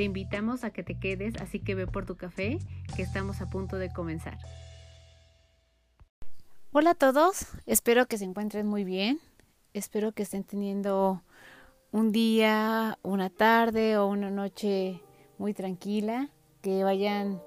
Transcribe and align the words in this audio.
Te 0.00 0.04
invitamos 0.04 0.64
a 0.64 0.70
que 0.70 0.82
te 0.82 0.98
quedes, 0.98 1.34
así 1.42 1.60
que 1.60 1.74
ve 1.74 1.86
por 1.86 2.06
tu 2.06 2.16
café, 2.16 2.58
que 2.96 3.02
estamos 3.02 3.42
a 3.42 3.50
punto 3.50 3.76
de 3.76 3.92
comenzar. 3.92 4.38
Hola 6.72 6.92
a 6.92 6.94
todos, 6.94 7.48
espero 7.66 8.06
que 8.06 8.16
se 8.16 8.24
encuentren 8.24 8.66
muy 8.66 8.82
bien, 8.82 9.20
espero 9.74 10.12
que 10.12 10.22
estén 10.22 10.42
teniendo 10.42 11.22
un 11.92 12.12
día, 12.12 12.98
una 13.02 13.28
tarde 13.28 13.98
o 13.98 14.06
una 14.06 14.30
noche 14.30 15.02
muy 15.36 15.52
tranquila, 15.52 16.30
que 16.62 16.82
vayan 16.82 17.42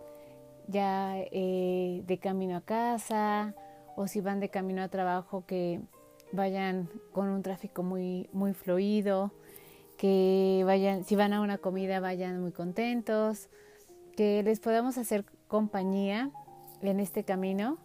ya 0.68 1.16
eh, 1.32 2.04
de 2.06 2.20
camino 2.20 2.58
a 2.58 2.62
casa 2.62 3.56
o 3.96 4.06
si 4.06 4.22
van 4.22 4.40
de 4.40 4.50
camino 4.50 4.84
a 4.84 4.90
trabajo 4.90 5.44
que 5.48 5.82
vayan 6.32 6.88
con 7.14 7.30
un 7.30 7.42
tráfico 7.42 7.82
muy 7.82 8.30
muy 8.32 8.54
fluido 8.54 9.32
que 10.04 10.64
vayan, 10.66 11.06
si 11.06 11.16
van 11.16 11.32
a 11.32 11.40
una 11.40 11.58
comida, 11.58 12.02
vayan 12.02 12.42
muy 12.42 12.52
contentos, 12.52 13.48
que 14.18 14.44
les 14.44 14.60
podamos 14.60 14.98
hacer 14.98 15.24
compañía 15.48 16.30
en 16.82 17.00
este 17.00 17.24
camino 17.24 17.78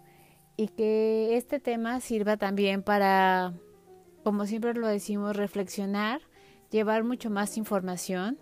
y 0.57 0.67
que 0.67 1.37
este 1.37 1.61
tema 1.61 2.01
sirva 2.01 2.37
también 2.37 2.83
para, 2.83 3.53
como 4.25 4.47
siempre 4.47 4.75
lo 4.75 4.89
decimos, 4.89 5.37
reflexionar, 5.37 6.21
llevar 6.73 7.05
mucho 7.05 7.31
más 7.31 7.57
información 7.57 8.37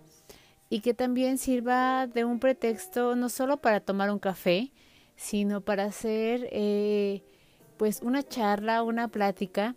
y 0.71 0.79
que 0.79 0.95
también 0.95 1.37
sirva 1.37 2.07
de 2.07 2.25
un 2.25 2.39
pretexto 2.39 3.15
no 3.15 3.29
solo 3.29 3.57
para 3.57 3.79
tomar 3.79 4.09
un 4.09 4.17
café, 4.17 4.71
sino 5.17 5.61
para 5.61 5.83
hacer 5.83 6.49
eh, 6.51 7.21
pues 7.77 8.01
una 8.01 8.23
charla, 8.23 8.81
una 8.81 9.07
plática 9.09 9.75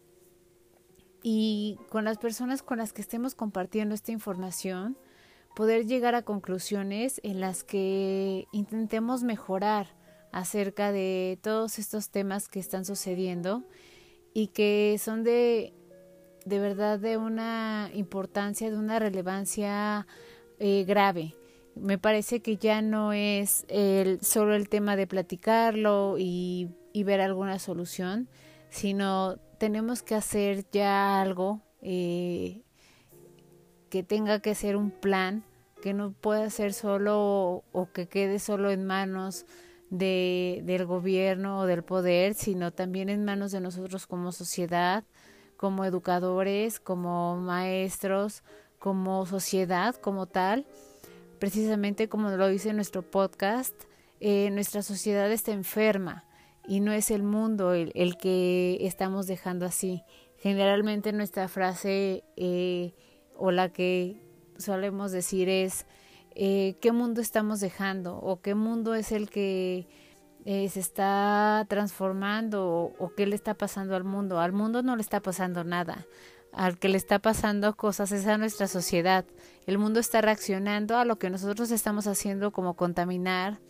y 1.22 1.78
con 1.88 2.04
las 2.04 2.18
personas 2.18 2.62
con 2.62 2.78
las 2.78 2.92
que 2.92 3.02
estemos 3.02 3.34
compartiendo 3.34 3.94
esta 3.94 4.12
información, 4.12 4.96
poder 5.54 5.86
llegar 5.86 6.14
a 6.14 6.22
conclusiones 6.22 7.20
en 7.24 7.40
las 7.40 7.64
que 7.64 8.46
intentemos 8.52 9.22
mejorar 9.22 9.88
acerca 10.32 10.92
de 10.92 11.38
todos 11.42 11.78
estos 11.78 12.10
temas 12.10 12.48
que 12.48 12.60
están 12.60 12.84
sucediendo 12.84 13.64
y 14.32 14.48
que 14.48 14.96
son 15.00 15.24
de, 15.24 15.74
de 16.44 16.58
verdad 16.60 16.98
de 16.98 17.16
una 17.16 17.90
importancia, 17.94 18.70
de 18.70 18.78
una 18.78 18.98
relevancia 18.98 20.06
eh, 20.58 20.84
grave. 20.86 21.34
Me 21.74 21.98
parece 21.98 22.40
que 22.40 22.56
ya 22.56 22.82
no 22.82 23.12
es 23.12 23.64
el, 23.68 24.20
solo 24.20 24.55
el 24.55 24.68
tema 24.68 24.96
de 24.96 25.06
platicarlo 25.06 26.16
y, 26.18 26.70
y 26.92 27.05
ver 27.05 27.20
alguna 27.20 27.58
solución, 27.58 28.28
sino 28.68 29.38
tenemos 29.61 30.03
que 30.03 30.14
hacer 30.14 30.64
ya 30.72 31.20
algo 31.20 31.61
eh, 31.83 32.62
que 33.91 34.02
tenga 34.02 34.41
que 34.41 34.55
ser 34.55 34.75
un 34.75 34.91
plan, 34.91 35.44
que 35.83 35.92
no 35.92 36.12
pueda 36.12 36.48
ser 36.48 36.72
solo 36.72 37.62
o, 37.70 37.89
que 37.92 38.08
quede 38.08 38.39
solo 38.39 38.70
en 38.70 38.86
manos 38.86 39.44
de, 39.91 40.62
del 40.64 40.86
gobierno 40.86 41.58
o 41.58 41.67
del 41.67 41.84
poder, 41.84 42.33
sino 42.33 42.72
también 42.72 43.11
en 43.11 43.27
manos 43.27 43.52
de 43.52 43.61
nosotros 43.61 44.06
como 44.06 44.33
sociedad, 44.33 45.05
como 45.58 45.84
educadores, 45.84 46.80
como 46.80 47.36
maestros, 47.36 48.42
como 48.79 49.27
sociedad, 49.27 49.95
como 49.95 50.24
tal. 50.24 50.64
Precisamente 51.39 52.08
como 52.08 52.30
lo 52.30 52.48
dice 52.48 52.73
nuestro 52.73 53.02
podcast, 53.02 53.74
eh, 54.20 54.48
nuestra 54.52 54.80
sociedad 54.80 55.30
está 55.30 55.52
enferma 55.52 56.24
y 56.66 56.80
no 56.80 56.92
es 56.92 57.10
el 57.10 57.22
mundo 57.22 57.72
el, 57.72 57.92
el 57.94 58.16
que 58.16 58.78
estamos 58.80 59.26
dejando 59.26 59.66
así. 59.66 60.02
Generalmente 60.38 61.12
nuestra 61.12 61.48
frase 61.48 62.24
eh, 62.36 62.94
o 63.36 63.50
la 63.50 63.70
que 63.70 64.22
solemos 64.56 65.12
decir 65.12 65.48
es 65.48 65.86
eh, 66.34 66.76
qué 66.80 66.92
mundo 66.92 67.20
estamos 67.20 67.60
dejando 67.60 68.16
o 68.16 68.40
qué 68.40 68.54
mundo 68.54 68.94
es 68.94 69.12
el 69.12 69.28
que 69.28 69.88
eh, 70.44 70.68
se 70.70 70.80
está 70.80 71.66
transformando 71.68 72.66
o, 72.66 72.94
o, 72.98 73.14
qué 73.14 73.27
le 73.27 73.34
está 73.34 73.54
pasando 73.54 73.96
al 73.96 74.04
mundo. 74.04 74.40
Al 74.40 74.52
mundo 74.52 74.82
no 74.82 74.96
le 74.96 75.02
está 75.02 75.20
pasando 75.20 75.64
nada. 75.64 76.06
Al 76.52 76.78
que 76.78 76.88
le 76.88 76.96
está 76.96 77.18
pasando 77.18 77.77
cosas 77.77 78.10
es 78.12 78.27
a 78.27 78.38
nuestra 78.38 78.66
sociedad. 78.66 79.24
El 79.66 79.78
mundo 79.78 80.00
está 80.00 80.20
reaccionando 80.20 80.96
a 80.96 81.04
lo 81.04 81.18
que 81.18 81.30
nosotros 81.30 81.70
estamos 81.70 82.06
haciendo 82.06 82.50
como 82.52 82.74
contaminar, 82.74 83.60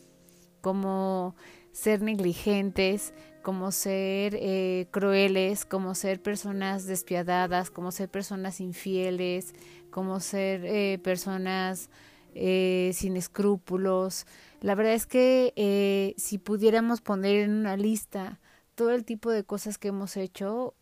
como 0.61 1.35
ser 1.73 2.03
negligentes, 2.03 3.13
como 3.43 3.73
ser 3.73 4.37
eh, 4.39 4.87
crueles, 4.91 5.65
como 5.65 5.95
ser 5.95 6.21
personas 6.23 6.87
despiadadas, 6.87 7.71
como 7.71 7.91
ser 7.91 8.09
personas 8.09 8.61
infieles, 8.61 9.55
como 9.91 10.21
ser 10.21 10.65
eh, 10.65 10.99
personas 11.03 11.91
eh, 12.35 12.91
sin 12.95 13.17
escrúpulos. 13.17 14.27
La 14.61 14.75
verdad 14.75 14.95
es 14.95 15.07
que 15.07 16.15
si 16.19 16.39
pudiéramos 16.39 17.01
poner 17.01 17.45
en 17.45 17.53
una 17.53 17.77
lista 17.77 18.41
todo 18.75 18.91
el 18.93 19.05
tipo 19.05 19.31
de 19.31 19.45
cosas 19.45 19.79
que 19.79 19.89
hemos 19.89 20.17
hecho, 20.17 20.75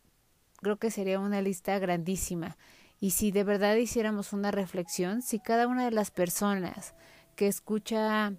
creo 0.56 0.78
que 0.78 0.90
sería 0.90 1.20
una 1.20 1.40
lista 1.42 1.78
grandísima. 1.78 2.56
Y 3.00 3.10
si 3.10 3.30
de 3.30 3.44
verdad 3.44 3.76
hiciéramos 3.76 4.32
una 4.32 4.50
reflexión, 4.50 5.22
si 5.22 5.38
cada 5.38 5.68
una 5.68 5.84
de 5.84 5.92
las 5.92 6.10
personas 6.10 6.94
que 7.36 7.46
escucha 7.46 8.34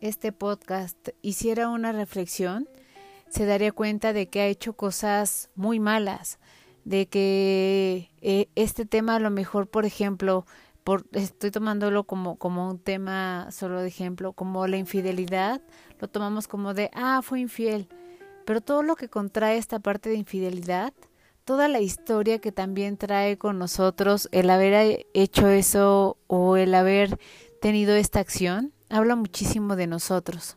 este 0.00 0.32
podcast 0.32 1.08
hiciera 1.22 1.68
una 1.68 1.92
reflexión, 1.92 2.68
se 3.28 3.46
daría 3.46 3.72
cuenta 3.72 4.12
de 4.12 4.28
que 4.28 4.40
ha 4.40 4.46
hecho 4.46 4.74
cosas 4.74 5.50
muy 5.54 5.80
malas, 5.80 6.38
de 6.84 7.06
que 7.06 8.10
eh, 8.20 8.48
este 8.54 8.86
tema 8.86 9.16
a 9.16 9.20
lo 9.20 9.30
mejor, 9.30 9.68
por 9.68 9.84
ejemplo, 9.84 10.46
por, 10.84 11.04
estoy 11.12 11.50
tomándolo 11.50 12.04
como, 12.04 12.36
como 12.36 12.70
un 12.70 12.78
tema 12.78 13.48
solo 13.50 13.80
de 13.82 13.88
ejemplo, 13.88 14.32
como 14.32 14.66
la 14.66 14.78
infidelidad, 14.78 15.60
lo 16.00 16.08
tomamos 16.08 16.48
como 16.48 16.72
de, 16.72 16.90
ah, 16.94 17.20
fue 17.22 17.40
infiel, 17.40 17.88
pero 18.46 18.62
todo 18.62 18.82
lo 18.82 18.96
que 18.96 19.08
contrae 19.08 19.58
esta 19.58 19.80
parte 19.80 20.08
de 20.08 20.16
infidelidad, 20.16 20.94
toda 21.44 21.68
la 21.68 21.80
historia 21.80 22.38
que 22.38 22.52
también 22.52 22.96
trae 22.96 23.36
con 23.36 23.58
nosotros 23.58 24.28
el 24.32 24.48
haber 24.48 25.06
hecho 25.12 25.48
eso 25.48 26.16
o 26.26 26.56
el 26.56 26.74
haber 26.74 27.18
tenido 27.60 27.94
esta 27.94 28.20
acción, 28.20 28.72
habla 28.88 29.16
muchísimo 29.16 29.76
de 29.76 29.86
nosotros. 29.86 30.56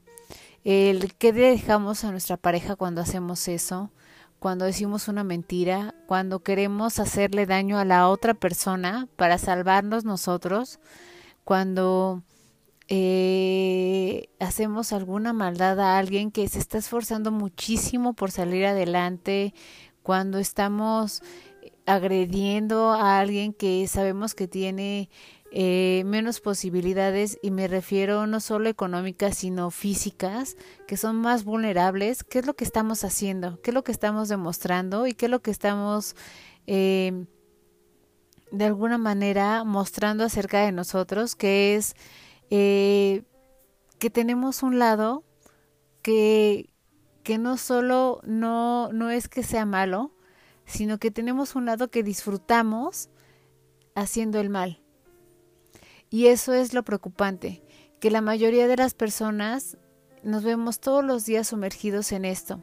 El 0.64 1.14
que 1.16 1.34
dejamos 1.34 2.04
a 2.04 2.12
nuestra 2.12 2.38
pareja 2.38 2.76
cuando 2.76 3.02
hacemos 3.02 3.48
eso, 3.48 3.92
cuando 4.40 4.66
decimos 4.66 5.08
una 5.08 5.24
mentira, 5.24 5.96
cuando 6.08 6.40
queremos 6.40 7.00
hacerle 7.00 7.46
daño 7.46 7.78
a 7.78 7.86
la 7.86 8.10
otra 8.10 8.34
persona 8.34 9.08
para 9.16 9.38
salvarnos 9.38 10.06
nosotros, 10.06 10.80
cuando 11.44 12.24
eh, 12.88 14.30
hacemos 14.40 14.94
alguna 14.94 15.34
maldad 15.34 15.80
a 15.80 15.98
alguien 15.98 16.32
que 16.32 16.48
se 16.48 16.60
está 16.60 16.78
esforzando 16.78 17.32
muchísimo 17.32 18.14
por 18.14 18.32
salir 18.32 18.66
adelante, 18.66 19.54
cuando 20.04 20.40
estamos 20.40 21.22
agrediendo 21.86 22.92
a 22.92 23.20
alguien 23.20 23.54
que 23.54 23.88
sabemos 23.88 24.34
que 24.36 24.48
tiene 24.48 25.10
eh, 25.54 26.04
menos 26.06 26.40
posibilidades 26.40 27.38
y 27.42 27.52
me 27.52 27.68
refiero 27.68 28.26
no 28.26 28.40
solo 28.40 28.70
económicas 28.70 29.38
sino 29.40 29.70
físicas 29.70 30.56
que 30.88 30.96
son 30.96 31.18
más 31.18 31.44
vulnerables 31.44 32.24
qué 32.24 32.40
es 32.40 32.46
lo 32.46 32.54
que 32.54 32.64
estamos 32.64 33.04
haciendo 33.04 33.62
qué 33.62 33.72
es 33.72 33.74
lo 33.74 33.84
que 33.84 33.92
estamos 33.92 34.30
demostrando 34.30 35.08
y 35.08 35.14
qué 35.14 35.26
es 35.26 35.30
lo 35.30 35.42
que 35.42 35.52
estamos 35.52 36.16
eh, 36.68 37.26
de 38.54 38.66
alguna 38.66 38.98
manera 38.98 39.66
mostrando 39.66 40.24
acerca 40.24 40.64
de 40.64 40.72
nosotros 40.72 41.36
que 41.36 41.76
es 41.76 41.96
eh, 42.50 43.24
que 44.00 44.10
tenemos 44.10 44.64
un 44.64 44.80
lado 44.80 45.26
que 46.02 46.70
que 47.24 47.38
no 47.38 47.58
solo 47.58 48.22
no 48.24 48.94
no 48.94 49.10
es 49.10 49.28
que 49.28 49.44
sea 49.44 49.66
malo 49.66 50.14
sino 50.66 50.98
que 50.98 51.12
tenemos 51.12 51.56
un 51.56 51.66
lado 51.66 51.90
que 51.90 52.04
disfrutamos 52.04 53.10
haciendo 53.96 54.40
el 54.40 54.50
mal 54.50 54.81
y 56.12 56.28
eso 56.28 56.54
es 56.54 56.74
lo 56.74 56.84
preocupante, 56.84 57.64
que 58.00 58.12
la 58.12 58.22
mayoría 58.22 58.68
de 58.68 58.76
las 58.76 58.94
personas 58.94 59.78
nos 60.24 60.44
vemos 60.44 60.80
todos 60.80 61.04
los 61.04 61.26
días 61.26 61.48
sumergidos 61.48 62.12
en 62.12 62.26
esto. 62.26 62.62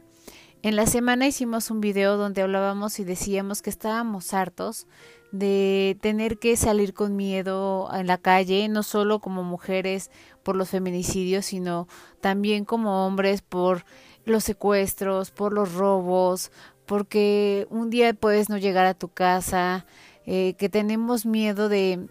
En 0.61 0.75
la 0.75 0.85
semana 0.85 1.25
hicimos 1.25 1.71
un 1.71 1.81
video 1.81 2.15
donde 2.15 2.43
hablábamos 2.43 2.99
y 2.99 3.03
decíamos 3.03 3.61
que 3.61 3.71
estábamos 3.71 4.33
hartos 4.33 4.87
de 5.31 5.97
tener 6.01 6.37
que 6.37 6.57
salir 6.57 6.93
con 6.93 7.15
miedo 7.15 7.89
en 7.93 8.07
la 8.07 8.17
calle, 8.17 8.67
no 8.67 8.83
solo 8.83 9.19
como 9.19 9.41
mujeres 9.43 10.11
por 10.43 10.55
los 10.55 10.69
feminicidios, 10.69 11.47
sino 11.47 11.87
también 12.21 12.65
como 12.65 13.07
hombres 13.07 13.41
por 13.41 13.83
los 14.25 14.43
secuestros, 14.43 15.31
por 15.31 15.53
los 15.53 15.73
robos, 15.73 16.51
porque 16.85 17.65
un 17.71 17.89
día 17.89 18.13
puedes 18.13 18.49
no 18.49 18.57
llegar 18.57 18.85
a 18.85 18.93
tu 18.93 19.09
casa, 19.09 19.87
eh, 20.25 20.55
que 20.59 20.69
tenemos 20.69 21.25
miedo 21.25 21.69
de 21.69 22.09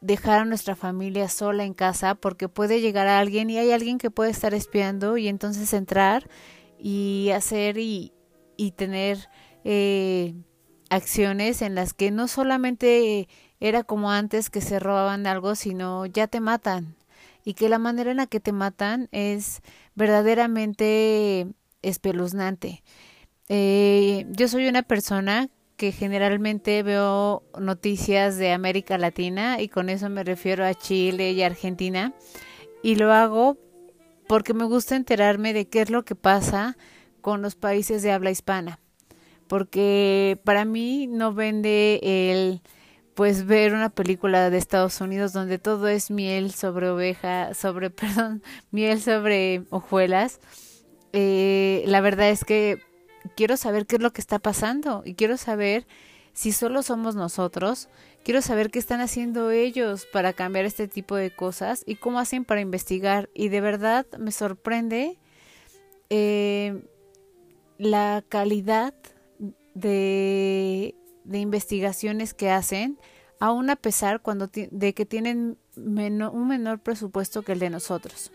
dejar 0.00 0.40
a 0.40 0.44
nuestra 0.44 0.76
familia 0.76 1.28
sola 1.28 1.64
en 1.64 1.74
casa 1.74 2.14
porque 2.14 2.48
puede 2.48 2.80
llegar 2.80 3.06
a 3.06 3.18
alguien 3.18 3.50
y 3.50 3.58
hay 3.58 3.70
alguien 3.72 3.98
que 3.98 4.10
puede 4.10 4.30
estar 4.30 4.54
espiando 4.54 5.16
y 5.16 5.28
entonces 5.28 5.72
entrar 5.72 6.28
y 6.78 7.30
hacer 7.34 7.78
y, 7.78 8.12
y 8.56 8.72
tener 8.72 9.28
eh, 9.64 10.34
acciones 10.88 11.62
en 11.62 11.74
las 11.74 11.92
que 11.92 12.10
no 12.10 12.28
solamente 12.28 13.28
era 13.60 13.84
como 13.84 14.10
antes 14.10 14.48
que 14.48 14.62
se 14.62 14.78
robaban 14.78 15.26
algo, 15.26 15.54
sino 15.54 16.06
ya 16.06 16.26
te 16.26 16.40
matan 16.40 16.96
y 17.44 17.54
que 17.54 17.68
la 17.68 17.78
manera 17.78 18.10
en 18.10 18.16
la 18.16 18.26
que 18.26 18.40
te 18.40 18.52
matan 18.52 19.08
es 19.12 19.60
verdaderamente 19.94 21.46
espeluznante. 21.82 22.82
Eh, 23.48 24.26
yo 24.30 24.48
soy 24.48 24.68
una 24.68 24.82
persona 24.82 25.50
que 25.80 25.92
generalmente 25.92 26.82
veo 26.82 27.42
noticias 27.58 28.36
de 28.36 28.52
América 28.52 28.98
Latina 28.98 29.62
y 29.62 29.68
con 29.68 29.88
eso 29.88 30.10
me 30.10 30.24
refiero 30.24 30.66
a 30.66 30.74
Chile 30.74 31.32
y 31.32 31.42
Argentina 31.42 32.12
y 32.82 32.96
lo 32.96 33.14
hago 33.14 33.56
porque 34.28 34.52
me 34.52 34.64
gusta 34.64 34.94
enterarme 34.94 35.54
de 35.54 35.68
qué 35.68 35.80
es 35.80 35.88
lo 35.88 36.04
que 36.04 36.14
pasa 36.14 36.76
con 37.22 37.40
los 37.40 37.54
países 37.54 38.02
de 38.02 38.12
habla 38.12 38.30
hispana 38.30 38.78
porque 39.48 40.38
para 40.44 40.66
mí 40.66 41.06
no 41.06 41.32
vende 41.32 41.98
el 42.02 42.60
pues 43.14 43.46
ver 43.46 43.72
una 43.72 43.88
película 43.88 44.50
de 44.50 44.58
Estados 44.58 45.00
Unidos 45.00 45.32
donde 45.32 45.58
todo 45.58 45.88
es 45.88 46.10
miel 46.10 46.52
sobre 46.52 46.90
oveja, 46.90 47.54
sobre, 47.54 47.88
perdón, 47.90 48.42
miel 48.70 49.00
sobre 49.00 49.62
hojuelas. 49.70 50.40
Eh, 51.14 51.82
la 51.86 52.02
verdad 52.02 52.28
es 52.28 52.44
que 52.44 52.89
quiero 53.36 53.56
saber 53.56 53.86
qué 53.86 53.96
es 53.96 54.02
lo 54.02 54.12
que 54.12 54.20
está 54.20 54.38
pasando 54.38 55.02
y 55.04 55.14
quiero 55.14 55.36
saber 55.36 55.86
si 56.32 56.52
solo 56.52 56.82
somos 56.82 57.14
nosotros, 57.14 57.88
quiero 58.24 58.40
saber 58.40 58.70
qué 58.70 58.78
están 58.78 59.00
haciendo 59.00 59.50
ellos 59.50 60.06
para 60.06 60.32
cambiar 60.32 60.64
este 60.64 60.88
tipo 60.88 61.16
de 61.16 61.30
cosas 61.34 61.82
y 61.86 61.96
cómo 61.96 62.18
hacen 62.18 62.44
para 62.44 62.60
investigar. 62.60 63.28
Y 63.34 63.48
de 63.48 63.60
verdad 63.60 64.06
me 64.18 64.32
sorprende 64.32 65.18
eh, 66.08 66.82
la 67.78 68.22
calidad 68.28 68.94
de, 69.74 70.94
investigaciones 71.32 72.34
que 72.34 72.50
hacen, 72.50 72.98
aún 73.38 73.70
a 73.70 73.76
pesar 73.76 74.20
cuando 74.20 74.48
de 74.52 74.94
que 74.94 75.06
tienen 75.06 75.58
un 75.76 76.48
menor 76.48 76.80
presupuesto 76.80 77.42
que 77.42 77.52
el 77.52 77.58
de 77.58 77.70
nosotros. 77.70 78.32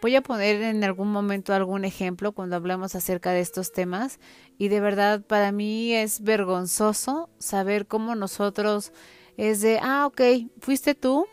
Voy 0.00 0.16
a 0.16 0.22
poner 0.22 0.62
en 0.62 0.82
algún 0.82 1.12
momento 1.12 1.52
algún 1.52 1.84
ejemplo 1.84 2.32
cuando 2.32 2.56
hablemos 2.56 2.94
acerca 2.94 3.32
de 3.32 3.40
estos 3.40 3.70
temas 3.70 4.18
y 4.56 4.68
de 4.68 4.80
verdad 4.80 5.20
para 5.20 5.52
mí 5.52 5.92
es 5.92 6.22
vergonzoso 6.22 7.28
saber 7.38 7.86
cómo 7.86 8.14
nosotros 8.14 8.92
es 9.36 9.60
de, 9.60 9.78
ah, 9.82 10.06
ok, 10.06 10.20
fuiste 10.60 10.94
tú. 10.94 11.26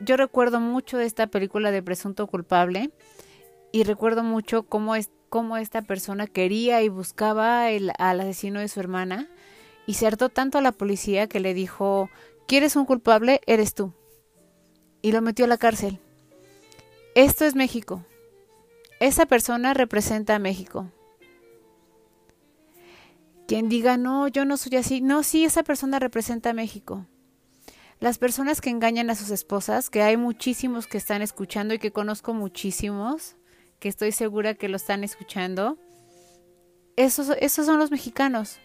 Yo 0.00 0.16
recuerdo 0.16 0.60
mucho 0.60 1.00
esta 1.00 1.26
película 1.26 1.72
de 1.72 1.82
Presunto 1.82 2.28
Culpable 2.28 2.90
y 3.72 3.82
recuerdo 3.82 4.22
mucho 4.22 4.62
cómo 4.62 4.94
es, 4.94 5.10
cómo 5.28 5.56
esta 5.56 5.82
persona 5.82 6.28
quería 6.28 6.82
y 6.82 6.88
buscaba 6.88 7.70
el, 7.70 7.90
al 7.98 8.20
asesino 8.20 8.60
de 8.60 8.68
su 8.68 8.78
hermana 8.78 9.28
y 9.84 9.94
se 9.94 10.06
hartó 10.06 10.28
tanto 10.28 10.58
a 10.58 10.62
la 10.62 10.72
policía 10.72 11.26
que 11.26 11.40
le 11.40 11.54
dijo, 11.54 12.08
¿quieres 12.46 12.76
un 12.76 12.84
culpable? 12.84 13.40
Eres 13.46 13.74
tú. 13.74 13.94
Y 15.02 15.10
lo 15.10 15.22
metió 15.22 15.44
a 15.44 15.48
la 15.48 15.58
cárcel. 15.58 15.98
Esto 17.16 17.46
es 17.46 17.54
México. 17.54 18.04
Esa 19.00 19.24
persona 19.24 19.72
representa 19.72 20.34
a 20.34 20.38
México. 20.38 20.92
Quien 23.48 23.70
diga, 23.70 23.96
no, 23.96 24.28
yo 24.28 24.44
no 24.44 24.58
soy 24.58 24.76
así. 24.76 25.00
No, 25.00 25.22
sí, 25.22 25.42
esa 25.42 25.62
persona 25.62 25.98
representa 25.98 26.50
a 26.50 26.52
México. 26.52 27.06
Las 28.00 28.18
personas 28.18 28.60
que 28.60 28.68
engañan 28.68 29.08
a 29.08 29.14
sus 29.14 29.30
esposas, 29.30 29.88
que 29.88 30.02
hay 30.02 30.18
muchísimos 30.18 30.86
que 30.86 30.98
están 30.98 31.22
escuchando 31.22 31.72
y 31.72 31.78
que 31.78 31.90
conozco 31.90 32.34
muchísimos, 32.34 33.36
que 33.78 33.88
estoy 33.88 34.12
segura 34.12 34.52
que 34.52 34.68
lo 34.68 34.76
están 34.76 35.02
escuchando, 35.02 35.78
esos, 36.96 37.30
esos 37.40 37.64
son 37.64 37.78
los 37.78 37.90
mexicanos. 37.90 38.58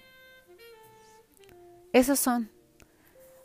Esos 1.94 2.20
son. 2.20 2.52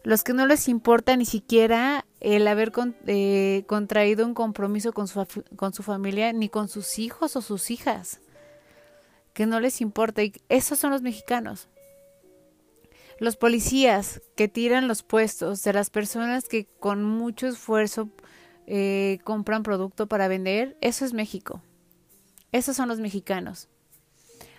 Los 0.03 0.25
que 0.25 0.33
no 0.33 0.49
les 0.49 0.67
importa 0.67 1.17
ni 1.17 1.27
siquiera 1.27 2.07
el 2.35 2.49
haber 2.49 2.73
eh, 3.07 3.63
contraído 3.69 4.27
un 4.27 4.35
compromiso 4.35 4.93
con 4.93 5.07
su, 5.07 5.25
con 5.55 5.73
su 5.73 5.85
familia, 5.85 6.33
ni 6.33 6.49
con 6.49 6.67
sus 6.67 6.99
hijos 6.99 7.37
o 7.37 7.41
sus 7.41 7.71
hijas. 7.71 8.21
Que 9.33 9.47
no 9.47 9.61
les 9.61 9.81
importa. 9.81 10.25
Y 10.25 10.33
esos 10.49 10.81
son 10.81 10.91
los 10.91 11.03
mexicanos. 11.03 11.69
Los 13.21 13.37
policías 13.37 14.23
que 14.35 14.49
tiran 14.49 14.89
los 14.89 15.05
puestos 15.05 15.63
de 15.63 15.73
las 15.73 15.89
personas 15.91 16.49
que 16.49 16.67
con 16.81 17.05
mucho 17.05 17.47
esfuerzo 17.47 18.11
eh, 18.67 19.21
compran 19.23 19.63
producto 19.63 20.09
para 20.09 20.27
vender, 20.27 20.77
eso 20.81 21.05
es 21.05 21.13
México. 21.13 21.63
Esos 22.51 22.75
son 22.75 22.89
los 22.89 22.99
mexicanos. 22.99 23.69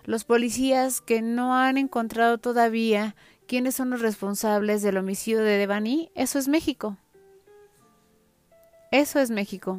Los 0.05 0.23
policías 0.23 1.01
que 1.01 1.21
no 1.21 1.53
han 1.53 1.77
encontrado 1.77 2.37
todavía 2.37 3.17
quiénes 3.45 3.75
son 3.75 3.89
los 3.89 3.99
responsables 3.99 4.81
del 4.81 4.95
homicidio 4.95 5.41
de 5.41 5.57
Devani, 5.57 6.11
eso 6.15 6.39
es 6.39 6.47
México. 6.47 6.95
Eso 8.97 9.19
es 9.19 9.29
México. 9.29 9.77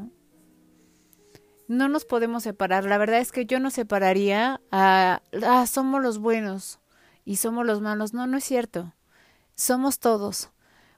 No 1.66 1.88
nos 1.88 2.04
podemos 2.04 2.44
separar. 2.44 2.84
La 2.84 2.98
verdad 2.98 3.18
es 3.18 3.32
que 3.32 3.46
yo 3.46 3.58
no 3.58 3.72
separaría 3.72 4.60
a, 4.70 5.22
ah, 5.42 5.66
somos 5.66 6.00
los 6.00 6.18
buenos 6.18 6.78
y 7.24 7.34
somos 7.34 7.66
los 7.66 7.80
malos. 7.80 8.14
No, 8.14 8.28
no 8.28 8.36
es 8.36 8.44
cierto. 8.44 8.94
Somos 9.56 9.98
todos. 9.98 10.50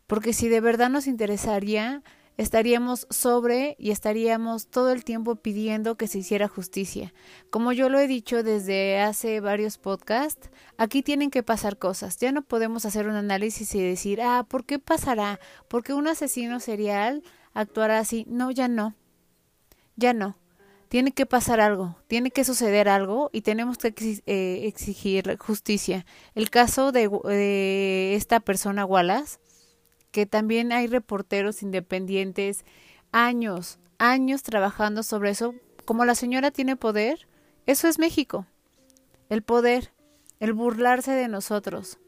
Porque 0.06 0.34
si 0.34 0.50
de 0.50 0.60
verdad 0.60 0.90
nos 0.90 1.06
interesaría, 1.06 2.02
estaríamos 2.36 3.06
sobre 3.08 3.74
y 3.78 3.90
estaríamos 3.90 4.66
todo 4.68 4.92
el 4.92 5.02
tiempo 5.02 5.36
pidiendo 5.36 5.96
que 5.96 6.06
se 6.06 6.18
hiciera 6.18 6.46
justicia. 6.46 7.14
Como 7.48 7.72
yo 7.72 7.88
lo 7.88 7.98
he 7.98 8.06
dicho 8.06 8.42
desde 8.42 9.00
hace 9.00 9.40
varios 9.40 9.78
podcasts, 9.78 10.50
aquí 10.76 11.02
tienen 11.02 11.30
que 11.30 11.42
pasar 11.42 11.78
cosas. 11.78 12.18
Ya 12.18 12.32
no 12.32 12.42
podemos 12.42 12.84
hacer 12.84 13.08
un 13.08 13.14
análisis 13.14 13.74
y 13.74 13.82
decir, 13.82 14.20
ah, 14.20 14.44
¿por 14.46 14.66
qué 14.66 14.78
pasará? 14.78 15.40
¿Por 15.68 15.82
qué 15.82 15.94
un 15.94 16.06
asesino 16.06 16.60
serial 16.60 17.22
actuará 17.54 17.98
así? 17.98 18.24
No, 18.28 18.50
ya 18.50 18.68
no. 18.68 18.94
Ya 19.96 20.12
no. 20.12 20.36
Tiene 20.88 21.12
que 21.12 21.24
pasar 21.24 21.60
algo, 21.60 21.96
tiene 22.08 22.32
que 22.32 22.44
suceder 22.44 22.88
algo 22.88 23.30
y 23.32 23.42
tenemos 23.42 23.78
que 23.78 24.22
eh, 24.26 24.66
exigir 24.66 25.38
justicia. 25.38 26.04
El 26.34 26.50
caso 26.50 26.90
de, 26.90 27.08
de 27.08 28.14
esta 28.16 28.40
persona 28.40 28.84
Wallace, 28.84 29.38
que 30.10 30.26
también 30.26 30.72
hay 30.72 30.88
reporteros 30.88 31.62
independientes 31.62 32.64
años, 33.12 33.78
años 33.98 34.42
trabajando 34.42 35.04
sobre 35.04 35.30
eso. 35.30 35.54
Como 35.84 36.04
la 36.04 36.16
señora 36.16 36.50
tiene 36.50 36.74
poder, 36.74 37.28
eso 37.66 37.86
es 37.86 38.00
México. 38.00 38.46
El 39.28 39.42
poder, 39.42 39.92
el 40.40 40.54
burlarse 40.54 41.12
de 41.12 41.28
nosotros. 41.28 41.98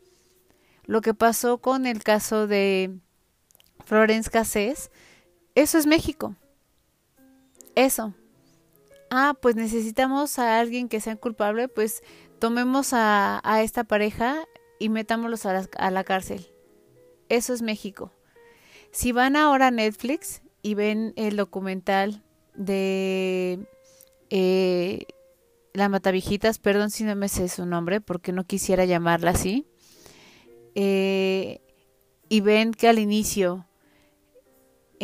Lo 0.84 1.00
que 1.02 1.14
pasó 1.14 1.58
con 1.58 1.86
el 1.86 2.02
caso 2.02 2.48
de 2.48 2.98
Florence 3.84 4.28
Cassés, 4.28 4.90
eso 5.54 5.78
es 5.78 5.86
México. 5.86 6.36
Eso. 7.74 8.14
Ah, 9.10 9.34
pues 9.40 9.56
necesitamos 9.56 10.38
a 10.38 10.58
alguien 10.58 10.88
que 10.88 11.00
sea 11.00 11.16
culpable, 11.16 11.68
pues 11.68 12.02
tomemos 12.38 12.90
a, 12.92 13.40
esta 13.62 13.84
pareja 13.84 14.44
y 14.78 14.88
metámoslos 14.88 15.46
a 15.46 15.68
a 15.76 15.90
la 15.90 16.04
cárcel. 16.04 16.46
Eso 17.28 17.54
es 17.54 17.62
México. 17.62 18.12
Si 18.90 19.12
van 19.12 19.36
ahora 19.36 19.68
a 19.68 19.70
Netflix 19.70 20.42
y 20.60 20.74
ven 20.74 21.14
el 21.16 21.36
documental 21.36 22.22
de 22.54 23.58
eh, 24.30 25.06
La 25.72 25.88
Matavijitas, 25.88 26.58
perdón 26.58 26.90
si 26.90 27.04
no 27.04 27.16
me 27.16 27.28
sé 27.28 27.48
su 27.48 27.64
nombre 27.66 28.00
porque 28.00 28.32
no 28.32 28.44
quisiera 28.44 28.84
llamarla 28.84 29.30
así, 29.30 29.66
eh, 30.74 31.60
y 32.28 32.40
ven 32.40 32.72
que 32.72 32.88
al 32.88 32.98
inicio 32.98 33.66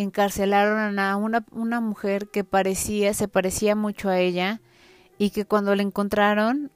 encarcelaron 0.02 0.98
a 1.00 1.16
una, 1.16 1.44
una 1.50 1.80
mujer 1.80 2.28
que 2.28 2.44
parecía, 2.44 3.12
se 3.14 3.26
parecía 3.26 3.74
mucho 3.74 4.08
a 4.08 4.20
ella, 4.20 4.60
y 5.18 5.30
que 5.30 5.44
cuando 5.44 5.74
la 5.74 5.82
encontraron 5.82 6.70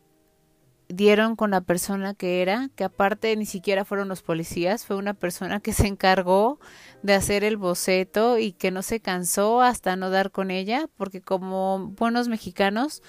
dieron 0.89 1.37
con 1.37 1.53
la 1.53 1.61
persona 1.61 2.15
que 2.15 2.43
era, 2.43 2.69
que 2.75 2.83
aparte 2.83 3.35
ni 3.37 3.47
siquiera 3.47 3.85
fueron 3.85 4.09
los 4.09 4.23
policías, 4.23 4.85
fue 4.85 4.97
una 4.97 5.15
persona 5.15 5.61
que 5.61 5.73
se 5.73 5.87
encargó 5.87 6.59
de 7.03 7.15
hacer 7.15 7.45
el 7.45 7.57
boceto 7.57 8.39
y 8.39 8.53
que 8.53 8.73
no 8.73 8.83
se 8.83 9.01
cansó 9.01 9.63
hasta 9.63 9.95
no 9.95 10.11
dar 10.11 10.33
con 10.33 10.51
ella, 10.51 10.89
porque 10.97 11.23
como 11.23 11.93
buenos 11.97 12.27
mexicanos 12.27 13.03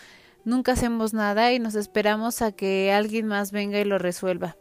nunca 0.45 0.73
hacemos 0.73 1.13
nada 1.13 1.51
y 1.51 1.59
nos 1.59 1.73
esperamos 1.73 2.43
a 2.43 2.51
que 2.51 2.93
alguien 2.93 3.25
más 3.25 3.51
venga 3.51 3.79
y 3.79 3.85
lo 3.85 3.97
resuelva. 3.97 4.57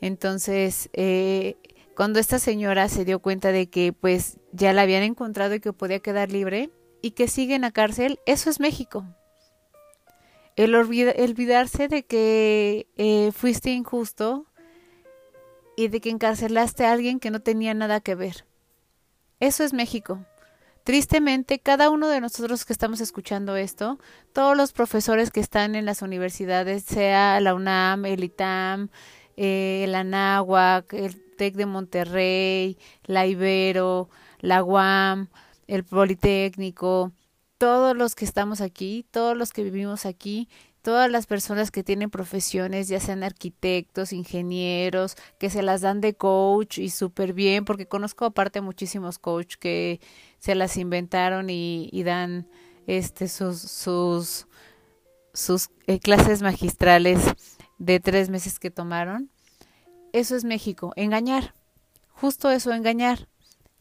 Entonces, 0.00 0.90
eh, 0.92 1.56
cuando 1.96 2.20
esta 2.20 2.38
señora 2.38 2.90
se 2.90 3.06
dio 3.06 3.20
cuenta 3.20 3.52
de 3.52 3.70
que 3.70 3.94
pues 3.94 4.36
ya 4.52 4.74
la 4.74 4.82
habían 4.82 5.02
encontrado 5.02 5.54
y 5.54 5.60
que 5.60 5.72
podía 5.72 6.00
quedar 6.00 6.30
libre 6.30 6.70
y 7.00 7.12
que 7.12 7.26
sigue 7.26 7.54
en 7.54 7.62
la 7.62 7.70
cárcel, 7.70 8.20
eso 8.26 8.50
es 8.50 8.60
México. 8.60 9.06
El, 10.56 10.74
olvidarse 10.74 11.88
de 11.88 12.04
que 12.04 12.86
eh, 12.96 13.32
fuiste 13.32 13.70
injusto 13.70 14.46
y 15.76 15.88
de 15.88 16.00
que 16.00 16.10
encarcelaste 16.10 16.84
a 16.84 16.92
alguien 16.92 17.18
que 17.18 17.30
no 17.30 17.40
tenía 17.40 17.72
nada 17.72 18.00
que 18.00 18.14
ver. 18.14 18.44
Eso 19.40 19.64
es 19.64 19.72
México. 19.72 20.24
Tristemente, 20.84 21.58
cada 21.58 21.90
uno 21.90 22.08
de 22.08 22.20
nosotros 22.20 22.64
que 22.64 22.72
estamos 22.72 23.00
escuchando 23.00 23.56
esto, 23.56 23.98
todos 24.32 24.56
los 24.56 24.72
profesores 24.72 25.30
que 25.30 25.40
están 25.40 25.74
en 25.74 25.86
las 25.86 26.02
universidades, 26.02 26.84
sea 26.84 27.40
la 27.40 27.54
UNAM, 27.54 28.04
el 28.04 28.22
ITAM, 28.22 28.90
eh, 29.36 29.82
el 29.84 29.94
ANAHUAC, 29.94 30.92
el 30.94 31.25
TEC 31.36 31.54
de 31.54 31.66
Monterrey, 31.66 32.78
la 33.04 33.26
Ibero, 33.26 34.08
la 34.40 34.64
UAM, 34.64 35.28
el 35.66 35.84
Politécnico, 35.84 37.12
todos 37.58 37.96
los 37.96 38.14
que 38.14 38.24
estamos 38.24 38.60
aquí, 38.60 39.06
todos 39.10 39.36
los 39.36 39.52
que 39.52 39.64
vivimos 39.64 40.06
aquí, 40.06 40.48
todas 40.82 41.10
las 41.10 41.26
personas 41.26 41.70
que 41.70 41.82
tienen 41.82 42.10
profesiones, 42.10 42.86
ya 42.88 43.00
sean 43.00 43.24
arquitectos, 43.24 44.12
ingenieros, 44.12 45.16
que 45.38 45.50
se 45.50 45.62
las 45.62 45.80
dan 45.80 46.00
de 46.00 46.14
coach 46.14 46.78
y 46.78 46.90
súper 46.90 47.32
bien, 47.32 47.64
porque 47.64 47.88
conozco 47.88 48.24
aparte 48.24 48.60
muchísimos 48.60 49.18
coach 49.18 49.56
que 49.56 50.00
se 50.38 50.54
las 50.54 50.76
inventaron 50.76 51.50
y, 51.50 51.90
dan 52.04 52.46
este 52.86 53.26
sus 53.26 54.46
sus 55.32 55.70
eh, 55.86 55.98
clases 55.98 56.40
magistrales 56.42 57.20
de 57.78 58.00
tres 58.00 58.30
meses 58.30 58.58
que 58.58 58.70
tomaron. 58.70 59.30
Eso 60.16 60.34
es 60.34 60.44
México, 60.44 60.94
engañar, 60.96 61.52
justo 62.08 62.50
eso, 62.50 62.72
engañar, 62.72 63.28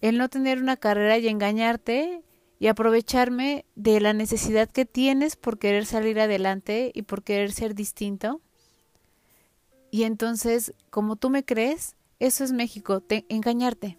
el 0.01 0.18
no 0.18 0.27
tener 0.27 0.60
una 0.60 0.75
carrera 0.75 1.18
y 1.18 1.30
engañarte 1.30 2.25
y 2.60 2.68
aprovecharme 2.68 3.63
de 3.75 4.01
la 4.01 4.12
necesidad 4.12 4.70
que 4.70 4.84
tienes 4.84 5.38
por 5.38 5.58
querer 5.58 5.86
salir 5.86 6.20
adelante 6.20 6.92
y 6.94 7.04
por 7.04 7.24
querer 7.24 7.54
ser 7.54 7.74
distinto. 7.74 8.42
Y 9.92 10.04
entonces, 10.04 10.74
como 10.89 11.15
tú 11.15 11.30
me 11.30 11.46
crees, 11.46 11.96
eso 12.20 12.44
es 12.44 12.51
México, 12.51 13.01
engañarte. 13.30 13.98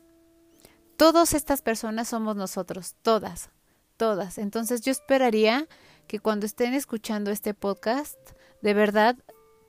Todas 0.99 1.33
estas 1.33 1.62
personas 1.62 2.09
somos 2.09 2.37
nosotros, 2.37 2.97
todas, 3.00 3.49
todas. 3.97 4.37
Entonces 4.37 4.83
yo 4.83 4.93
esperaría 4.93 5.66
que 6.07 6.21
cuando 6.21 6.45
estén 6.45 6.75
escuchando 6.75 7.31
este 7.31 7.55
podcast, 7.55 8.19
de 8.61 8.75
verdad 8.75 9.16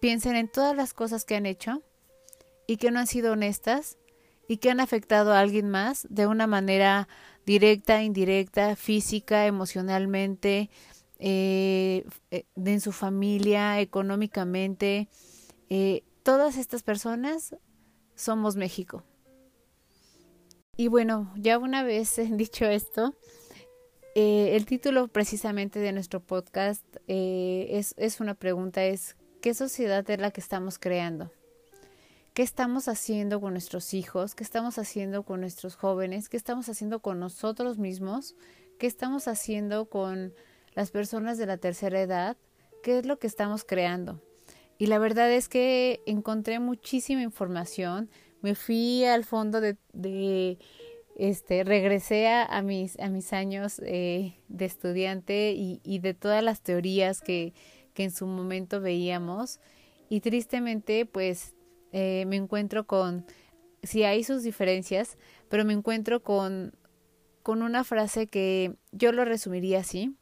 piensen 0.02 0.36
en 0.36 0.52
todas 0.52 0.76
las 0.76 0.94
cosas 0.94 1.24
que 1.24 1.38
han 1.38 1.46
hecho 1.46 1.82
y 2.68 2.78
que 2.78 2.92
no 2.92 3.00
han 3.00 3.08
sido 3.08 3.32
honestas 3.32 3.98
y 4.48 4.58
que 4.58 4.70
han 4.70 4.80
afectado 4.80 5.34
a 5.34 5.40
alguien 5.40 5.70
más 5.70 6.06
de 6.10 6.28
una 6.28 6.48
manera 6.48 7.08
directa, 7.46 8.04
indirecta, 8.04 8.76
física, 8.76 9.46
emocionalmente, 9.46 10.70
eh, 11.20 12.06
eh, 12.32 12.46
en 12.56 12.82
su 12.82 12.92
familia, 12.92 13.80
económicamente. 13.80 15.10
Eh, 15.70 16.04
todas 16.24 16.58
estas 16.58 16.84
personas 16.84 17.56
somos 18.16 18.56
México. 18.56 19.04
Y 20.76 20.90
bueno, 20.90 21.34
ya 21.36 21.58
una 21.58 21.84
vez 21.84 22.16
dicho 22.32 22.66
esto, 22.66 23.16
el 24.16 24.66
título 24.66 25.10
precisamente 25.10 25.80
de 25.80 25.92
nuestro 25.92 26.20
podcast 26.20 26.84
es, 27.06 27.94
es 27.98 28.20
una 28.20 28.34
pregunta, 28.34 28.84
es 28.84 29.16
¿qué 29.44 29.54
sociedad 29.54 30.10
es 30.10 30.20
la 30.20 30.32
que 30.32 30.42
estamos 30.42 30.80
creando? 30.80 31.32
Qué 32.38 32.44
estamos 32.44 32.88
haciendo 32.88 33.42
con 33.42 33.54
nuestros 33.54 33.96
hijos, 33.96 34.36
qué 34.36 34.44
estamos 34.44 34.78
haciendo 34.78 35.24
con 35.24 35.42
nuestros 35.42 35.76
jóvenes, 35.76 36.30
qué 36.30 36.38
estamos 36.38 36.70
haciendo 36.70 37.00
con 37.00 37.20
nosotros 37.20 37.80
mismos, 37.80 38.36
qué 38.78 38.86
estamos 38.86 39.28
haciendo 39.28 39.90
con 39.90 40.36
las 40.76 40.92
personas 40.92 41.40
de 41.40 41.48
la 41.48 41.58
tercera 41.58 42.00
edad, 42.00 42.38
qué 42.84 43.00
es 43.00 43.08
lo 43.08 43.18
que 43.18 43.26
estamos 43.26 43.64
creando. 43.64 44.22
Y 44.78 44.86
la 44.86 45.00
verdad 45.00 45.32
es 45.32 45.50
que 45.50 46.04
encontré 46.06 46.60
muchísima 46.60 47.24
información, 47.24 48.08
me 48.44 48.54
fui 48.54 49.04
al 49.04 49.26
fondo 49.26 49.60
de, 49.60 50.60
este, 51.16 51.64
regresé 51.64 52.28
a, 52.28 52.62
mis, 52.62 53.00
a 53.00 53.10
mis 53.10 53.34
años 53.34 53.82
eh, 53.84 54.38
de 54.48 54.66
estudiante 54.66 55.54
y, 55.54 55.82
y, 55.84 55.98
de 55.98 56.14
todas 56.14 56.44
las 56.44 56.62
teorías 56.62 57.20
que, 57.20 57.56
que 57.96 58.04
en 58.04 58.12
su 58.12 58.28
momento 58.28 58.80
veíamos. 58.80 59.60
Y 60.08 60.22
tristemente, 60.22 61.08
pues 61.08 61.57
eh, 61.92 62.26
me 62.28 62.36
encuentro 62.36 62.86
con, 62.86 63.26
si 63.84 64.04
hay 64.04 64.24
sus 64.24 64.44
diferencias, 64.44 65.18
pero 65.50 65.66
me 65.66 65.74
encuentro 65.74 66.22
con, 66.22 66.74
con 67.44 67.62
una 67.62 67.84
frase 67.84 68.28
que 68.28 68.76
yo 68.92 69.12
lo 69.12 69.26
resumiría 69.26 69.80
así. 69.80 70.16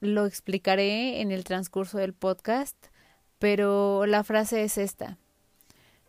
Lo 0.00 0.26
explicaré 0.26 1.20
en 1.20 1.32
el 1.32 1.44
transcurso 1.44 1.98
del 1.98 2.14
podcast, 2.14 2.76
pero 3.38 4.06
la 4.06 4.22
frase 4.24 4.62
es 4.62 4.78
esta. 4.78 5.18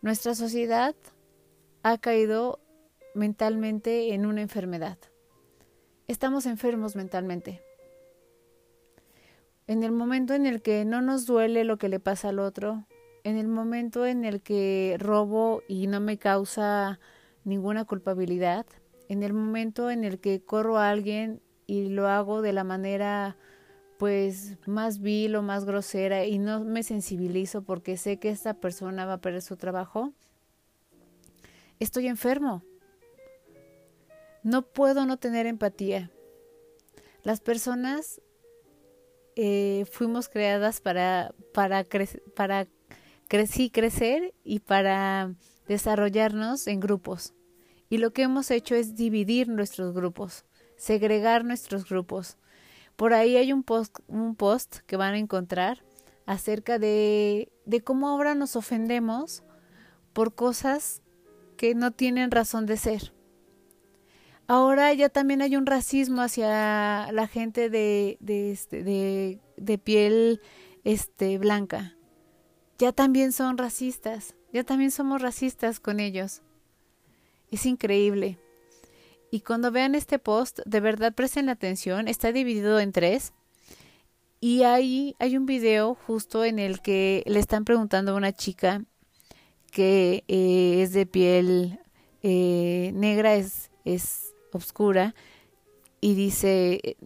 Nuestra 0.02 0.34
sociedad 0.34 0.94
ha 1.82 1.98
caído 1.98 2.60
mentalmente 3.14 4.14
en 4.14 4.26
una 4.26 4.42
enfermedad. 4.42 4.98
Estamos 6.06 6.46
enfermos 6.46 6.96
mentalmente. 6.96 7.62
En 9.66 9.82
el 9.82 9.92
momento 9.92 10.34
en 10.34 10.46
el 10.46 10.62
que 10.62 10.84
no 10.84 11.00
nos 11.02 11.26
duele 11.26 11.64
lo 11.64 11.78
que 11.78 11.88
le 11.88 12.00
pasa 12.00 12.30
al 12.30 12.40
otro, 12.40 12.86
en 13.24 13.36
el 13.36 13.48
momento 13.48 14.06
en 14.06 14.24
el 14.24 14.42
que 14.42 14.96
robo 14.98 15.62
y 15.68 15.86
no 15.86 16.00
me 16.00 16.18
causa 16.18 16.98
ninguna 17.44 17.84
culpabilidad, 17.84 18.66
en 19.08 19.22
el 19.22 19.32
momento 19.32 19.90
en 19.90 20.04
el 20.04 20.20
que 20.20 20.40
corro 20.40 20.78
a 20.78 20.90
alguien 20.90 21.40
y 21.66 21.88
lo 21.88 22.08
hago 22.08 22.42
de 22.42 22.52
la 22.52 22.64
manera 22.64 23.36
pues 23.98 24.56
más 24.66 25.00
vil 25.00 25.36
o 25.36 25.42
más 25.42 25.64
grosera 25.66 26.24
y 26.24 26.38
no 26.38 26.64
me 26.64 26.82
sensibilizo 26.82 27.62
porque 27.62 27.96
sé 27.96 28.18
que 28.18 28.30
esta 28.30 28.54
persona 28.54 29.04
va 29.04 29.14
a 29.14 29.20
perder 29.20 29.42
su 29.42 29.56
trabajo, 29.56 30.12
estoy 31.78 32.06
enfermo. 32.06 32.62
No 34.42 34.62
puedo 34.62 35.04
no 35.04 35.18
tener 35.18 35.46
empatía. 35.46 36.10
Las 37.22 37.40
personas 37.40 38.22
eh, 39.36 39.84
fuimos 39.90 40.28
creadas 40.28 40.80
para, 40.80 41.34
para, 41.52 41.86
para 42.34 42.66
crecí 43.30 43.70
crecer 43.70 44.34
y 44.42 44.58
para 44.58 45.34
desarrollarnos 45.68 46.66
en 46.66 46.80
grupos. 46.80 47.32
Y 47.88 47.98
lo 47.98 48.12
que 48.12 48.22
hemos 48.22 48.50
hecho 48.50 48.74
es 48.74 48.96
dividir 48.96 49.46
nuestros 49.46 49.94
grupos, 49.94 50.44
segregar 50.76 51.44
nuestros 51.44 51.88
grupos. 51.88 52.38
Por 52.96 53.14
ahí 53.14 53.36
hay 53.36 53.52
un 53.52 53.62
post, 53.62 54.00
un 54.08 54.34
post 54.34 54.78
que 54.78 54.96
van 54.96 55.14
a 55.14 55.18
encontrar 55.18 55.84
acerca 56.26 56.80
de, 56.80 57.52
de 57.66 57.80
cómo 57.82 58.08
ahora 58.08 58.34
nos 58.34 58.56
ofendemos 58.56 59.44
por 60.12 60.34
cosas 60.34 61.00
que 61.56 61.76
no 61.76 61.92
tienen 61.92 62.32
razón 62.32 62.66
de 62.66 62.76
ser. 62.76 63.12
Ahora 64.48 64.92
ya 64.92 65.08
también 65.08 65.40
hay 65.40 65.54
un 65.54 65.66
racismo 65.66 66.20
hacia 66.20 67.12
la 67.12 67.28
gente 67.28 67.70
de, 67.70 68.18
de, 68.18 68.50
este, 68.50 68.82
de, 68.82 69.38
de 69.56 69.78
piel 69.78 70.40
este, 70.82 71.38
blanca 71.38 71.94
ya 72.80 72.92
también 72.92 73.32
son 73.32 73.58
racistas, 73.58 74.34
ya 74.54 74.64
también 74.64 74.90
somos 74.90 75.20
racistas 75.20 75.80
con 75.80 76.00
ellos. 76.00 76.40
Es 77.50 77.66
increíble. 77.66 78.38
Y 79.30 79.40
cuando 79.40 79.70
vean 79.70 79.94
este 79.94 80.18
post, 80.18 80.60
de 80.64 80.80
verdad 80.80 81.14
presten 81.14 81.50
atención, 81.50 82.08
está 82.08 82.32
dividido 82.32 82.80
en 82.80 82.92
tres. 82.92 83.34
Y 84.40 84.62
ahí 84.62 85.14
hay 85.18 85.36
un 85.36 85.44
video 85.44 85.94
justo 85.94 86.42
en 86.42 86.58
el 86.58 86.80
que 86.80 87.22
le 87.26 87.38
están 87.38 87.66
preguntando 87.66 88.12
a 88.12 88.16
una 88.16 88.32
chica 88.32 88.82
que 89.70 90.24
eh, 90.26 90.82
es 90.82 90.94
de 90.94 91.04
piel 91.04 91.80
eh, 92.22 92.92
negra, 92.94 93.34
es, 93.34 93.70
es 93.84 94.32
oscura, 94.52 95.14
y 96.00 96.14
dice, 96.14 96.96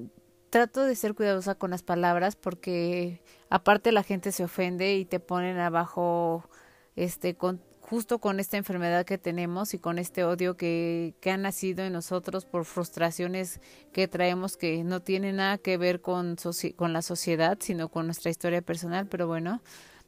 trato 0.51 0.85
de 0.85 0.95
ser 0.95 1.15
cuidadosa 1.15 1.57
con 1.57 1.73
las 1.73 1.83
palabras 1.83 2.37
porque 2.37 3.21
aparte 3.51 3.93
la 3.93 4.03
gente 4.03 4.33
se 4.33 4.45
ofende 4.45 4.97
y 4.97 5.05
te 5.05 5.21
ponen 5.21 5.59
abajo 5.59 6.49
este 6.97 7.35
con 7.35 7.61
justo 7.85 8.19
con 8.19 8.41
esta 8.41 8.57
enfermedad 8.57 9.05
que 9.05 9.19
tenemos 9.19 9.75
y 9.75 9.79
con 9.79 9.99
este 9.99 10.25
odio 10.25 10.57
que, 10.57 11.15
que 11.21 11.31
ha 11.31 11.37
nacido 11.37 11.85
en 11.85 11.93
nosotros 11.93 12.47
por 12.47 12.65
frustraciones 12.65 13.61
que 13.93 14.09
traemos 14.09 14.57
que 14.57 14.83
no 14.85 15.03
tienen 15.03 15.37
nada 15.37 15.59
que 15.59 15.77
ver 15.77 16.01
con, 16.01 16.37
con 16.77 16.93
la 16.95 17.03
sociedad, 17.03 17.59
sino 17.61 17.91
con 17.91 18.07
nuestra 18.07 18.31
historia 18.31 18.63
personal, 18.63 19.07
pero 19.07 19.27
bueno, 19.27 19.61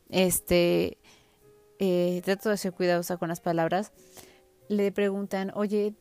este, 0.08 0.96
eh, 1.78 2.22
trato 2.24 2.48
de 2.48 2.56
ser 2.56 2.72
cuidadosa 2.72 3.18
con 3.18 3.28
las 3.28 3.40
palabras. 3.40 3.92
Le 4.68 4.90
preguntan, 4.90 5.52
oye, 5.54 5.94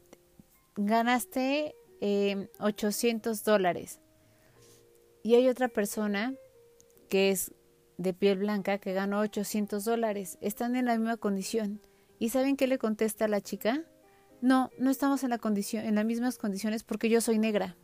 ganaste 0.77 1.75
eh, 1.99 2.47
800 2.59 3.43
dólares 3.43 3.99
y 5.23 5.35
hay 5.35 5.49
otra 5.49 5.67
persona 5.67 6.33
que 7.09 7.31
es 7.31 7.53
de 7.97 8.13
piel 8.13 8.39
blanca 8.39 8.77
que 8.77 8.93
ganó 8.93 9.19
800 9.19 9.85
dólares. 9.85 10.37
Están 10.41 10.75
en 10.75 10.85
la 10.85 10.97
misma 10.97 11.17
condición. 11.17 11.81
¿Y 12.19 12.29
saben 12.29 12.57
qué 12.57 12.67
le 12.67 12.77
contesta 12.77 13.25
a 13.25 13.27
la 13.27 13.41
chica? 13.41 13.83
No, 14.41 14.69
no 14.77 14.89
estamos 14.89 15.23
en, 15.23 15.29
la 15.29 15.37
condición, 15.37 15.85
en 15.85 15.95
las 15.95 16.05
mismas 16.05 16.37
condiciones 16.37 16.83
porque 16.83 17.09
yo 17.09 17.21
soy 17.21 17.39
negra. 17.39 17.75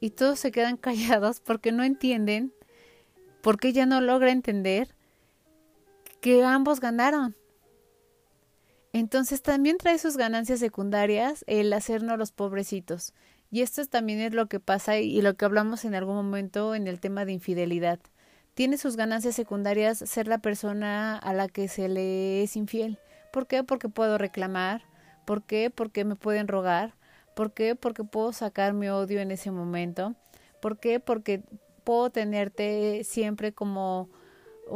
Y 0.00 0.10
todos 0.10 0.38
se 0.38 0.50
quedan 0.50 0.76
callados 0.78 1.40
porque 1.40 1.72
no 1.72 1.84
entienden, 1.84 2.52
porque 3.42 3.68
ella 3.68 3.86
no 3.86 4.00
logra 4.00 4.30
entender 4.30 4.94
que 6.20 6.44
ambos 6.44 6.80
ganaron. 6.80 7.36
Entonces 8.92 9.42
también 9.42 9.78
trae 9.78 9.98
sus 9.98 10.16
ganancias 10.16 10.60
secundarias 10.60 11.44
el 11.46 11.72
hacernos 11.72 12.18
los 12.18 12.32
pobrecitos. 12.32 13.12
Y 13.50 13.62
esto 13.62 13.84
también 13.86 14.20
es 14.20 14.34
lo 14.34 14.46
que 14.46 14.60
pasa 14.60 14.98
y 14.98 15.20
lo 15.22 15.34
que 15.34 15.44
hablamos 15.44 15.84
en 15.84 15.94
algún 15.94 16.16
momento 16.16 16.74
en 16.74 16.86
el 16.86 17.00
tema 17.00 17.24
de 17.24 17.32
infidelidad. 17.32 17.98
Tiene 18.54 18.76
sus 18.76 18.96
ganancias 18.96 19.34
secundarias 19.34 19.98
ser 19.98 20.26
la 20.26 20.38
persona 20.38 21.16
a 21.16 21.32
la 21.32 21.48
que 21.48 21.68
se 21.68 21.88
le 21.88 22.42
es 22.42 22.56
infiel. 22.56 22.98
¿Por 23.32 23.46
qué? 23.46 23.62
Porque 23.64 23.88
puedo 23.88 24.18
reclamar. 24.18 24.82
¿Por 25.24 25.44
qué? 25.44 25.70
Porque 25.70 26.04
me 26.04 26.16
pueden 26.16 26.48
rogar. 26.48 26.94
¿Por 27.34 27.52
qué? 27.52 27.74
Porque 27.76 28.04
puedo 28.04 28.32
sacar 28.32 28.74
mi 28.74 28.88
odio 28.88 29.20
en 29.20 29.30
ese 29.30 29.50
momento. 29.50 30.14
¿Por 30.60 30.78
qué? 30.78 31.00
Porque 31.00 31.42
puedo 31.84 32.10
tenerte 32.10 33.04
siempre 33.04 33.52
como 33.52 34.10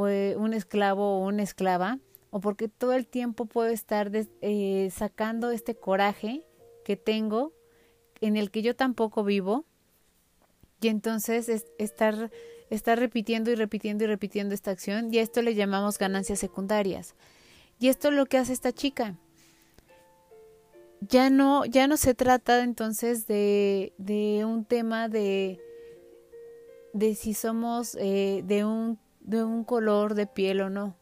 eh, 0.08 0.36
un 0.38 0.54
esclavo 0.54 1.18
o 1.18 1.26
una 1.26 1.42
esclava. 1.42 1.98
O 2.30 2.40
porque 2.40 2.68
todo 2.68 2.92
el 2.94 3.06
tiempo 3.06 3.44
puedo 3.44 3.68
estar 3.68 4.10
eh, 4.14 4.88
sacando 4.92 5.50
este 5.50 5.74
coraje 5.74 6.44
que 6.84 6.96
tengo 6.96 7.52
en 8.22 8.36
el 8.36 8.50
que 8.50 8.62
yo 8.62 8.74
tampoco 8.74 9.24
vivo 9.24 9.66
y 10.80 10.88
entonces 10.88 11.48
es 11.48 11.66
estar, 11.78 12.30
estar 12.70 12.98
repitiendo 12.98 13.50
y 13.50 13.54
repitiendo 13.54 14.04
y 14.04 14.06
repitiendo 14.06 14.54
esta 14.54 14.70
acción 14.70 15.12
y 15.12 15.18
a 15.18 15.22
esto 15.22 15.42
le 15.42 15.54
llamamos 15.54 15.98
ganancias 15.98 16.38
secundarias. 16.38 17.14
Y 17.78 17.88
esto 17.88 18.08
es 18.08 18.14
lo 18.14 18.26
que 18.26 18.38
hace 18.38 18.52
esta 18.52 18.72
chica. 18.72 19.16
Ya 21.00 21.30
no, 21.30 21.64
ya 21.64 21.88
no 21.88 21.96
se 21.96 22.14
trata 22.14 22.62
entonces 22.62 23.26
de, 23.26 23.92
de 23.98 24.44
un 24.44 24.64
tema 24.64 25.08
de, 25.08 25.60
de 26.92 27.16
si 27.16 27.34
somos 27.34 27.96
eh, 27.96 28.42
de, 28.44 28.64
un, 28.64 29.00
de 29.20 29.42
un 29.42 29.64
color 29.64 30.14
de 30.14 30.28
piel 30.28 30.60
o 30.60 30.70
no. 30.70 30.96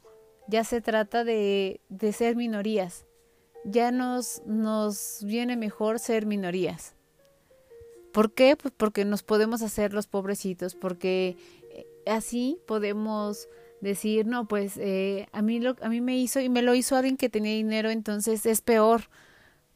Ya 0.49 0.65
se 0.65 0.81
trata 0.81 1.23
de, 1.23 1.81
de 1.91 2.13
ser 2.15 2.35
minorías. 2.35 3.05
Ya 3.65 3.93
nos, 3.93 4.43
nos 4.47 5.23
viene 5.23 5.57
mejor 5.57 5.99
ser 5.99 6.25
minorías. 6.25 6.95
¿Por 8.13 8.33
qué? 8.33 8.57
Pues 8.57 8.75
porque 8.77 9.05
nos 9.05 9.23
podemos 9.23 9.63
hacer 9.63 9.93
los 9.93 10.07
pobrecitos, 10.07 10.75
porque 10.75 11.37
eh, 11.71 11.87
así 12.07 12.59
podemos 12.67 13.49
decir, 13.81 14.27
no, 14.27 14.47
pues 14.47 14.77
eh, 14.77 15.29
a, 15.33 15.43
mí 15.43 15.61
lo, 15.61 15.77
a 15.81 15.89
mí 15.89 16.01
me 16.01 16.19
hizo 16.19 16.41
y 16.41 16.49
me 16.49 16.63
lo 16.63 16.75
hizo 16.75 16.97
alguien 16.97 17.17
que 17.17 17.29
tenía 17.29 17.53
dinero, 17.53 17.91
entonces 17.91 18.47
es 18.47 18.61
peor. 18.61 19.09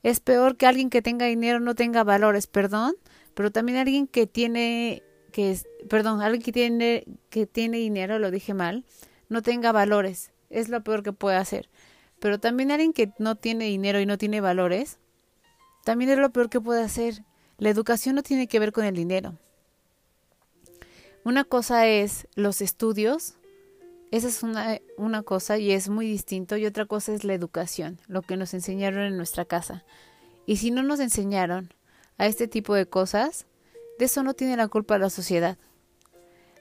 Es 0.03 0.21
peor 0.21 0.57
que 0.57 0.67
alguien 0.67 0.91
que 0.91 1.01
tenga 1.01 1.27
dinero 1.27 1.61
no 1.61 1.75
tenga 1.75 2.05
valores, 2.05 2.47
perdón, 2.47 2.95
pero 3.35 3.51
también 3.51 3.79
alguien 3.79 4.07
que 4.07 4.27
tiene, 4.27 5.03
que 5.33 5.59
perdón, 5.89 6.21
alguien 6.21 6.43
que 6.43 6.53
tiene, 6.53 7.05
que 7.31 7.47
tiene 7.47 7.79
dinero, 7.79 8.19
lo 8.19 8.31
dije 8.31 8.53
mal, 8.53 8.85
no 9.29 9.41
tenga 9.41 9.73
valores, 9.73 10.33
es 10.51 10.69
lo 10.69 10.83
peor 10.85 11.03
que 11.03 11.13
puede 11.13 11.37
hacer. 11.37 11.71
Pero 12.19 12.39
también 12.39 12.71
alguien 12.71 12.93
que 12.93 13.13
no 13.19 13.37
tiene 13.37 13.65
dinero 13.65 14.01
y 14.01 14.07
no 14.07 14.19
tiene 14.19 14.41
valores, 14.41 14.99
también 15.85 16.11
es 16.11 16.19
lo 16.19 16.31
peor 16.31 16.51
que 16.51 16.61
puede 16.61 16.83
hacer 16.83 17.25
la 17.65 17.71
educación 17.71 18.15
no 18.15 18.23
tiene 18.23 18.47
que 18.47 18.59
ver 18.59 18.73
con 18.73 18.85
el 18.85 18.95
dinero. 18.95 19.39
Una 21.25 21.45
cosa 21.45 21.87
es 21.87 22.29
los 22.35 22.61
estudios, 22.61 23.37
esa 24.11 24.29
es 24.29 24.43
una, 24.43 24.83
una, 24.99 25.23
cosa 25.23 25.57
y 25.57 25.71
es 25.71 25.89
muy 25.89 26.07
distinto, 26.07 26.59
y 26.59 26.67
otra 26.67 26.85
cosa 26.85 27.15
es 27.15 27.25
la 27.25 27.33
educación, 27.33 27.99
lo 28.07 28.21
que 28.21 28.37
nos 28.37 28.53
enseñaron 28.53 29.05
en 29.05 29.17
nuestra 29.17 29.47
casa. 29.47 29.83
Y 30.45 30.59
si 30.59 30.71
no 30.71 30.83
nos 30.83 31.01
enseñaron 31.01 31.73
a 32.19 32.27
este 32.27 32.49
tipo 32.49 32.75
de 32.75 32.85
cosas, 32.85 33.47
de 33.99 34.05
eso 34.05 34.23
no 34.23 34.35
tiene 34.35 34.59
la 34.59 34.69
culpa 34.69 34.99
la 34.99 35.09
sociedad. 35.09 35.57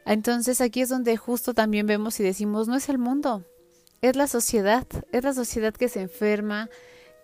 Entonces 0.06 0.62
aquí 0.62 0.80
es 0.80 0.88
donde 0.88 1.18
justo 1.18 1.54
también 1.54 1.86
vemos 1.86 2.18
y 2.22 2.24
decimos, 2.24 2.70
no 2.70 2.78
es 2.78 2.88
el 2.88 2.98
mundo, 2.98 3.44
es 4.02 4.16
la 4.16 4.28
sociedad, 4.28 4.88
es 5.12 5.26
la 5.26 5.34
sociedad 5.34 5.74
que 5.74 5.90
se 5.90 6.00
enferma, 6.00 6.70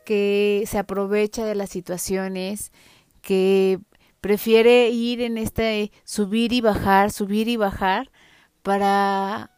que 0.03 0.65
se 0.67 0.77
aprovecha 0.77 1.45
de 1.45 1.55
las 1.55 1.69
situaciones, 1.69 2.73
que 3.29 3.79
prefiere 4.21 4.89
ir 4.89 5.21
en 5.21 5.37
este 5.37 5.91
subir 6.03 6.51
y 6.51 6.61
bajar, 6.61 7.11
subir 7.11 7.47
y 7.47 7.57
bajar 7.57 8.09
para 8.63 9.51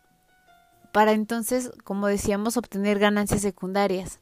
para 0.92 1.14
entonces, 1.14 1.72
como 1.86 2.08
decíamos, 2.08 2.58
obtener 2.58 3.00
ganancias 3.00 3.40
secundarias. 3.40 4.20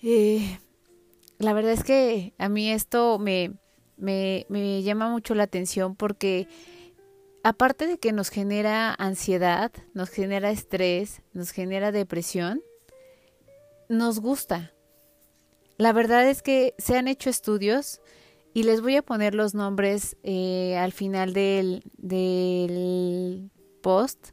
Eh, 0.00 0.60
la 1.38 1.52
verdad 1.54 1.72
es 1.72 1.82
que 1.82 2.34
a 2.38 2.48
mí 2.48 2.70
esto 2.70 3.18
me, 3.18 3.58
me, 3.96 4.46
me 4.48 4.80
llama 4.84 5.10
mucho 5.10 5.34
la 5.34 5.42
atención 5.42 5.96
porque 5.96 6.46
aparte 7.42 7.88
de 7.88 7.98
que 7.98 8.12
nos 8.12 8.28
genera 8.28 8.94
ansiedad, 8.96 9.72
nos 9.92 10.08
genera 10.08 10.52
estrés, 10.52 11.22
nos 11.32 11.50
genera 11.50 11.90
depresión, 11.90 12.62
nos 13.88 14.20
gusta. 14.20 14.72
La 15.78 15.92
verdad 15.92 16.28
es 16.28 16.42
que 16.42 16.74
se 16.78 16.96
han 16.96 17.06
hecho 17.06 17.30
estudios 17.30 18.00
y 18.52 18.64
les 18.64 18.80
voy 18.80 18.96
a 18.96 19.02
poner 19.02 19.36
los 19.36 19.54
nombres 19.54 20.16
eh, 20.24 20.76
al 20.76 20.92
final 20.92 21.32
del, 21.32 21.84
del, 21.96 23.50
post, 23.80 24.30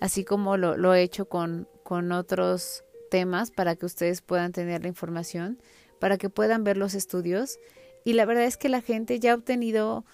así 0.00 0.24
como 0.24 0.56
lo, 0.56 0.76
lo 0.76 0.92
he 0.92 1.02
hecho 1.02 1.26
con, 1.26 1.68
con 1.84 2.10
otros 2.10 2.82
temas 3.08 3.52
para 3.52 3.76
que 3.76 3.86
ustedes 3.86 4.20
puedan 4.20 4.50
tener 4.50 4.82
la 4.82 4.88
información, 4.88 5.60
para 6.00 6.18
que 6.18 6.28
puedan 6.28 6.64
ver 6.64 6.76
los 6.76 6.94
estudios. 6.94 7.60
Y 8.04 8.14
la 8.14 8.24
verdad 8.24 8.44
es 8.44 8.56
que 8.56 8.68
la 8.68 8.80
gente 8.80 9.20
ya 9.20 9.32
ha 9.32 9.36
obtenido 9.36 10.04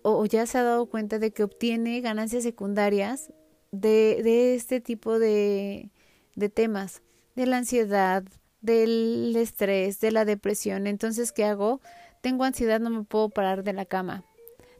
o 0.00 0.24
ya 0.24 0.46
se 0.46 0.56
ha 0.56 0.62
dado 0.62 0.86
cuenta 0.86 1.18
de 1.18 1.32
que 1.32 1.42
obtiene 1.42 2.00
ganancias 2.00 2.44
secundarias 2.44 3.30
de, 3.72 4.22
de 4.24 4.54
este 4.54 4.80
tipo 4.80 5.18
de, 5.18 5.90
de 6.34 6.48
temas, 6.48 7.02
de 7.34 7.44
la 7.44 7.58
ansiedad, 7.58 8.24
del 8.64 9.34
estrés, 9.36 10.00
de 10.00 10.10
la 10.10 10.24
depresión. 10.24 10.86
Entonces, 10.86 11.32
¿qué 11.32 11.44
hago? 11.44 11.82
Tengo 12.22 12.44
ansiedad, 12.44 12.80
no 12.80 12.88
me 12.88 13.04
puedo 13.04 13.28
parar 13.28 13.62
de 13.62 13.74
la 13.74 13.84
cama. 13.84 14.24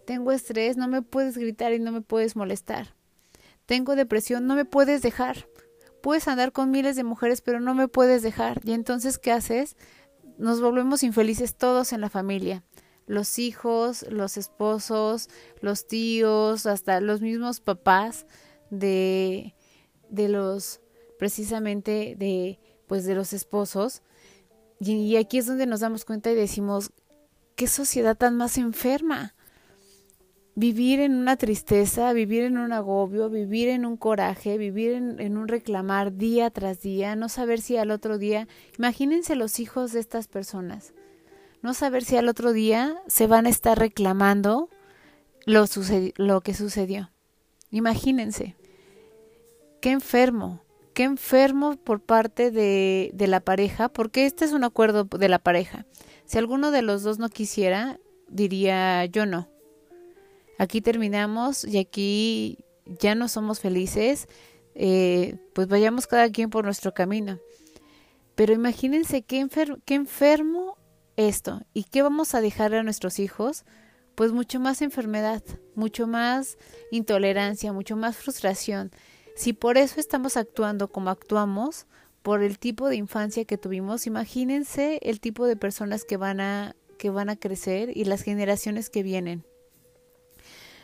Tengo 0.07 0.33
estrés, 0.33 0.79
no 0.79 0.89
me 0.89 1.03
puedes 1.03 1.37
gritar 1.37 1.75
y 1.75 1.79
no 1.79 1.93
me 1.93 2.01
puedes 2.01 2.35
molestar. 2.35 2.95
Tengo 3.67 3.95
depresión, 3.95 4.47
no 4.47 4.55
me 4.55 4.65
puedes 4.65 5.03
dejar. 5.03 5.49
Puedes 6.03 6.29
andar 6.29 6.53
con 6.53 6.71
miles 6.71 6.97
de 6.97 7.05
mujeres, 7.05 7.43
pero 7.43 7.61
no 7.61 7.75
me 7.75 7.87
puedes 7.87 8.23
dejar. 8.23 8.63
Y 8.65 8.73
entonces, 8.73 9.19
¿qué 9.19 9.33
haces? 9.33 9.77
Nos 10.39 10.63
volvemos 10.63 11.03
infelices 11.03 11.55
todos 11.55 11.93
en 11.93 12.01
la 12.01 12.09
familia. 12.09 12.63
Los 13.07 13.39
hijos, 13.39 14.07
los 14.09 14.39
esposos, 14.39 15.29
los 15.61 15.87
tíos, 15.87 16.65
hasta 16.65 17.03
los 17.03 17.21
mismos 17.21 17.61
papás 17.61 18.27
de, 18.71 19.55
de 20.09 20.31
los, 20.31 20.81
precisamente 21.19 22.15
de 22.17 22.59
pues 22.87 23.05
de 23.05 23.15
los 23.15 23.33
esposos. 23.33 24.03
Y, 24.81 25.17
aquí 25.17 25.39
es 25.39 25.47
donde 25.47 25.67
nos 25.67 25.81
damos 25.81 26.05
cuenta 26.05 26.31
y 26.31 26.35
decimos, 26.35 26.93
qué 27.57 27.67
sociedad 27.67 28.17
tan 28.17 28.37
más 28.37 28.59
enferma. 28.59 29.35
Vivir 30.57 31.01
en 31.01 31.15
una 31.15 31.37
tristeza, 31.37 32.13
vivir 32.13 32.45
en 32.45 32.59
un 32.59 32.73
agobio, 32.73 33.29
vivir 33.29 33.69
en 33.69 33.85
un 33.85 33.97
coraje, 33.97 34.57
vivir 34.57 34.93
en, 34.93 35.37
un 35.37 35.49
reclamar 35.49 36.15
día 36.15 36.51
tras 36.51 36.81
día, 36.81 37.17
no 37.17 37.29
saber 37.29 37.61
si 37.61 37.77
al 37.77 37.91
otro 37.91 38.19
día, 38.19 38.47
imagínense 38.79 39.35
los 39.35 39.59
hijos 39.59 39.93
de 39.93 40.01
estas 40.01 40.29
personas, 40.29 40.95
no 41.61 41.75
saber 41.75 42.05
si 42.05 42.17
al 42.17 42.29
otro 42.29 42.53
día 42.53 42.97
se 43.09 43.27
van 43.27 43.47
a 43.47 43.49
estar 43.49 43.77
reclamando 43.77 44.69
lo, 45.45 45.65
lo 46.17 46.41
que 46.41 46.55
sucedió. 46.55 47.11
Imagínense, 47.71 48.55
qué 49.81 49.91
enfermo, 49.91 50.64
qué 50.95 51.03
enfermo 51.03 51.77
por 51.77 52.01
parte 52.01 52.51
de, 52.51 53.11
de 53.13 53.27
la 53.27 53.41
pareja, 53.41 53.89
porque 53.89 54.27
este 54.27 54.45
es 54.45 54.53
un 54.53 54.65
acuerdo 54.65 55.05
de 55.05 55.29
la 55.29 55.39
pareja. 55.39 55.87
Si 56.25 56.39
alguno 56.39 56.71
de 56.71 56.83
los 56.83 57.03
dos 57.03 57.19
no 57.19 57.29
quisiera, 57.29 58.01
diría 58.29 59.05
yo 59.05 59.27
no. 59.27 59.49
Aquí 60.59 60.81
terminamos 60.81 61.65
y 61.65 61.79
aquí 61.79 62.59
ya 62.87 63.15
no 63.15 63.29
somos 63.29 63.61
felices, 63.61 64.29
eh, 64.75 65.37
pues 65.53 65.69
vayamos 65.69 66.07
cada 66.07 66.31
quien 66.31 66.51
por 66.51 66.65
nuestro 66.65 66.95
camino. 66.95 67.39
Pero 68.35 68.53
imagínense 68.53 69.23
qué, 69.23 69.47
qué 69.85 69.95
enfermo 69.95 70.77
esto 71.17 71.63
y 71.73 71.85
qué 71.85 72.03
vamos 72.03 72.35
a 72.35 72.41
dejar 72.41 72.75
a 72.75 72.83
nuestros 72.83 73.19
hijos, 73.19 73.65
pues 74.15 74.33
mucho 74.33 74.61
más 74.61 74.83
enfermedad, 74.83 75.43
mucho 75.75 76.07
más 76.07 76.57
intolerancia, 76.91 77.73
mucho 77.73 77.97
más 77.97 78.17
frustración. 78.17 78.91
Si 79.35 79.53
por 79.53 79.79
eso 79.79 80.01
estamos 80.01 80.37
actuando 80.37 80.89
como 80.89 81.11
actuamos, 81.11 81.87
por 82.23 82.43
el 82.43 82.59
tipo 82.59 82.89
de 82.89 82.97
infancia 82.97 83.45
que 83.45 83.59
tuvimos, 83.59 84.07
imagínense 84.07 84.99
el 85.03 85.21
tipo 85.21 85.47
de 85.47 85.57
personas 85.57 86.05
que 86.05 86.17
van 86.17 86.41
a 86.41 86.75
que 86.97 87.11
van 87.11 87.29
a 87.29 87.37
crecer 87.37 87.95
y 87.95 88.05
las 88.05 88.23
generaciones 88.23 88.89
que 88.89 89.03
vienen. 89.03 89.45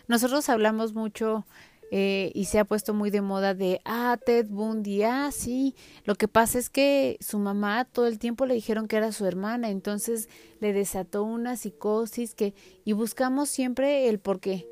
Nosotros 0.08 0.48
hablamos 0.48 0.92
mucho 0.92 1.46
eh, 1.92 2.30
y 2.34 2.44
se 2.44 2.58
ha 2.58 2.64
puesto 2.64 2.94
muy 2.94 3.10
de 3.10 3.20
moda 3.20 3.54
de, 3.54 3.80
ah, 3.84 4.18
Ted 4.24 4.46
Bundy, 4.48 5.02
ah, 5.02 5.30
sí. 5.32 5.74
Lo 6.04 6.14
que 6.14 6.28
pasa 6.28 6.58
es 6.58 6.70
que 6.70 7.16
su 7.20 7.38
mamá 7.38 7.84
todo 7.84 8.06
el 8.06 8.18
tiempo 8.18 8.46
le 8.46 8.54
dijeron 8.54 8.86
que 8.86 8.96
era 8.96 9.12
su 9.12 9.26
hermana, 9.26 9.70
entonces 9.70 10.28
le 10.60 10.72
desató 10.72 11.24
una 11.24 11.56
psicosis 11.56 12.34
que, 12.34 12.54
y 12.84 12.92
buscamos 12.92 13.48
siempre 13.48 14.08
el 14.08 14.20
por 14.20 14.40
qué. 14.40 14.69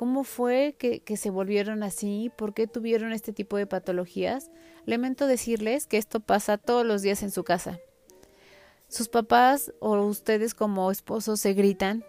¿Cómo 0.00 0.24
fue 0.24 0.76
que, 0.78 1.16
se 1.18 1.28
volvieron 1.28 1.82
así? 1.82 2.32
¿Por 2.34 2.54
qué 2.54 2.66
tuvieron 2.66 3.12
este 3.12 3.34
tipo 3.34 3.58
de 3.58 3.66
patologías? 3.66 4.50
Lamento 4.86 5.26
decirles 5.26 5.86
que 5.86 5.98
esto 5.98 6.20
pasa 6.20 6.56
todos 6.56 6.86
los 6.86 7.02
días 7.02 7.22
en 7.22 7.30
su 7.30 7.44
casa. 7.44 7.80
Sus 8.88 9.10
papás 9.10 9.74
o 9.78 10.00
ustedes 10.00 10.54
como 10.54 10.90
esposos 10.90 11.38
se 11.38 11.52
gritan, 11.52 12.02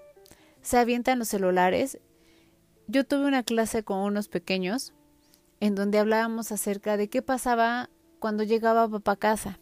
se 0.62 0.78
avientan 0.78 1.20
los 1.20 1.28
celulares. 1.28 2.00
Yo 2.88 3.04
tuve 3.04 3.26
una 3.26 3.44
clase 3.44 3.84
con 3.84 3.98
unos 3.98 4.30
pequeños 4.30 4.94
en 5.60 5.76
donde 5.76 6.00
hablábamos 6.00 6.54
acerca 6.54 6.96
de 6.96 7.10
qué 7.10 7.22
pasaba 7.22 7.90
cuando 8.20 8.44
llegaba 8.44 8.88
papá 8.88 9.12
a 9.12 9.18
casa. 9.18 9.60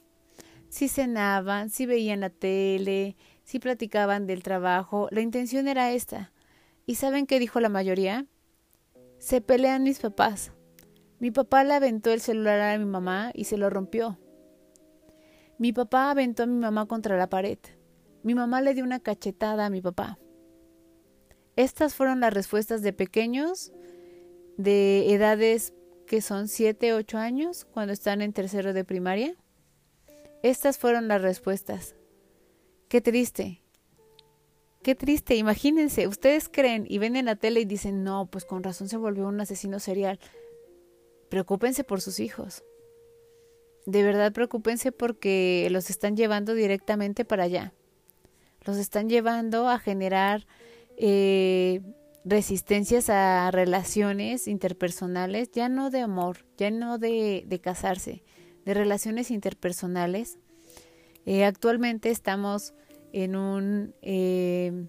Si 0.70 0.88
cenaban, 0.88 1.72
si 1.72 1.88
veían 1.88 2.20
la 2.20 2.30
tele, 2.30 3.15
si 3.44 3.58
platicaban 3.58 4.28
del 4.28 4.44
trabajo. 4.44 5.08
La 5.10 5.22
intención 5.22 5.68
era 5.68 5.94
esta. 5.94 6.32
¿Y 6.89 6.95
saben 6.95 7.28
qué 7.28 7.38
dijo 7.38 7.60
la 7.60 7.69
mayoría? 7.69 8.25
Se 9.19 9.41
pelean 9.41 9.84
mis 9.84 9.99
papás. 9.99 10.54
Mi 11.19 11.30
papá 11.30 11.63
le 11.63 11.75
aventó 11.75 12.12
el 12.12 12.19
celular 12.19 12.60
a 12.60 12.80
mi 12.80 12.86
mamá 12.86 13.30
y 13.36 13.43
se 13.43 13.58
lo 13.58 13.69
rompió. 13.69 14.17
Mi 15.60 15.71
papá 15.71 16.10
aventó 16.10 16.41
a 16.41 16.45
mi 16.47 16.56
mamá 16.56 16.88
contra 16.88 17.15
la 17.15 17.30
pared. 17.30 17.60
Mi 18.23 18.34
mamá 18.34 18.63
le 18.63 18.73
dio 18.73 18.84
una 18.84 18.99
cachetada 18.99 19.67
a 19.67 19.69
mi 19.69 19.84
papá. 19.84 20.17
Estas 21.56 21.93
fueron 21.93 22.21
las 22.21 22.34
respuestas 22.34 22.82
de 22.82 22.91
pequeños 22.91 23.71
de 24.58 25.13
edades 25.13 25.75
que 26.08 26.21
son 26.21 26.47
7, 26.47 26.95
8 26.95 27.19
años 27.19 27.65
cuando 27.65 27.93
están 27.93 28.23
en 28.23 28.34
tercero 28.34 28.73
de 28.73 28.84
primaria. 28.84 29.36
Estas 30.41 30.80
fueron 30.80 31.08
las 31.08 31.21
respuestas. 31.21 31.95
Qué 32.88 32.99
triste. 32.99 33.62
Qué 34.82 34.96
triste. 34.96 35.36
Imagínense, 35.36 36.08
ustedes 36.08 36.48
creen 36.50 36.86
y 36.88 37.00
ven 37.00 37.15
en 37.15 37.26
la 37.26 37.36
tele 37.36 37.62
y 37.62 37.65
dicen, 37.65 38.04
no, 38.04 38.30
pues 38.32 38.46
con 38.46 38.63
razón 38.63 38.88
se 38.88 38.98
volvió 38.98 39.28
un 39.28 39.42
asesino 39.42 39.80
serial. 39.80 40.20
Preocúpense 41.30 41.84
por 41.84 42.02
sus 42.02 42.20
hijos. 42.20 42.63
De 43.86 44.04
verdad 44.04 44.32
preocúpense 44.32 44.92
porque 44.92 45.68
los 45.72 45.89
están 45.89 46.15
llevando 46.15 46.54
directamente 46.54 47.26
para 47.26 47.44
allá. 47.44 47.74
Los 48.65 48.78
están 48.78 49.10
llevando 49.10 49.68
a 49.68 49.80
generar 49.80 50.46
eh, 50.98 51.82
resistencias 52.26 53.10
a 53.10 53.50
relaciones 53.52 54.48
interpersonales, 54.48 55.52
ya 55.52 55.70
no 55.70 55.89
de 55.89 56.02
amor, 56.02 56.46
ya 56.58 56.72
no 56.72 56.98
de, 56.98 57.60
casarse, 57.63 58.24
de 58.65 58.74
relaciones 58.74 59.32
interpersonales. 59.32 60.38
Eh, 61.26 61.46
actualmente 61.46 62.12
estamos 62.12 62.74
en 63.13 63.36
un 63.36 63.95
eh, 64.02 64.88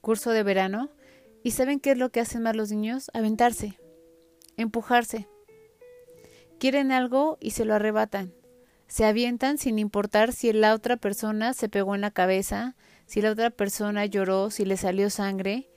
curso 0.00 0.30
de 0.30 0.42
verano 0.42 0.90
y 1.42 1.50
¿saben 1.50 1.78
qué 1.78 1.92
es 1.92 1.98
lo 1.98 2.10
que 2.10 2.20
hacen 2.20 2.42
más 2.42 2.56
los 2.56 2.70
niños? 2.70 3.10
Aventarse, 3.12 3.78
empujarse. 4.56 5.28
Quieren 6.58 6.90
algo 6.90 7.36
y 7.40 7.50
se 7.50 7.64
lo 7.64 7.74
arrebatan. 7.74 8.32
Se 8.86 9.04
avientan 9.04 9.58
sin 9.58 9.78
importar 9.78 10.32
si 10.32 10.52
la 10.52 10.74
otra 10.74 10.96
persona 10.96 11.52
se 11.52 11.68
pegó 11.68 11.94
en 11.94 12.00
la 12.00 12.10
cabeza, 12.10 12.76
si 13.06 13.20
la 13.20 13.30
otra 13.30 13.50
persona 13.50 14.06
lloró, 14.06 14.50
si 14.50 14.64
le 14.64 14.76
salió 14.76 15.10
sangre. 15.10 15.68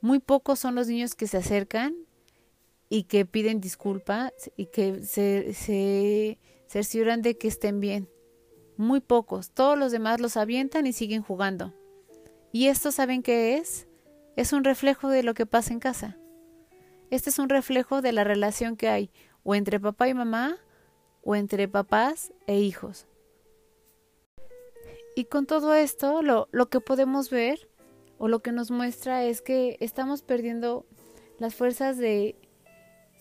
Muy 0.00 0.18
pocos 0.18 0.58
son 0.58 0.74
los 0.74 0.88
niños 0.88 1.14
que 1.14 1.26
se 1.26 1.38
acercan 1.38 1.94
y 2.88 3.04
que 3.04 3.24
piden 3.24 3.60
disculpas 3.60 4.32
y 4.56 4.66
que 4.66 5.02
se, 5.02 5.54
se 5.54 6.38
cercioran 6.66 7.22
de 7.22 7.38
que 7.38 7.48
estén 7.48 7.80
bien. 7.80 8.08
Muy 8.76 9.00
pocos. 9.00 9.50
Todos 9.50 9.78
los 9.78 9.92
demás 9.92 10.20
los 10.20 10.36
avientan 10.36 10.86
y 10.86 10.92
siguen 10.92 11.22
jugando. 11.22 11.72
¿Y 12.52 12.68
esto 12.68 12.92
saben 12.92 13.22
qué 13.22 13.56
es? 13.56 13.86
Es 14.36 14.52
un 14.52 14.64
reflejo 14.64 15.08
de 15.08 15.22
lo 15.22 15.34
que 15.34 15.46
pasa 15.46 15.72
en 15.72 15.80
casa. 15.80 16.18
Este 17.10 17.30
es 17.30 17.38
un 17.38 17.48
reflejo 17.48 18.02
de 18.02 18.12
la 18.12 18.24
relación 18.24 18.76
que 18.76 18.88
hay 18.88 19.10
o 19.44 19.54
entre 19.54 19.80
papá 19.80 20.08
y 20.08 20.14
mamá 20.14 20.58
o 21.22 21.34
entre 21.36 21.68
papás 21.68 22.32
e 22.46 22.58
hijos. 22.58 23.06
Y 25.14 25.24
con 25.24 25.46
todo 25.46 25.74
esto, 25.74 26.22
lo, 26.22 26.48
lo 26.52 26.68
que 26.68 26.80
podemos 26.80 27.30
ver 27.30 27.70
o 28.18 28.28
lo 28.28 28.40
que 28.40 28.52
nos 28.52 28.70
muestra 28.70 29.24
es 29.24 29.40
que 29.40 29.76
estamos 29.80 30.22
perdiendo 30.22 30.84
las 31.38 31.54
fuerzas 31.54 31.96
de 31.96 32.36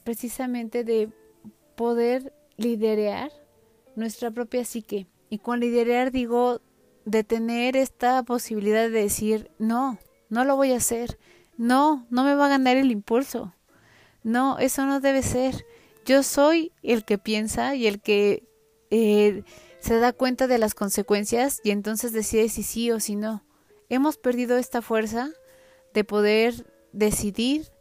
precisamente 0.04 0.84
de 0.84 1.10
poder 1.76 2.34
liderar 2.58 3.32
nuestra 3.96 4.32
propia 4.32 4.66
psique. 4.66 5.08
Y 5.36 5.38
con 5.38 5.60
liderar 5.60 6.14
digo 6.14 6.62
de 7.04 7.26
tener 7.26 7.76
esta 7.76 8.24
posibilidad 8.24 8.84
de 8.84 9.02
decir, 9.02 9.52
no, 9.60 10.00
no 10.30 10.46
lo 10.46 10.56
voy 10.56 10.72
a 10.72 10.78
hacer, 10.78 11.20
no, 11.58 12.08
no 12.10 12.24
me 12.24 12.36
va 12.36 12.46
a 12.46 12.48
ganar 12.48 12.78
el 12.78 12.90
impulso, 12.90 13.54
no, 14.24 14.58
eso 14.60 14.86
no 14.86 15.02
debe 15.02 15.24
ser. 15.24 15.66
Yo 16.06 16.24
soy 16.24 16.72
el 16.84 17.04
que 17.04 17.18
piensa 17.18 17.76
y 17.76 17.86
el 17.86 18.00
que 18.00 18.48
eh, 18.92 19.44
se 19.80 20.00
da 20.00 20.14
cuenta 20.14 20.48
de 20.48 20.58
las 20.58 20.74
consecuencias 20.74 21.60
y 21.66 21.72
entonces 21.72 22.14
decide 22.14 22.48
si 22.48 22.64
sí 22.64 22.92
o 22.92 23.02
si 23.02 23.18
no. 23.18 23.44
Hemos 23.90 24.16
perdido 24.16 24.56
esta 24.58 24.82
fuerza 24.82 25.32
de 25.94 26.06
poder 26.06 26.66
decidir 26.94 27.74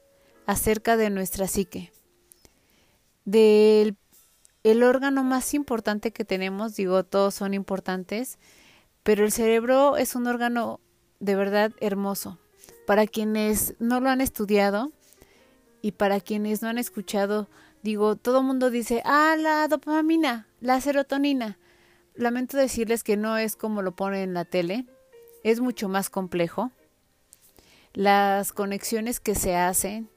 acerca 0.45 0.97
de 0.97 1.09
nuestra 1.09 1.47
psique. 1.47 1.93
Del 3.25 3.95
el 4.65 4.83
órgano 4.83 5.23
más 5.23 5.53
importante 5.53 6.11
que 6.11 6.25
tenemos, 6.25 6.75
digo, 6.75 7.05
todos 7.05 7.35
son 7.35 7.53
importantes, 7.53 8.39
pero 9.03 9.25
el 9.25 9.31
cerebro 9.31 9.99
es 9.99 10.17
un 10.17 10.27
órgano 10.27 10.81
de 11.21 11.37
verdad 11.37 11.73
hermoso. 11.81 12.39
Para 12.87 13.07
quienes 13.07 13.75
no 13.79 14.01
lo 14.01 14.09
han 14.09 14.23
estudiado 14.23 14.91
y 15.83 15.93
para 15.93 16.19
quienes 16.19 16.63
no 16.63 16.69
han 16.69 16.79
escuchado, 16.79 17.49
digo, 17.83 18.17
todo 18.17 18.39
el 18.41 18.47
mundo 18.47 18.71
dice, 18.71 19.03
ah, 19.05 19.37
la 19.39 19.69
dopamina, 19.69 20.49
la 20.61 20.81
serotonina. 20.81 21.59
Lamento 22.15 22.57
decirles 22.57 23.05
que 23.05 23.19
no 23.19 23.37
es 23.37 23.57
como 23.57 23.83
lo 23.83 23.95
pone 23.95 24.23
en 24.23 24.33
la 24.33 24.47
tele, 24.47 24.87
es 25.43 25.61
mucho 25.61 25.91
más 25.91 26.09
complejo. 26.09 26.73
Las 27.93 28.53
conexiones 28.53 29.21
que 29.21 29.35
se 29.35 29.57
hacen, 29.57 30.09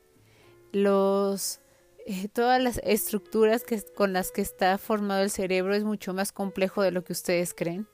los 0.71 1.59
eh, 2.07 2.29
todas 2.29 2.61
las 2.61 2.79
estructuras 2.85 3.63
que, 3.63 3.81
con 3.81 4.13
las 4.13 4.31
que 4.31 4.41
está 4.41 4.77
formado 4.77 5.23
el 5.23 5.29
cerebro 5.29 5.75
es 5.75 5.83
mucho 5.83 6.13
más 6.13 6.31
complejo 6.31 6.81
de 6.81 6.91
lo 6.91 7.03
que 7.03 7.11
ustedes 7.11 7.53
creen. 7.53 7.85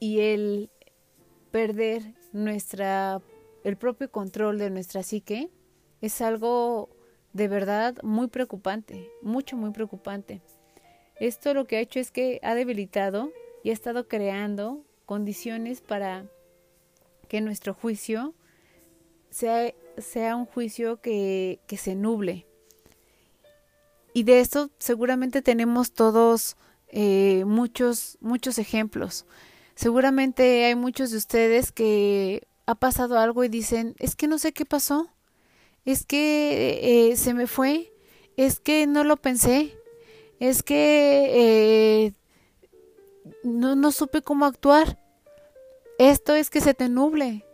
Y 0.00 0.20
el 0.20 0.70
perder 1.50 2.14
nuestra 2.32 3.20
el 3.64 3.76
propio 3.76 4.10
control 4.10 4.58
de 4.58 4.70
nuestra 4.70 5.02
psique 5.02 5.50
es 6.00 6.20
algo 6.20 6.88
de 7.32 7.48
verdad 7.48 7.96
muy 8.02 8.28
preocupante, 8.28 9.10
mucho 9.20 9.56
muy 9.56 9.70
preocupante. 9.70 10.40
Esto 11.16 11.54
lo 11.54 11.66
que 11.66 11.76
ha 11.76 11.80
hecho 11.80 12.00
es 12.00 12.10
que 12.10 12.40
ha 12.42 12.54
debilitado 12.54 13.30
y 13.62 13.70
ha 13.70 13.72
estado 13.72 14.08
creando 14.08 14.84
condiciones 15.06 15.80
para 15.80 16.26
que 17.28 17.40
nuestro 17.40 17.74
juicio 17.74 18.34
sea, 19.30 19.72
sea 20.02 20.36
un 20.36 20.46
juicio 20.46 21.00
que, 21.00 21.60
que 21.66 21.76
se 21.76 21.94
nuble. 21.94 22.46
Y 24.14 24.24
de 24.24 24.40
esto 24.40 24.70
seguramente 24.78 25.42
tenemos 25.42 25.92
todos 25.92 26.56
eh, 26.88 27.44
muchos, 27.46 28.18
muchos 28.20 28.58
ejemplos. 28.58 29.24
Seguramente 29.74 30.66
hay 30.66 30.74
muchos 30.74 31.10
de 31.10 31.16
ustedes 31.16 31.72
que 31.72 32.46
ha 32.66 32.74
pasado 32.74 33.18
algo 33.18 33.42
y 33.44 33.48
dicen, 33.48 33.94
es 33.98 34.14
que 34.14 34.28
no 34.28 34.38
sé 34.38 34.52
qué 34.52 34.66
pasó, 34.66 35.10
es 35.84 36.04
que 36.04 37.10
eh, 37.10 37.16
se 37.16 37.32
me 37.32 37.46
fue, 37.46 37.92
es 38.36 38.60
que 38.60 38.86
no 38.86 39.04
lo 39.04 39.16
pensé, 39.16 39.74
es 40.38 40.62
que 40.62 41.30
eh, 41.32 42.12
no, 43.42 43.74
no 43.74 43.90
supe 43.90 44.20
cómo 44.20 44.44
actuar. 44.44 44.98
Esto 45.98 46.34
es 46.34 46.50
que 46.50 46.60
se 46.60 46.74
te 46.74 46.88
nuble, 46.88 47.44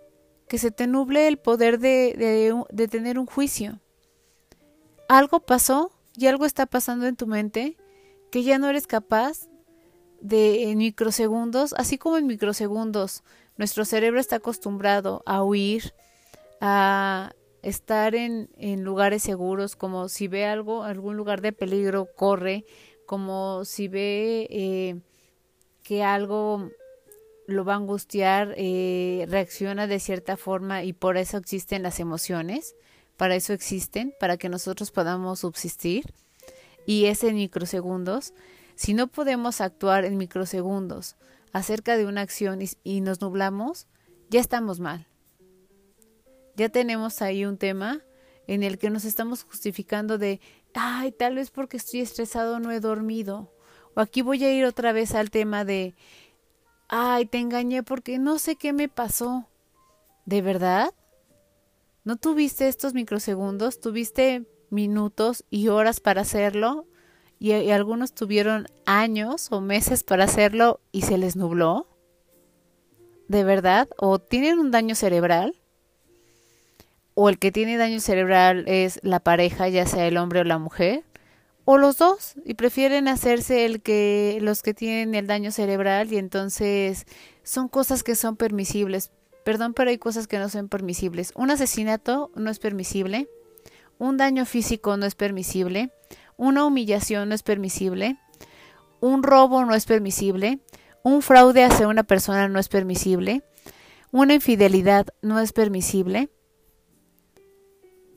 que 0.48 0.58
se 0.58 0.70
te 0.70 0.86
nuble 0.86 1.28
el 1.28 1.38
poder 1.38 1.78
de, 1.78 2.64
de, 2.70 2.88
tener 2.88 3.18
un 3.18 3.26
juicio. 3.26 3.80
Algo 5.08 5.40
pasó 5.40 5.92
y 6.16 6.26
algo 6.26 6.44
está 6.44 6.66
pasando 6.66 7.06
en 7.06 7.16
tu 7.16 7.26
mente 7.26 7.76
que 8.30 8.42
ya 8.42 8.58
no 8.58 8.68
eres 8.68 8.86
capaz 8.86 9.48
de 10.20 10.70
en 10.70 10.78
microsegundos, 10.78 11.74
así 11.74 11.96
como 11.96 12.16
en 12.16 12.26
microsegundos, 12.26 13.22
nuestro 13.56 13.84
cerebro 13.84 14.20
está 14.20 14.36
acostumbrado 14.36 15.22
a 15.26 15.42
huir, 15.42 15.94
a 16.60 17.32
estar 17.62 18.14
en, 18.14 18.50
en 18.56 18.84
lugares 18.84 19.22
seguros, 19.22 19.76
como 19.76 20.08
si 20.08 20.28
ve 20.28 20.46
algo, 20.46 20.82
algún 20.82 21.16
lugar 21.16 21.40
de 21.40 21.52
peligro, 21.52 22.08
corre, 22.16 22.64
como 23.06 23.64
si 23.64 23.88
ve 23.88 24.46
eh, 24.50 25.00
que 25.82 26.02
algo 26.02 26.70
lo 27.48 27.64
va 27.64 27.72
a 27.72 27.76
angustiar, 27.76 28.52
eh, 28.58 29.24
reacciona 29.26 29.86
de 29.86 30.00
cierta 30.00 30.36
forma 30.36 30.84
y 30.84 30.92
por 30.92 31.16
eso 31.16 31.38
existen 31.38 31.82
las 31.82 31.98
emociones, 31.98 32.76
para 33.16 33.36
eso 33.36 33.54
existen, 33.54 34.14
para 34.20 34.36
que 34.36 34.50
nosotros 34.50 34.90
podamos 34.90 35.40
subsistir, 35.40 36.12
y 36.84 37.06
es 37.06 37.24
en 37.24 37.36
microsegundos. 37.36 38.34
Si 38.74 38.92
no 38.92 39.06
podemos 39.06 39.62
actuar 39.62 40.04
en 40.04 40.18
microsegundos 40.18 41.16
acerca 41.54 41.96
de 41.96 42.04
una 42.04 42.20
acción 42.20 42.60
y, 42.60 42.68
y 42.84 43.00
nos 43.00 43.22
nublamos, 43.22 43.86
ya 44.28 44.40
estamos 44.40 44.78
mal. 44.78 45.06
Ya 46.54 46.68
tenemos 46.68 47.22
ahí 47.22 47.46
un 47.46 47.56
tema 47.56 48.02
en 48.46 48.62
el 48.62 48.76
que 48.76 48.90
nos 48.90 49.06
estamos 49.06 49.44
justificando 49.44 50.18
de, 50.18 50.42
ay, 50.74 51.12
tal 51.12 51.36
vez 51.36 51.50
porque 51.50 51.78
estoy 51.78 52.00
estresado 52.00 52.60
no 52.60 52.72
he 52.72 52.80
dormido. 52.80 53.50
O 53.94 54.00
aquí 54.02 54.20
voy 54.20 54.44
a 54.44 54.52
ir 54.52 54.66
otra 54.66 54.92
vez 54.92 55.14
al 55.14 55.30
tema 55.30 55.64
de, 55.64 55.94
ay, 56.88 57.26
te 57.26 57.38
engañé 57.38 57.82
porque 57.82 58.18
no 58.18 58.38
sé 58.38 58.56
qué 58.56 58.72
me 58.72 58.88
pasó. 58.88 59.46
¿De 60.24 60.42
verdad? 60.42 60.92
¿No 62.04 62.16
tuviste 62.16 62.68
estos 62.68 62.94
microsegundos? 62.94 63.80
¿Tuviste 63.80 64.46
minutos 64.70 65.44
y 65.50 65.68
horas 65.68 66.00
para 66.00 66.22
hacerlo? 66.22 66.86
Y, 67.38 67.52
algunos 67.70 68.14
tuvieron 68.14 68.66
años 68.84 69.48
o 69.52 69.60
meses 69.60 70.02
para 70.02 70.24
hacerlo 70.24 70.80
y 70.90 71.02
se 71.02 71.18
les 71.18 71.36
nubló? 71.36 71.86
¿De 73.28 73.44
verdad? 73.44 73.88
¿O 73.96 74.18
tienen 74.18 74.58
un 74.58 74.70
daño 74.70 74.94
cerebral? 74.94 75.54
¿O 77.14 77.28
el 77.28 77.38
que 77.38 77.52
tiene 77.52 77.76
daño 77.76 78.00
cerebral 78.00 78.64
es 78.66 79.00
la 79.02 79.20
pareja, 79.20 79.68
ya 79.68 79.86
sea 79.86 80.06
el 80.06 80.16
hombre 80.16 80.40
o 80.40 80.44
la 80.44 80.58
mujer? 80.58 81.04
O 81.70 81.76
los 81.76 81.98
dos 81.98 82.32
y 82.46 82.54
prefieren 82.54 83.08
hacerse 83.08 83.66
el 83.66 83.82
que 83.82 84.38
los 84.40 84.62
que 84.62 84.72
tienen 84.72 85.14
el 85.14 85.26
daño 85.26 85.52
cerebral 85.52 86.10
y 86.10 86.16
entonces 86.16 87.04
son 87.42 87.68
cosas 87.68 88.02
que 88.02 88.14
son 88.14 88.36
permisibles. 88.36 89.10
Perdón, 89.44 89.74
pero 89.74 89.90
hay 89.90 89.98
cosas 89.98 90.26
que 90.26 90.38
no 90.38 90.48
son 90.48 90.70
permisibles. 90.70 91.30
Un 91.34 91.50
asesinato 91.50 92.30
no 92.34 92.50
es 92.50 92.58
permisible, 92.58 93.28
un 93.98 94.16
daño 94.16 94.46
físico 94.46 94.96
no 94.96 95.04
es 95.04 95.14
permisible, 95.14 95.92
una 96.38 96.64
humillación 96.64 97.28
no 97.28 97.34
es 97.34 97.42
permisible, 97.42 98.16
un 99.00 99.22
robo 99.22 99.62
no 99.66 99.74
es 99.74 99.84
permisible, 99.84 100.60
un 101.02 101.20
fraude 101.20 101.64
hacia 101.64 101.86
una 101.86 102.04
persona 102.04 102.48
no 102.48 102.58
es 102.60 102.70
permisible, 102.70 103.42
una 104.10 104.32
infidelidad 104.32 105.08
no 105.20 105.38
es 105.38 105.52
permisible. 105.52 106.30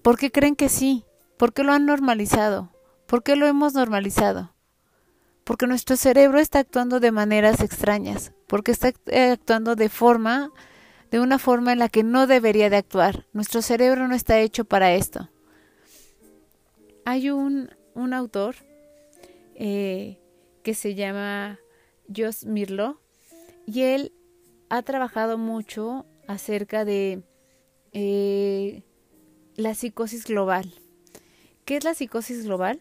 ¿Por 0.03 0.17
qué 0.17 0.31
creen 0.31 0.55
que 0.55 0.69
sí? 0.69 1.03
¿Por 1.35 1.51
qué 1.51 1.65
lo 1.65 1.73
han 1.73 1.85
normalizado? 1.85 2.70
¿Por 3.11 3.23
qué 3.23 3.35
lo 3.35 3.45
hemos 3.45 3.73
normalizado? 3.73 4.53
Porque 5.43 5.67
nuestro 5.67 5.97
cerebro 5.97 6.39
está 6.39 6.59
actuando 6.59 7.01
de 7.01 7.11
maneras 7.11 7.59
extrañas, 7.59 8.31
porque 8.47 8.71
está 8.71 8.93
eh, 9.07 9.31
actuando 9.31 9.75
de 9.75 9.89
forma, 9.89 10.49
de 11.09 11.19
una 11.19 11.37
forma 11.37 11.73
en 11.73 11.79
la 11.79 11.89
que 11.89 12.03
no 12.03 12.25
debería 12.25 12.69
de 12.69 12.77
actuar. 12.77 13.27
Nuestro 13.33 13.61
cerebro 13.61 14.07
no 14.07 14.15
está 14.15 14.39
hecho 14.39 14.63
para 14.63 14.93
esto. 14.93 15.29
Hay 17.03 17.29
un, 17.29 17.75
un 17.95 18.13
autor 18.13 18.55
eh, 19.55 20.17
que 20.63 20.73
se 20.73 20.95
llama 20.95 21.59
Jos 22.15 22.45
Mirlo 22.45 23.01
y 23.67 23.81
él 23.81 24.13
ha 24.69 24.83
trabajado 24.83 25.37
mucho 25.37 26.05
acerca 26.29 26.85
de 26.85 27.23
eh, 27.91 28.83
la 29.57 29.75
psicosis 29.75 30.23
global. 30.23 30.73
¿Qué 31.65 31.75
es 31.75 31.83
la 31.83 31.93
psicosis 31.93 32.45
global? 32.45 32.79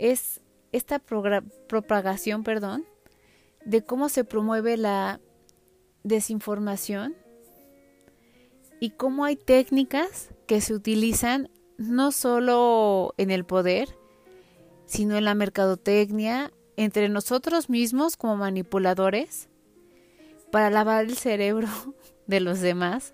Es 0.00 0.40
esta 0.72 0.98
propagación, 0.98 2.42
perdón, 2.42 2.86
de 3.64 3.84
cómo 3.84 4.08
se 4.08 4.24
promueve 4.24 4.76
la 4.76 5.20
desinformación 6.02 7.14
y 8.80 8.90
cómo 8.90 9.24
hay 9.24 9.36
técnicas 9.36 10.30
que 10.46 10.62
se 10.62 10.74
utilizan 10.74 11.50
no 11.76 12.12
solo 12.12 13.14
en 13.18 13.30
el 13.30 13.44
poder, 13.44 13.88
sino 14.86 15.16
en 15.16 15.24
la 15.24 15.34
mercadotecnia, 15.34 16.50
entre 16.76 17.10
nosotros 17.10 17.68
mismos 17.68 18.16
como 18.16 18.36
manipuladores, 18.36 19.48
para 20.50 20.70
lavar 20.70 21.04
el 21.04 21.16
cerebro 21.16 21.68
de 22.26 22.40
los 22.40 22.60
demás 22.60 23.12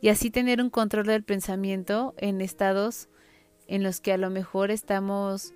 y 0.00 0.08
así 0.08 0.30
tener 0.30 0.60
un 0.62 0.70
control 0.70 1.06
del 1.06 1.22
pensamiento 1.22 2.14
en 2.16 2.40
estados 2.40 3.08
en 3.66 3.82
los 3.82 4.00
que 4.00 4.12
a 4.12 4.18
lo 4.18 4.30
mejor 4.30 4.70
estamos 4.70 5.52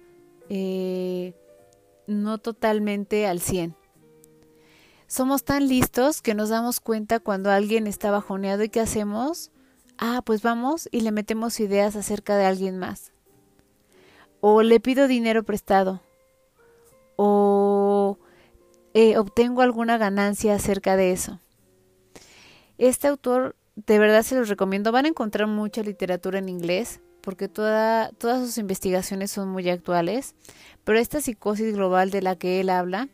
eh, 0.48 1.34
no 2.06 2.38
totalmente 2.38 3.26
al 3.26 3.40
100. 3.40 3.76
Somos 5.06 5.44
tan 5.44 5.68
listos 5.68 6.20
que 6.20 6.34
nos 6.34 6.48
damos 6.50 6.80
cuenta 6.80 7.18
cuando 7.20 7.50
alguien 7.50 7.86
está 7.86 8.10
bajoneado 8.10 8.62
y 8.62 8.68
¿qué 8.68 8.80
hacemos? 8.80 9.50
Ah, 9.96 10.22
pues 10.24 10.42
vamos 10.42 10.88
y 10.92 11.00
le 11.00 11.12
metemos 11.12 11.60
ideas 11.60 11.96
acerca 11.96 12.36
de 12.36 12.44
alguien 12.44 12.78
más. 12.78 13.12
O 14.40 14.62
le 14.62 14.80
pido 14.80 15.08
dinero 15.08 15.44
prestado. 15.44 16.02
O 17.16 18.18
eh, 18.94 19.16
obtengo 19.18 19.62
alguna 19.62 19.98
ganancia 19.98 20.54
acerca 20.54 20.96
de 20.96 21.12
eso. 21.12 21.40
Este 22.76 23.08
autor, 23.08 23.56
de 23.74 23.98
verdad 23.98 24.22
se 24.22 24.36
los 24.36 24.48
recomiendo. 24.48 24.92
Van 24.92 25.06
a 25.06 25.08
encontrar 25.08 25.48
mucha 25.48 25.82
literatura 25.82 26.38
en 26.38 26.48
inglés 26.48 27.00
porque 27.28 27.46
toda, 27.46 28.10
todas 28.12 28.40
sus 28.40 28.56
investigaciones 28.56 29.30
son 29.30 29.50
muy 29.50 29.68
actuales, 29.68 30.34
pero 30.82 30.98
esta 30.98 31.20
psicosis 31.20 31.74
global 31.74 32.10
de 32.10 32.22
la 32.22 32.36
que 32.36 32.58
él 32.58 32.70
habla, 32.70 33.10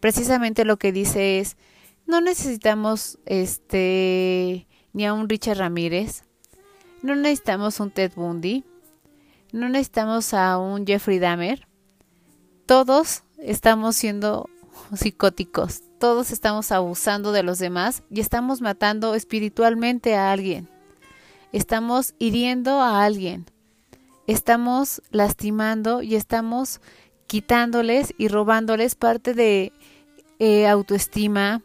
precisamente 0.00 0.64
lo 0.64 0.78
que 0.78 0.90
dice 0.90 1.38
es, 1.38 1.56
no 2.04 2.20
necesitamos 2.20 3.20
este 3.24 4.66
ni 4.92 5.06
a 5.06 5.12
un 5.14 5.28
Richard 5.28 5.58
Ramírez, 5.58 6.24
no 7.02 7.14
necesitamos 7.14 7.78
un 7.78 7.92
Ted 7.92 8.10
Bundy, 8.16 8.64
no 9.52 9.68
necesitamos 9.68 10.34
a 10.34 10.58
un 10.58 10.84
Jeffrey 10.84 11.20
Dahmer, 11.20 11.68
todos 12.66 13.22
estamos 13.38 13.94
siendo 13.94 14.50
psicóticos, 14.92 15.84
todos 16.00 16.32
estamos 16.32 16.72
abusando 16.72 17.30
de 17.30 17.44
los 17.44 17.60
demás 17.60 18.02
y 18.10 18.18
estamos 18.18 18.60
matando 18.60 19.14
espiritualmente 19.14 20.16
a 20.16 20.32
alguien. 20.32 20.68
Estamos 21.52 22.14
hiriendo 22.18 22.80
a 22.80 23.04
alguien, 23.04 23.44
estamos 24.26 25.02
lastimando 25.10 26.02
y 26.02 26.14
estamos 26.14 26.80
quitándoles 27.26 28.14
y 28.18 28.28
robándoles 28.28 28.94
parte 28.94 29.34
de 29.34 29.72
eh, 30.38 30.66
autoestima, 30.66 31.62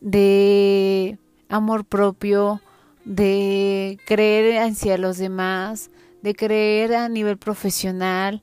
de 0.00 1.18
amor 1.48 1.84
propio, 1.84 2.60
de 3.04 3.98
creer 4.06 4.58
hacia 4.58 4.98
los 4.98 5.18
demás, 5.18 5.90
de 6.22 6.34
creer 6.34 6.94
a 6.94 7.08
nivel 7.08 7.38
profesional. 7.38 8.42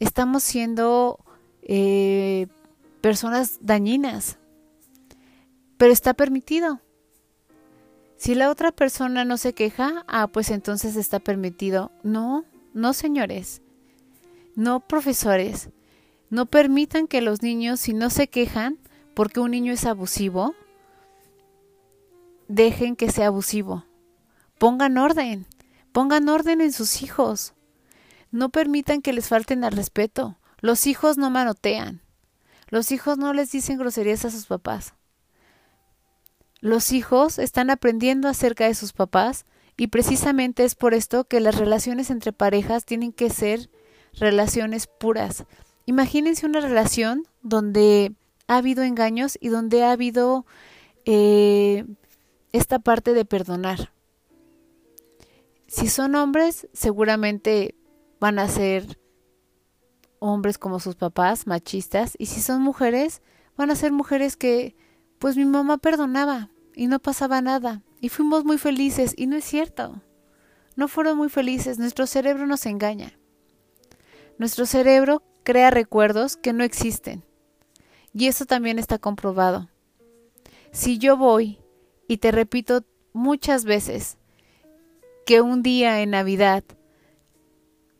Estamos 0.00 0.42
siendo 0.42 1.18
eh, 1.62 2.46
personas 3.00 3.58
dañinas, 3.60 4.38
pero 5.76 5.92
está 5.92 6.14
permitido. 6.14 6.80
Si 8.16 8.34
la 8.34 8.50
otra 8.50 8.72
persona 8.72 9.24
no 9.24 9.36
se 9.36 9.52
queja, 9.52 10.04
ah, 10.08 10.26
pues 10.26 10.50
entonces 10.50 10.96
está 10.96 11.20
permitido. 11.20 11.92
No, 12.02 12.44
no 12.78 12.92
señores, 12.92 13.60
no 14.54 14.80
profesores, 14.80 15.70
no 16.30 16.46
permitan 16.46 17.08
que 17.08 17.20
los 17.20 17.42
niños, 17.42 17.80
si 17.80 17.92
no 17.92 18.08
se 18.08 18.28
quejan 18.28 18.78
porque 19.14 19.40
un 19.40 19.50
niño 19.50 19.72
es 19.72 19.84
abusivo, 19.84 20.54
dejen 22.46 22.94
que 22.94 23.10
sea 23.10 23.26
abusivo. 23.26 23.84
Pongan 24.58 24.96
orden, 24.96 25.46
pongan 25.92 26.28
orden 26.28 26.60
en 26.60 26.72
sus 26.72 27.02
hijos. 27.02 27.54
No 28.30 28.50
permitan 28.50 29.02
que 29.02 29.12
les 29.12 29.28
falten 29.28 29.64
al 29.64 29.72
respeto. 29.72 30.38
Los 30.60 30.86
hijos 30.86 31.18
no 31.18 31.30
manotean. 31.30 32.00
Los 32.68 32.92
hijos 32.92 33.18
no 33.18 33.32
les 33.32 33.50
dicen 33.50 33.78
groserías 33.78 34.24
a 34.24 34.30
sus 34.30 34.46
papás. 34.46 34.94
Los 36.60 36.92
hijos 36.92 37.38
están 37.38 37.70
aprendiendo 37.70 38.28
acerca 38.28 38.66
de 38.66 38.74
sus 38.74 38.92
papás 38.92 39.46
y 39.78 39.86
precisamente 39.86 40.64
es 40.64 40.74
por 40.74 40.92
esto 40.92 41.24
que 41.24 41.38
las 41.40 41.56
relaciones 41.56 42.10
entre 42.10 42.32
parejas 42.32 42.84
tienen 42.84 43.12
que 43.12 43.30
ser 43.30 43.70
relaciones 44.12 44.88
puras. 44.88 45.44
Imagínense 45.86 46.46
una 46.46 46.60
relación 46.60 47.22
donde 47.42 48.12
ha 48.48 48.56
habido 48.56 48.82
engaños 48.82 49.38
y 49.40 49.48
donde 49.48 49.84
ha 49.84 49.92
habido 49.92 50.44
eh, 51.04 51.86
esta 52.52 52.80
parte 52.80 53.14
de 53.14 53.24
perdonar. 53.24 53.92
Si 55.68 55.86
son 55.86 56.16
hombres, 56.16 56.66
seguramente 56.72 57.76
van 58.18 58.40
a 58.40 58.48
ser 58.48 58.98
hombres 60.18 60.58
como 60.58 60.80
sus 60.80 60.96
papás, 60.96 61.46
machistas, 61.46 62.16
y 62.18 62.26
si 62.26 62.40
son 62.40 62.62
mujeres, 62.62 63.22
van 63.56 63.70
a 63.70 63.76
ser 63.76 63.92
mujeres 63.92 64.36
que 64.36 64.74
pues 65.20 65.36
mi 65.36 65.44
mamá 65.44 65.78
perdonaba 65.78 66.50
y 66.74 66.88
no 66.88 66.98
pasaba 66.98 67.40
nada 67.40 67.84
y 68.00 68.08
fuimos 68.08 68.44
muy 68.44 68.58
felices 68.58 69.14
y 69.16 69.26
no 69.26 69.36
es 69.36 69.44
cierto. 69.44 70.02
No 70.76 70.88
fueron 70.88 71.16
muy 71.16 71.28
felices, 71.28 71.78
nuestro 71.78 72.06
cerebro 72.06 72.46
nos 72.46 72.66
engaña. 72.66 73.18
Nuestro 74.38 74.66
cerebro 74.66 75.22
crea 75.42 75.70
recuerdos 75.70 76.36
que 76.36 76.52
no 76.52 76.62
existen. 76.62 77.24
Y 78.12 78.26
eso 78.26 78.46
también 78.46 78.78
está 78.78 78.98
comprobado. 78.98 79.68
Si 80.70 80.98
yo 80.98 81.16
voy 81.16 81.58
y 82.06 82.18
te 82.18 82.30
repito 82.30 82.84
muchas 83.12 83.64
veces 83.64 84.16
que 85.26 85.40
un 85.40 85.62
día 85.62 86.00
en 86.00 86.10
Navidad 86.10 86.64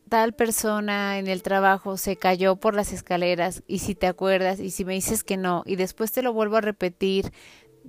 tal 0.09 0.33
persona 0.33 1.19
en 1.19 1.27
el 1.27 1.43
trabajo 1.43 1.97
se 1.97 2.17
cayó 2.17 2.57
por 2.57 2.75
las 2.75 2.93
escaleras 2.93 3.63
y 3.67 3.81
si 3.81 3.95
te 3.95 4.07
acuerdas 4.07 4.61
y 4.61 4.71
si 4.71 4.85
me 4.85 4.95
dices 4.95 5.23
que 5.23 5.37
no 5.37 5.63
y 5.67 5.77
después 5.77 6.13
te 6.13 6.23
lo 6.23 6.33
vuelvo 6.33 6.57
a 6.57 6.63
repetir 6.63 7.33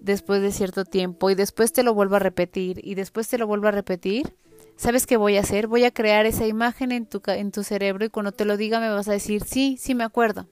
después 0.02 0.42
de 0.42 0.52
cierto 0.52 0.86
tiempo 0.86 1.30
y 1.30 1.36
después 1.36 1.72
te 1.74 1.84
lo 1.84 1.94
vuelvo 1.94 2.16
a 2.16 2.20
repetir 2.20 2.80
y 2.84 2.96
después 2.96 3.28
te 3.28 3.38
lo 3.38 3.48
vuelvo 3.48 3.68
a 3.68 3.72
repetir, 3.72 4.36
¿sabes 4.76 5.06
qué 5.06 5.18
voy 5.18 5.38
a 5.38 5.42
hacer? 5.42 5.68
Voy 5.68 5.84
a 5.84 5.92
crear 5.92 6.26
esa 6.26 6.48
imagen 6.48 6.92
en 6.92 7.06
tu, 7.06 7.22
en 7.28 7.52
tu 7.52 7.64
cerebro 7.64 8.06
y 8.06 8.10
cuando 8.10 8.32
te 8.32 8.46
lo 8.46 8.58
diga 8.58 8.80
me 8.80 8.90
vas 8.90 9.08
a 9.08 9.14
decir, 9.14 9.44
sí, 9.44 9.78
sí 9.80 9.96
me 9.96 10.04
acuerdo. 10.04 10.48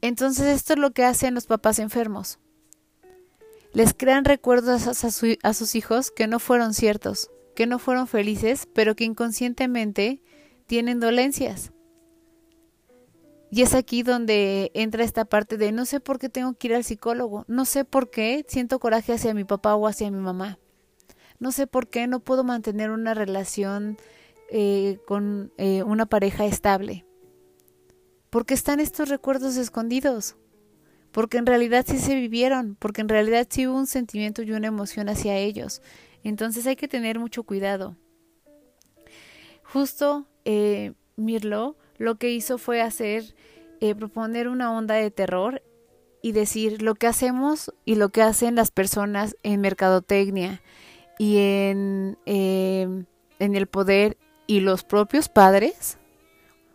Entonces 0.00 0.46
esto 0.46 0.74
es 0.74 0.78
lo 0.78 0.92
que 0.92 1.04
hacen 1.04 1.34
los 1.34 1.46
papás 1.46 1.78
enfermos. 1.78 2.38
Les 3.72 3.94
crean 3.94 4.24
recuerdos 4.24 4.86
a, 4.86 4.92
a 5.42 5.54
sus 5.54 5.74
hijos 5.74 6.10
que 6.10 6.26
no 6.26 6.38
fueron 6.38 6.72
ciertos 6.74 7.30
que 7.58 7.66
no 7.66 7.80
fueron 7.80 8.06
felices, 8.06 8.68
pero 8.72 8.94
que 8.94 9.02
inconscientemente 9.02 10.22
tienen 10.68 11.00
dolencias. 11.00 11.72
Y 13.50 13.62
es 13.62 13.74
aquí 13.74 14.02
donde 14.02 14.70
entra 14.74 15.04
esta 15.04 15.24
parte 15.24 15.56
de 15.56 15.72
no 15.72 15.86
sé 15.86 16.00
por 16.00 16.18
qué 16.18 16.28
tengo 16.28 16.52
que 16.54 16.68
ir 16.68 16.74
al 16.74 16.84
psicólogo, 16.84 17.44
no 17.48 17.64
sé 17.64 17.84
por 17.84 18.10
qué 18.10 18.44
siento 18.46 18.78
coraje 18.78 19.14
hacia 19.14 19.32
mi 19.32 19.44
papá 19.44 19.74
o 19.74 19.86
hacia 19.86 20.10
mi 20.10 20.20
mamá, 20.20 20.58
no 21.38 21.50
sé 21.52 21.66
por 21.66 21.88
qué 21.88 22.06
no 22.06 22.20
puedo 22.20 22.44
mantener 22.44 22.90
una 22.90 23.14
relación 23.14 23.96
eh, 24.50 24.98
con 25.06 25.52
eh, 25.56 25.82
una 25.82 26.06
pareja 26.06 26.44
estable. 26.44 27.04
Porque 28.28 28.52
están 28.52 28.80
estos 28.80 29.08
recuerdos 29.08 29.56
escondidos, 29.56 30.36
porque 31.12 31.38
en 31.38 31.46
realidad 31.46 31.86
sí 31.88 31.98
se 31.98 32.14
vivieron, 32.14 32.76
porque 32.78 33.00
en 33.00 33.08
realidad 33.08 33.46
sí 33.48 33.66
hubo 33.66 33.78
un 33.78 33.86
sentimiento 33.86 34.42
y 34.42 34.52
una 34.52 34.66
emoción 34.66 35.08
hacia 35.08 35.38
ellos, 35.38 35.80
entonces 36.22 36.66
hay 36.66 36.76
que 36.76 36.88
tener 36.88 37.18
mucho 37.18 37.44
cuidado. 37.44 37.96
Justo 39.62 40.26
eh, 40.44 40.92
Mirlo 41.16 41.76
lo 41.98 42.16
que 42.16 42.30
hizo 42.30 42.58
fue 42.58 42.80
hacer, 42.80 43.34
eh, 43.80 43.94
proponer 43.94 44.48
una 44.48 44.72
onda 44.72 44.94
de 44.94 45.10
terror 45.10 45.62
y 46.22 46.32
decir 46.32 46.82
lo 46.82 46.94
que 46.94 47.06
hacemos 47.06 47.72
y 47.84 47.94
lo 47.94 48.08
que 48.08 48.22
hacen 48.22 48.54
las 48.54 48.70
personas 48.70 49.36
en 49.42 49.60
mercadotecnia 49.60 50.62
y 51.18 51.38
en, 51.38 52.18
em, 52.26 53.06
en 53.38 53.56
el 53.56 53.66
poder 53.66 54.16
y 54.46 54.60
los 54.60 54.84
propios 54.84 55.28
padres 55.28 55.98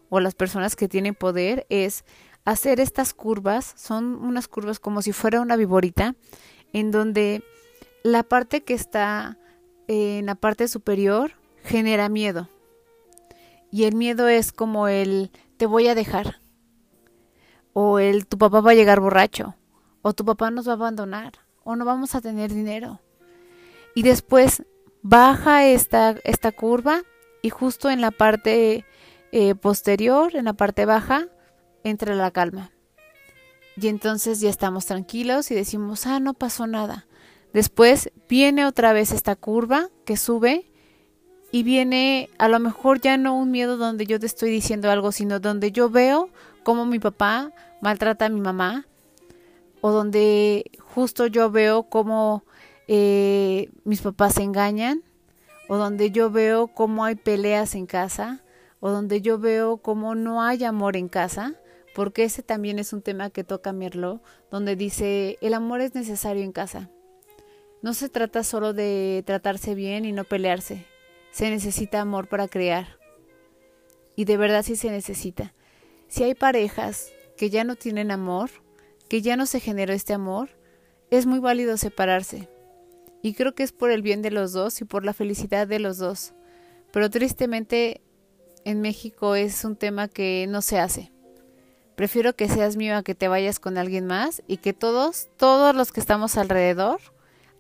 o 0.10 0.20
las 0.20 0.36
personas 0.36 0.76
que 0.76 0.88
tienen 0.88 1.16
poder 1.16 1.66
es 1.70 2.06
hacer 2.46 2.80
estas 2.80 3.14
curvas, 3.14 3.74
son 3.78 4.16
unas 4.16 4.48
curvas 4.48 4.80
como 4.80 5.02
si 5.02 5.12
fuera 5.12 5.42
una 5.42 5.56
viborita, 5.56 6.16
en 6.74 6.92
donde 6.92 7.44
la 8.04 8.24
parte 8.24 8.64
que 8.64 8.74
está 8.74 9.38
en 9.88 10.26
la 10.26 10.36
parte 10.36 10.68
superior 10.68 11.34
genera 11.64 12.10
miedo. 12.10 12.50
Y 13.74 13.86
el 13.86 13.96
miedo 13.96 14.28
es 14.28 14.52
como 14.52 14.88
el 14.88 15.32
te 15.58 15.66
voy 15.66 15.88
a 15.88 15.96
dejar. 15.96 16.40
O 17.74 17.98
el 17.98 18.28
tu 18.28 18.38
papá 18.38 18.62
va 18.62 18.70
a 18.70 18.76
llegar 18.76 19.00
borracho. 19.00 19.56
O 20.04 20.14
tu 20.14 20.24
papá 20.24 20.52
nos 20.52 20.68
va 20.68 20.74
a 20.74 20.76
abandonar. 20.76 21.34
O 21.64 21.76
no 21.76 21.84
vamos 21.84 22.14
a 22.14 22.22
tener 22.22 22.54
dinero. 22.54 23.02
Y 23.96 24.04
después 24.04 24.62
baja 25.02 25.66
esta, 25.66 26.12
esta 26.24 26.52
curva 26.52 27.02
y 27.42 27.50
justo 27.50 27.90
en 27.90 28.00
la 28.00 28.12
parte 28.12 28.86
eh, 29.32 29.56
posterior, 29.56 30.36
en 30.36 30.46
la 30.46 30.54
parte 30.54 30.86
baja, 30.86 31.30
entra 31.84 32.14
la 32.14 32.30
calma. 32.30 32.70
Y 33.76 33.88
entonces 33.88 34.40
ya 34.40 34.52
estamos 34.52 34.86
tranquilos 34.86 35.50
y 35.50 35.56
decimos, 35.56 36.06
ah, 36.06 36.20
no 36.20 36.36
pasó 36.36 36.68
nada. 36.68 37.08
Después 37.54 38.12
viene 38.30 38.68
otra 38.68 38.94
vez 38.94 39.12
esta 39.12 39.36
curva 39.36 39.90
que 40.06 40.16
sube 40.16 40.72
y 41.54 41.62
viene 41.62 42.32
a 42.40 42.48
lo 42.48 42.60
mejor 42.60 43.00
ya 43.00 43.16
no 43.16 43.38
un 43.38 43.52
miedo 43.52 43.78
donde 43.78 44.08
yo 44.08 44.20
te 44.20 44.26
estoy 44.26 44.50
diciendo 44.50 44.90
algo, 44.90 45.12
sino 45.12 45.40
donde 45.40 45.72
yo 45.72 45.88
veo 45.88 46.30
cómo 46.64 46.84
mi 46.88 46.98
papá 46.98 47.52
maltrata 47.80 48.26
a 48.26 48.30
mi 48.30 48.42
mamá 48.42 48.88
o 49.80 49.92
donde 49.92 50.72
justo 50.80 51.28
yo 51.28 51.52
veo 51.52 51.84
cómo 51.84 52.44
eh, 52.88 53.70
mis 53.84 54.02
papás 54.02 54.34
se 54.34 54.42
engañan 54.42 55.04
o 55.68 55.78
donde 55.78 56.10
yo 56.10 56.32
veo 56.32 56.70
cómo 56.70 57.06
hay 57.06 57.14
peleas 57.14 57.76
en 57.76 57.86
casa 57.86 58.42
o 58.80 58.90
donde 58.90 59.22
yo 59.22 59.38
veo 59.38 59.78
cómo 59.78 60.16
no 60.16 60.42
hay 60.42 60.64
amor 60.64 60.98
en 60.98 61.08
casa 61.08 61.54
porque 61.94 62.24
ese 62.24 62.42
también 62.42 62.80
es 62.80 62.94
un 62.94 63.04
tema 63.04 63.30
que 63.30 63.44
toca 63.44 63.74
Mirlo, 63.74 64.24
donde 64.50 64.76
dice 64.76 65.38
el 65.40 65.54
amor 65.54 65.82
es 65.82 65.94
necesario 65.94 66.42
en 66.42 66.52
casa. 66.52 66.90
No 67.84 67.94
se 67.94 68.10
trata 68.10 68.44
solo 68.44 68.74
de 68.74 69.22
tratarse 69.28 69.76
bien 69.76 70.04
y 70.06 70.14
no 70.14 70.24
pelearse. 70.24 70.88
Se 71.34 71.50
necesita 71.50 72.00
amor 72.00 72.28
para 72.28 72.48
crear. 72.48 73.00
Y 74.16 74.26
de 74.26 74.38
verdad 74.38 74.62
sí 74.62 74.76
se 74.76 74.92
necesita. 74.92 75.56
Si 76.08 76.24
hay 76.24 76.36
parejas 76.36 77.12
que 77.38 77.50
ya 77.50 77.64
no 77.64 77.76
tienen 77.76 78.12
amor, 78.12 78.52
que 79.10 79.24
ya 79.24 79.36
no 79.36 79.48
se 79.48 79.60
generó 79.60 79.94
este 79.94 80.14
amor, 80.14 80.52
es 81.10 81.26
muy 81.26 81.40
válido 81.40 81.76
separarse. 81.78 82.50
Y 83.24 83.34
creo 83.34 83.56
que 83.56 83.64
es 83.64 83.72
por 83.72 83.90
el 83.90 84.04
bien 84.04 84.22
de 84.22 84.30
los 84.30 84.54
dos 84.54 84.80
y 84.80 84.86
por 84.86 85.04
la 85.06 85.14
felicidad 85.14 85.66
de 85.66 85.80
los 85.80 85.98
dos. 85.98 86.36
Pero 86.92 87.10
tristemente 87.10 88.02
en 88.64 88.82
México 88.82 89.34
es 89.34 89.66
un 89.66 89.76
tema 89.76 90.08
que 90.10 90.46
no 90.48 90.62
se 90.62 90.78
hace. 90.78 91.12
Prefiero 91.96 92.36
que 92.36 92.48
seas 92.48 92.78
mío 92.78 92.96
a 92.96 93.02
que 93.02 93.16
te 93.16 93.28
vayas 93.28 93.60
con 93.60 93.80
alguien 93.80 94.06
más 94.06 94.44
y 94.48 94.58
que 94.58 94.74
todos, 94.74 95.30
todos 95.38 95.76
los 95.76 95.92
que 95.92 96.00
estamos 96.00 96.38
alrededor, 96.38 97.00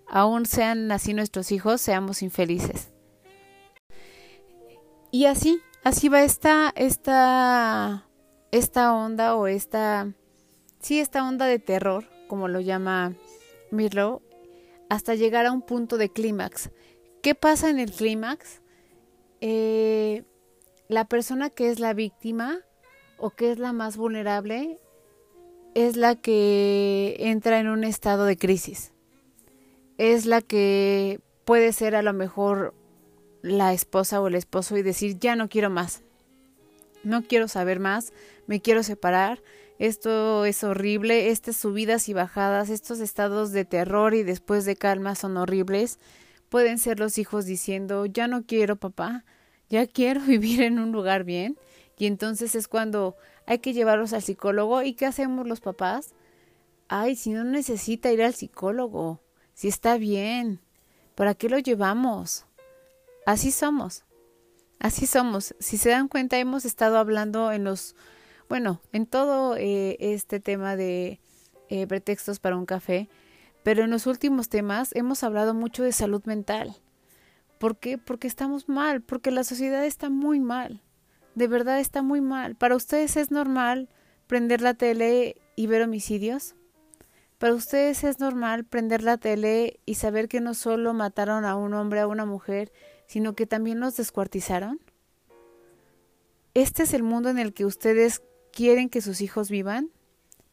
aún 0.07 0.45
sean 0.45 0.91
así 0.91 1.15
nuestros 1.15 1.51
hijos, 1.51 1.81
seamos 1.81 2.21
infelices. 2.21 2.92
Y 5.13 5.27
así, 5.27 5.61
así 5.83 6.09
va 6.09 6.23
esta, 6.23 6.73
esta, 6.75 8.09
esta 8.49 8.95
onda 8.95 9.35
o 9.35 9.45
esta, 9.45 10.11
sí, 10.79 10.99
esta 10.99 11.27
onda 11.27 11.45
de 11.45 11.59
terror, 11.59 12.05
como 12.27 12.47
lo 12.47 12.59
llama 12.59 13.13
Mirlo, 13.69 14.23
hasta 14.89 15.13
llegar 15.13 15.45
a 15.45 15.51
un 15.51 15.61
punto 15.61 15.99
de 15.99 16.09
clímax. 16.09 16.71
¿Qué 17.21 17.35
pasa 17.35 17.69
en 17.69 17.77
el 17.77 17.91
clímax? 17.91 18.63
Eh, 19.39 20.23
la 20.87 21.05
persona 21.05 21.51
que 21.51 21.69
es 21.69 21.79
la 21.79 21.93
víctima 21.93 22.61
o 23.19 23.29
que 23.29 23.51
es 23.51 23.59
la 23.59 23.71
más 23.71 23.97
vulnerable 23.97 24.79
es 25.75 25.95
la 25.95 26.15
que 26.15 27.17
entra 27.19 27.59
en 27.59 27.67
un 27.67 27.83
estado 27.83 28.25
de 28.25 28.35
crisis 28.35 28.93
es 29.97 30.25
la 30.25 30.41
que 30.41 31.19
puede 31.45 31.71
ser 31.71 31.95
a 31.95 32.01
lo 32.01 32.13
mejor 32.13 32.73
la 33.43 33.73
esposa 33.73 34.19
o 34.19 34.27
el 34.27 34.35
esposo 34.35 34.75
y 34.77 34.81
decir 34.81 35.19
ya 35.19 35.35
no 35.35 35.49
quiero 35.49 35.69
más, 35.69 36.01
no 37.03 37.21
quiero 37.21 37.47
saber 37.47 37.79
más, 37.79 38.13
me 38.47 38.61
quiero 38.61 38.81
separar, 38.81 39.43
esto 39.77 40.45
es 40.45 40.63
horrible, 40.63 41.29
estas 41.29 41.57
subidas 41.57 42.07
y 42.09 42.13
bajadas, 42.13 42.69
estos 42.69 42.99
estados 42.99 43.51
de 43.51 43.65
terror 43.65 44.13
y 44.13 44.23
después 44.23 44.65
de 44.65 44.75
calma 44.75 45.15
son 45.15 45.35
horribles. 45.35 45.99
Pueden 46.47 46.77
ser 46.77 46.99
los 46.99 47.17
hijos 47.17 47.45
diciendo 47.45 48.05
ya 48.05 48.27
no 48.27 48.45
quiero 48.45 48.77
papá, 48.77 49.25
ya 49.69 49.85
quiero 49.85 50.21
vivir 50.27 50.61
en 50.61 50.79
un 50.79 50.91
lugar 50.91 51.23
bien 51.23 51.57
y 51.97 52.05
entonces 52.05 52.55
es 52.55 52.67
cuando 52.67 53.15
hay 53.45 53.59
que 53.59 53.73
llevarlos 53.73 54.13
al 54.13 54.21
psicólogo. 54.21 54.83
Y 54.83 54.93
¿qué 54.93 55.05
hacemos 55.05 55.47
los 55.47 55.59
papás? 55.59 56.13
Ay, 56.87 57.15
si 57.15 57.31
no 57.31 57.43
necesita 57.43 58.11
ir 58.11 58.23
al 58.23 58.33
psicólogo, 58.33 59.21
si 59.53 59.67
está 59.67 59.97
bien, 59.97 60.59
¿para 61.15 61.33
qué 61.33 61.49
lo 61.49 61.59
llevamos? 61.59 62.45
Así 63.25 63.51
somos, 63.51 64.03
así 64.79 65.05
somos. 65.07 65.55
Si 65.59 65.77
se 65.77 65.89
dan 65.89 66.09
cuenta, 66.09 66.37
hemos 66.39 66.65
estado 66.65 66.97
hablando 66.97 67.51
en 67.51 67.63
los, 67.63 67.95
bueno, 68.49 68.81
en 68.91 69.05
todo 69.05 69.55
eh, 69.55 69.95
este 69.99 70.41
tema 70.41 70.75
de 70.75 71.21
eh, 71.69 71.87
pretextos 71.87 72.39
para 72.39 72.57
un 72.57 72.65
café, 72.65 73.09
pero 73.63 73.85
en 73.85 73.91
los 73.91 74.07
últimos 74.07 74.49
temas 74.49 74.93
hemos 74.93 75.23
hablado 75.23 75.53
mucho 75.53 75.83
de 75.83 75.93
salud 75.93 76.21
mental. 76.25 76.75
¿Por 77.59 77.77
qué? 77.77 77.97
Porque 77.97 78.27
estamos 78.27 78.67
mal, 78.67 79.01
porque 79.01 79.31
la 79.31 79.45
sociedad 79.45 79.85
está 79.85 80.09
muy 80.09 80.41
mal. 80.41 80.81
De 81.33 81.47
verdad 81.47 81.79
está 81.79 82.01
muy 82.01 82.19
mal. 82.19 82.55
¿Para 82.55 82.75
ustedes 82.75 83.15
es 83.15 83.31
normal 83.31 83.87
prender 84.27 84.61
la 84.61 84.73
tele 84.73 85.37
y 85.55 85.67
ver 85.67 85.81
homicidios? 85.81 86.55
¿Para 87.37 87.53
ustedes 87.53 88.03
es 88.03 88.19
normal 88.19 88.65
prender 88.65 89.01
la 89.01 89.17
tele 89.17 89.79
y 89.85 89.95
saber 89.95 90.27
que 90.27 90.41
no 90.41 90.53
solo 90.53 90.93
mataron 90.93 91.45
a 91.45 91.55
un 91.55 91.73
hombre, 91.73 92.01
a 92.01 92.07
una 92.07 92.25
mujer, 92.25 92.71
sino 93.07 93.33
que 93.33 93.45
también 93.45 93.79
los 93.79 93.95
descuartizaron? 93.95 94.79
¿Este 96.53 96.83
es 96.83 96.93
el 96.93 97.03
mundo 97.03 97.29
en 97.29 97.39
el 97.39 97.53
que 97.53 97.65
ustedes 97.65 98.21
quieren 98.51 98.89
que 98.89 99.01
sus 99.01 99.21
hijos 99.21 99.49
vivan? 99.49 99.89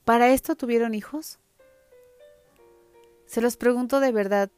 ¿Para 0.04 0.30
esto 0.30 0.56
tuvieron 0.56 0.94
hijos? 0.94 1.38
Se 3.26 3.40
los 3.40 3.56
pregunto 3.56 4.00
de 4.00 4.12
verdad, 4.12 4.50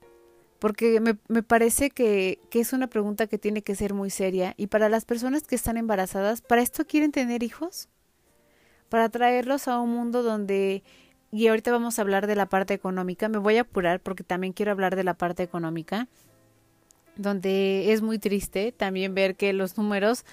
porque 0.59 1.01
me, 1.01 1.18
me 1.28 1.43
parece 1.43 1.90
que, 1.90 2.38
que, 2.49 2.61
es 2.61 2.72
una 2.72 2.86
pregunta 2.86 3.26
que 3.26 3.38
tiene 3.38 3.62
que 3.62 3.74
ser 3.74 3.93
muy 3.93 4.11
seria. 4.11 4.55
Y 4.57 4.68
para 4.68 4.88
las 4.88 5.05
personas 5.05 5.43
que 5.43 5.57
están 5.57 5.76
embarazadas, 5.76 6.40
¿para 6.40 6.62
esto 6.62 6.86
quieren 6.86 7.12
tener 7.12 7.43
hijos? 7.43 7.88
Para 8.88 9.09
traerlos 9.09 9.68
a 9.68 9.78
un 9.80 9.90
mundo 9.90 10.22
donde 10.22 10.84
y 11.34 11.49
ahorita 11.49 11.72
vamos 11.72 11.99
a 11.99 12.03
hablar 12.03 12.26
de 12.26 12.36
la 12.36 12.47
parte 12.47 12.74
económica. 12.74 13.26
Me 13.30 13.38
voy 13.38 13.57
a 13.57 13.62
apurar 13.62 14.01
porque 14.01 14.22
también 14.22 14.53
quiero 14.53 14.70
hablar 14.70 14.97
de 14.97 15.03
la 15.03 15.14
parte 15.14 15.43
económica. 15.43 16.07
Donde 17.16 17.92
es 17.92 18.02
muy 18.02 18.18
triste 18.18 18.72
también 18.72 19.14
ver 19.14 19.36
que 19.36 19.52
los 19.52 19.76
números, 19.76 20.24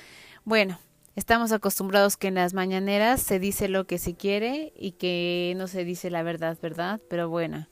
bueno, 0.46 0.80
estamos 1.16 1.52
acostumbrados 1.52 2.18
que 2.18 2.28
en 2.28 2.36
las 2.36 2.54
mañaneras 2.54 3.22
se 3.22 3.40
dice 3.40 3.68
lo 3.68 3.86
que 3.86 3.98
se 3.98 4.16
quiere 4.16 4.74
y 4.76 4.94
que 4.94 5.54
no 5.58 5.68
se 5.68 5.84
dice 5.84 6.10
la 6.10 6.24
verdad, 6.24 6.58
¿verdad? 6.62 7.02
Pero 7.10 7.30
bueno, 7.30 7.68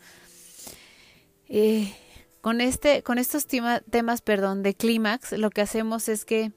eh, 1.48 1.94
con 2.42 2.62
este, 2.62 3.04
con 3.04 3.18
estos 3.18 3.48
temas, 3.48 4.22
perdón, 4.22 4.64
de 4.64 4.74
clímax, 4.74 5.34
lo 5.34 5.50
que 5.50 5.62
hacemos 5.62 6.10
es 6.10 6.26
que 6.26 6.52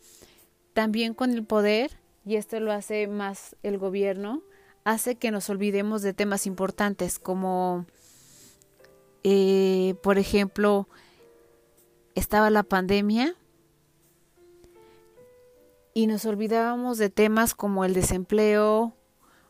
también 0.73 1.15
con 1.15 1.33
el 1.33 1.45
poder, 1.45 1.99
y 2.25 2.37
esto 2.37 2.61
lo 2.61 2.73
hace 2.73 3.07
más 3.07 3.57
el 3.63 3.79
gobierno, 3.79 4.43
hace 4.85 5.17
que 5.17 5.31
nos 5.31 5.51
olvidemos 5.51 6.03
de 6.03 6.15
temas 6.15 6.47
importantes 6.47 7.19
como, 7.19 7.87
eh, 9.25 9.95
por 10.03 10.19
ejemplo, 10.19 10.89
estaba 12.21 12.51
la 12.51 12.63
pandemia 12.63 13.35
y 15.95 16.07
nos 16.07 16.25
olvidábamos 16.25 16.99
de 16.99 17.11
temas 17.11 17.55
como 17.55 17.85
el 17.85 17.95
desempleo 17.95 18.95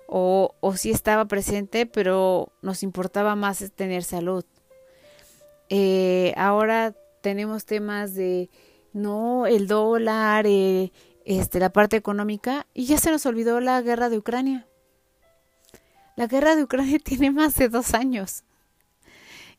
o, 0.07 0.55
si 0.77 0.91
estaba 0.91 1.27
presente, 1.27 1.87
pero 1.87 2.53
nos 2.63 2.83
importaba 2.83 3.37
más 3.37 3.71
tener 3.75 4.03
salud. 4.03 4.45
Eh, 5.69 6.33
ahora 6.37 6.95
tenemos 7.21 7.65
temas 7.65 8.15
de 8.15 8.51
no 8.93 9.47
el 9.47 9.69
dólar, 9.69 10.47
eh, 10.49 10.91
este, 11.25 11.61
la 11.61 11.71
parte 11.71 11.97
económica 11.97 12.67
y 12.75 12.87
ya 12.87 12.99
se 12.99 13.11
nos 13.11 13.25
olvidó 13.27 13.61
la 13.61 13.81
guerra 13.83 14.09
de 14.09 14.19
Ucrania. 14.19 14.67
La 16.17 16.27
guerra 16.27 16.57
de 16.57 16.65
Ucrania 16.65 16.99
tiene 17.05 17.31
más 17.31 17.55
de 17.55 17.69
dos 17.69 17.95
años 17.95 18.43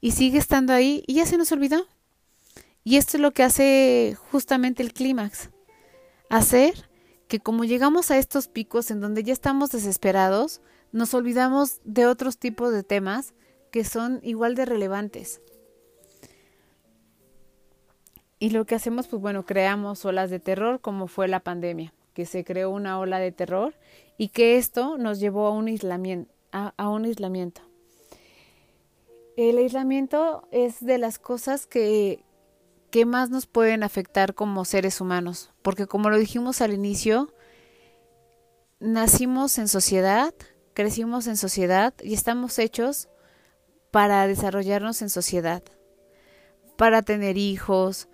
y 0.02 0.12
sigue 0.12 0.38
estando 0.40 0.74
ahí 0.74 1.04
y 1.08 1.14
ya 1.14 1.26
se 1.26 1.38
nos 1.38 1.52
olvidó. 1.52 1.88
Y 2.84 2.98
esto 2.98 3.18
es 3.18 3.22
lo 3.22 3.32
que 3.32 3.44
hace 3.44 4.18
justamente 4.32 4.82
el 4.82 4.94
clímax. 4.94 5.50
Hacer 6.30 6.90
que 7.28 7.40
como 7.40 7.64
llegamos 7.64 8.12
a 8.12 8.18
estos 8.18 8.48
picos 8.48 8.92
en 8.92 9.00
donde 9.00 9.24
ya 9.24 9.32
estamos 9.32 9.70
desesperados, 9.70 10.62
nos 10.92 11.14
olvidamos 11.14 11.80
de 11.86 12.06
otros 12.06 12.38
tipos 12.38 12.74
de 12.74 12.84
temas 12.84 13.34
que 13.72 13.86
son 13.86 14.20
igual 14.24 14.56
de 14.56 14.66
relevantes. 14.66 15.42
Y 18.38 18.50
lo 18.50 18.66
que 18.66 18.76
hacemos, 18.76 19.08
pues 19.08 19.22
bueno, 19.22 19.46
creamos 19.46 20.04
olas 20.04 20.30
de 20.30 20.40
terror 20.40 20.82
como 20.82 21.08
fue 21.08 21.28
la 21.28 21.42
pandemia, 21.42 21.94
que 22.14 22.26
se 22.26 22.44
creó 22.44 22.72
una 22.72 23.00
ola 23.00 23.20
de 23.20 23.32
terror 23.32 23.76
y 24.18 24.30
que 24.30 24.58
esto 24.58 24.98
nos 24.98 25.20
llevó 25.20 25.46
a 25.46 25.52
un 25.52 25.68
aislamiento. 25.68 26.32
A, 26.52 26.90
un 26.90 27.06
aislamiento. 27.06 27.62
El 29.38 29.58
aislamiento 29.58 30.48
es 30.52 30.84
de 30.84 30.98
las 30.98 31.18
cosas 31.18 31.66
que, 31.66 32.26
que 32.92 33.06
más 33.06 33.30
nos 33.30 33.48
pueden 33.48 33.84
afectar 33.84 34.36
como 34.36 34.66
seres 34.66 35.00
humanos, 35.00 35.52
porque 35.62 35.88
como 35.88 36.10
lo 36.10 36.18
dijimos 36.18 36.62
al 36.62 36.74
inicio, 36.74 37.34
nacimos 38.80 39.58
en 39.58 39.70
sociedad, 39.70 40.34
crecimos 40.74 41.28
en 41.28 41.38
sociedad 41.38 41.94
y 42.04 42.14
estamos 42.14 42.60
hechos 42.60 43.08
para 43.92 44.28
desarrollarnos 44.28 45.02
en 45.02 45.10
sociedad, 45.10 45.64
para 46.76 47.02
tener 47.02 47.38
hijos, 47.38 48.10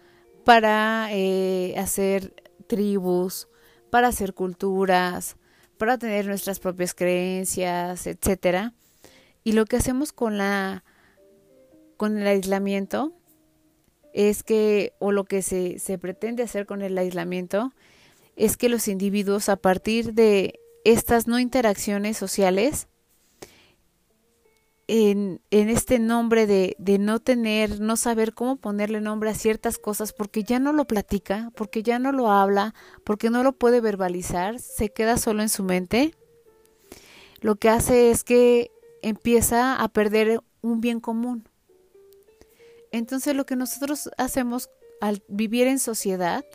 para 0.46 1.08
eh, 1.12 1.74
hacer 1.78 2.36
tribus, 2.68 3.48
para 3.90 4.10
hacer 4.10 4.36
culturas, 4.36 5.38
para 5.80 5.98
tener 5.98 6.28
nuestras 6.28 6.60
propias 6.60 6.94
creencias, 6.94 8.06
etcétera. 8.06 8.74
Y 9.44 9.54
lo 9.54 9.66
que 9.66 9.78
hacemos 9.78 10.14
con 10.14 10.38
la 10.38 10.84
con 11.98 12.20
el 12.20 12.28
aislamiento 12.28 13.17
es 14.18 14.42
que, 14.42 14.94
o 14.98 15.12
lo 15.12 15.26
que 15.26 15.44
se, 15.44 15.78
se 15.78 16.00
pretende 16.00 16.42
hacer 16.42 16.66
con 16.66 16.82
el 16.82 16.98
aislamiento, 16.98 17.72
es 18.36 18.58
que 18.58 18.68
los 18.68 18.88
individuos 18.88 19.48
a 19.48 19.58
partir 19.58 20.16
de 20.16 20.60
estas 20.84 21.28
no 21.28 21.38
interacciones 21.38 22.18
sociales 22.18 22.88
en, 24.88 25.40
en 25.52 25.70
este 25.70 26.00
nombre 26.00 26.48
de, 26.48 26.76
de, 26.80 26.98
no 26.98 27.20
tener, 27.20 27.80
no 27.80 27.96
saber 27.96 28.34
cómo 28.34 28.56
ponerle 28.56 29.02
nombre 29.02 29.30
a 29.30 29.36
ciertas 29.36 29.78
cosas 29.78 30.14
porque 30.14 30.44
ya 30.44 30.58
no 30.58 30.74
lo 30.74 30.86
platica, 30.86 31.52
porque 31.56 31.84
ya 31.84 32.00
no 32.00 32.12
lo 32.12 32.32
habla, 32.32 32.74
porque 33.04 33.30
no 33.30 33.44
lo 33.44 33.52
puede 33.54 33.82
verbalizar, 33.82 34.60
se 34.60 34.90
queda 34.90 35.18
solo 35.18 35.44
en 35.44 35.50
su 35.50 35.64
mente, 35.64 36.16
lo 37.42 37.58
que 37.58 37.70
hace 37.70 38.10
es 38.10 38.24
que 38.24 38.72
empieza 39.04 39.76
a 39.76 39.88
perder 39.90 40.42
un 40.62 40.82
bien 40.82 41.02
común. 41.02 41.48
Entonces 42.92 43.36
lo 43.36 43.46
que 43.46 43.56
nosotros 43.56 44.10
hacemos 44.18 44.70
al 45.02 45.24
vivir 45.28 45.68
en 45.68 45.80
sociedad, 45.80 46.46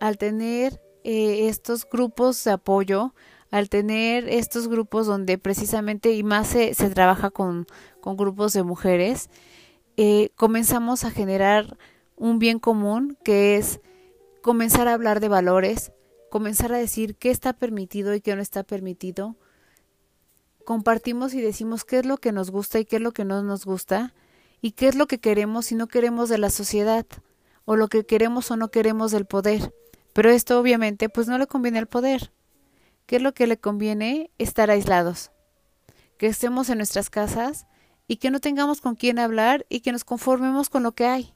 al 0.00 0.18
tener 0.18 0.80
eh, 1.04 1.48
estos 1.48 1.88
grupos 1.88 2.42
de 2.44 2.52
apoyo, 2.52 3.14
al 3.50 3.68
tener 3.68 4.28
estos 4.28 4.68
grupos 4.68 5.06
donde 5.06 5.38
precisamente 5.38 6.12
y 6.12 6.22
más 6.22 6.48
se, 6.48 6.74
se 6.74 6.90
trabaja 6.90 7.30
con, 7.30 7.66
con, 8.00 8.16
grupos 8.16 8.52
de 8.52 8.62
mujeres, 8.62 9.28
eh, 9.96 10.30
comenzamos 10.36 11.04
a 11.04 11.10
generar 11.10 11.76
un 12.16 12.38
bien 12.38 12.58
común 12.58 13.18
que 13.24 13.56
es 13.56 13.80
comenzar 14.42 14.88
a 14.88 14.94
hablar 14.94 15.20
de 15.20 15.28
valores, 15.28 15.92
comenzar 16.30 16.72
a 16.72 16.78
decir 16.78 17.16
qué 17.16 17.30
está 17.30 17.52
permitido 17.52 18.14
y 18.14 18.20
qué 18.20 18.34
no 18.34 18.42
está 18.42 18.62
permitido. 18.62 19.36
Compartimos 20.64 21.34
y 21.34 21.40
decimos 21.40 21.84
qué 21.84 21.98
es 21.98 22.06
lo 22.06 22.16
que 22.16 22.32
nos 22.32 22.50
gusta 22.50 22.78
y 22.78 22.84
qué 22.84 22.96
es 22.96 23.02
lo 23.02 23.12
que 23.12 23.24
no 23.24 23.42
nos 23.42 23.66
gusta 23.66 24.14
y 24.62 24.72
qué 24.72 24.88
es 24.88 24.94
lo 24.94 25.08
que 25.08 25.18
queremos 25.18 25.72
y 25.72 25.74
no 25.74 25.88
queremos 25.88 26.28
de 26.28 26.38
la 26.38 26.48
sociedad 26.48 27.04
o 27.64 27.76
lo 27.76 27.88
que 27.88 28.06
queremos 28.06 28.50
o 28.50 28.56
no 28.56 28.70
queremos 28.70 29.10
del 29.10 29.26
poder. 29.26 29.74
Pero 30.14 30.30
esto 30.30 30.58
obviamente 30.58 31.08
pues 31.08 31.26
no 31.26 31.36
le 31.36 31.48
conviene 31.48 31.80
al 31.80 31.88
poder. 31.88 32.32
¿Qué 33.06 33.16
es 33.16 33.22
lo 33.22 33.34
que 33.34 33.48
le 33.48 33.58
conviene? 33.58 34.30
Estar 34.38 34.70
aislados. 34.70 35.32
Que 36.16 36.28
estemos 36.28 36.70
en 36.70 36.78
nuestras 36.78 37.10
casas 37.10 37.66
y 38.06 38.16
que 38.16 38.30
no 38.30 38.40
tengamos 38.40 38.80
con 38.80 38.94
quién 38.94 39.18
hablar 39.18 39.66
y 39.68 39.80
que 39.80 39.90
nos 39.90 40.04
conformemos 40.04 40.70
con 40.70 40.84
lo 40.84 40.92
que 40.92 41.06
hay. 41.06 41.34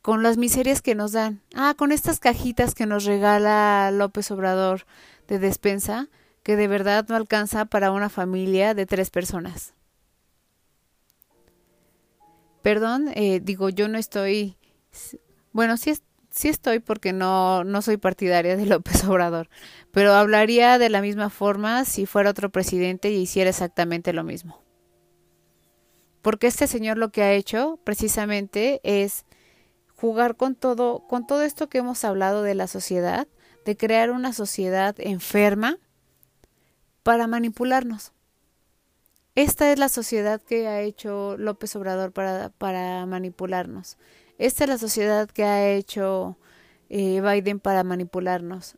Con 0.00 0.22
las 0.22 0.36
miserias 0.36 0.80
que 0.80 0.94
nos 0.94 1.12
dan. 1.12 1.42
Ah, 1.54 1.74
con 1.76 1.90
estas 1.90 2.20
cajitas 2.20 2.74
que 2.74 2.86
nos 2.86 3.04
regala 3.04 3.90
López 3.92 4.30
Obrador 4.30 4.86
de 5.26 5.38
despensa, 5.38 6.08
que 6.44 6.56
de 6.56 6.68
verdad 6.68 7.06
no 7.08 7.16
alcanza 7.16 7.64
para 7.64 7.90
una 7.90 8.08
familia 8.08 8.74
de 8.74 8.86
tres 8.86 9.10
personas. 9.10 9.74
Perdón, 12.62 13.10
eh, 13.14 13.40
digo, 13.42 13.68
yo 13.68 13.88
no 13.88 13.98
estoy. 13.98 14.56
Bueno, 15.52 15.76
sí, 15.76 15.94
sí 16.30 16.48
estoy 16.48 16.78
porque 16.78 17.12
no, 17.12 17.64
no 17.64 17.82
soy 17.82 17.96
partidaria 17.96 18.56
de 18.56 18.66
López 18.66 19.04
Obrador, 19.04 19.48
pero 19.90 20.14
hablaría 20.14 20.78
de 20.78 20.88
la 20.88 21.02
misma 21.02 21.30
forma 21.30 21.84
si 21.84 22.06
fuera 22.06 22.30
otro 22.30 22.50
presidente 22.50 23.10
y 23.10 23.22
hiciera 23.22 23.50
exactamente 23.50 24.12
lo 24.12 24.24
mismo. 24.24 24.62
Porque 26.22 26.46
este 26.46 26.68
señor 26.68 26.98
lo 26.98 27.10
que 27.10 27.22
ha 27.22 27.32
hecho 27.32 27.80
precisamente 27.82 28.80
es 28.84 29.24
jugar 29.96 30.36
con 30.36 30.54
todo, 30.54 31.06
con 31.08 31.26
todo 31.26 31.42
esto 31.42 31.68
que 31.68 31.78
hemos 31.78 32.04
hablado 32.04 32.42
de 32.42 32.54
la 32.54 32.68
sociedad, 32.68 33.26
de 33.64 33.76
crear 33.76 34.10
una 34.10 34.32
sociedad 34.32 34.94
enferma 34.98 35.78
para 37.02 37.26
manipularnos. 37.26 38.12
Esta 39.34 39.72
es 39.72 39.78
la 39.78 39.88
sociedad 39.88 40.42
que 40.42 40.68
ha 40.68 40.82
hecho 40.82 41.36
López 41.38 41.74
Obrador 41.76 42.12
para, 42.12 42.50
para 42.50 43.06
manipularnos. 43.06 43.96
Esta 44.36 44.64
es 44.64 44.70
la 44.70 44.76
sociedad 44.76 45.30
que 45.30 45.44
ha 45.44 45.70
hecho 45.70 46.36
eh, 46.90 47.22
Biden 47.22 47.58
para 47.58 47.82
manipularnos. 47.82 48.76